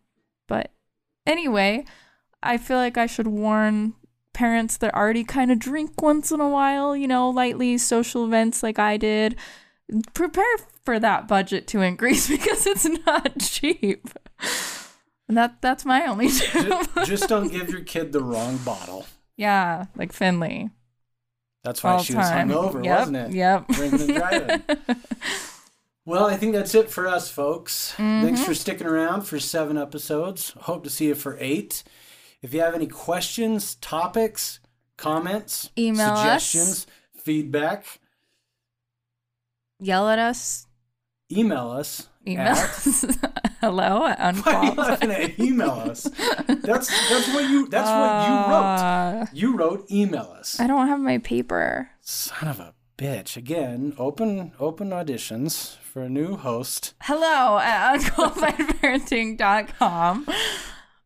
But 0.48 0.70
anyway, 1.26 1.84
I 2.42 2.56
feel 2.58 2.76
like 2.78 2.96
I 2.96 3.06
should 3.06 3.26
warn 3.26 3.94
parents 4.32 4.76
that 4.78 4.94
already 4.94 5.24
kind 5.24 5.50
of 5.52 5.58
drink 5.58 6.00
once 6.00 6.30
in 6.32 6.40
a 6.40 6.48
while, 6.48 6.96
you 6.96 7.06
know, 7.08 7.28
lightly 7.30 7.76
social 7.78 8.24
events 8.24 8.62
like 8.62 8.78
I 8.78 8.96
did. 8.96 9.36
Prepare 10.14 10.44
for 10.84 10.98
that 10.98 11.28
budget 11.28 11.66
to 11.68 11.80
increase 11.82 12.28
because 12.30 12.66
it's 12.66 12.86
not 13.06 13.38
cheap. 13.40 14.08
And 15.28 15.36
that 15.36 15.60
that's 15.62 15.84
my 15.84 16.06
only 16.06 16.28
tip. 16.30 16.52
Just, 16.52 16.90
just 17.04 17.28
don't 17.28 17.48
give 17.50 17.68
your 17.70 17.82
kid 17.82 18.12
the 18.12 18.22
wrong 18.22 18.56
bottle. 18.58 19.06
yeah, 19.36 19.86
like 19.96 20.12
Finley. 20.12 20.70
That's 21.62 21.82
why 21.82 21.92
all 21.92 22.02
she 22.02 22.14
was 22.14 22.28
time. 22.28 22.50
hungover, 22.50 22.84
yep, 22.84 22.98
wasn't 22.98 23.16
it? 23.16 23.32
Yep. 23.32 23.68
Drinking 23.68 24.00
and 24.02 24.14
driving. 24.14 24.62
Well, 26.06 26.26
I 26.26 26.36
think 26.36 26.52
that's 26.52 26.74
it 26.74 26.90
for 26.90 27.08
us, 27.08 27.30
folks. 27.30 27.92
Thanks 27.92 28.40
Mm-hmm. 28.40 28.46
for 28.46 28.54
sticking 28.54 28.86
around 28.86 29.22
for 29.22 29.40
seven 29.40 29.78
episodes. 29.78 30.50
Hope 30.60 30.84
to 30.84 30.90
see 30.90 31.06
you 31.06 31.14
for 31.14 31.38
eight. 31.40 31.82
If 32.42 32.52
you 32.52 32.60
have 32.60 32.74
any 32.74 32.86
questions, 32.86 33.76
topics, 33.76 34.60
comments, 34.98 35.70
Email 35.78 36.10
us. 36.10 36.18
suggestions, 36.18 36.86
feedback, 37.16 38.00
Yell 39.84 40.08
at 40.08 40.18
us. 40.18 40.66
email 41.30 41.68
us. 41.70 42.08
Email 42.26 42.52
us. 42.52 43.04
Hello 43.60 44.06
at 44.06 44.18
Why 44.18 44.24
are 44.24 44.32
you 44.64 44.70
unqualified. 44.70 45.08
laughing 45.08 45.34
email 45.46 45.70
us? 45.72 46.04
That's 46.04 46.88
that's 47.10 47.28
what 47.34 47.50
you 47.50 47.68
that's 47.68 47.90
what 47.90 48.28
you 48.28 48.34
wrote. 48.50 48.80
Uh, 48.80 49.26
You 49.32 49.54
wrote 49.56 49.90
email 49.90 50.34
us. 50.38 50.58
I 50.58 50.66
don't 50.66 50.88
have 50.88 51.00
my 51.00 51.18
paper. 51.18 51.90
Son 52.00 52.48
of 52.48 52.60
a 52.60 52.72
bitch. 52.96 53.36
Again, 53.36 53.92
open 53.98 54.52
open 54.58 54.88
auditions 54.90 55.76
for 55.78 56.00
a 56.02 56.08
new 56.08 56.36
host. 56.36 56.94
Hello 57.02 57.58
at 57.58 57.98
unqualifiedparenting.com 58.00 60.26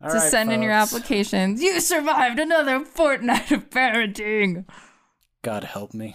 All 0.01 0.11
to 0.11 0.17
right, 0.19 0.31
send 0.31 0.53
in 0.53 0.63
your 0.63 0.71
applications. 0.73 1.61
You 1.61 1.81
survived 1.81 2.39
another 2.39 2.85
fortnight 2.85 3.51
of 3.51 3.69
parenting. 3.71 4.65
God 5.43 5.65
help 5.65 5.93
me. 5.95 6.15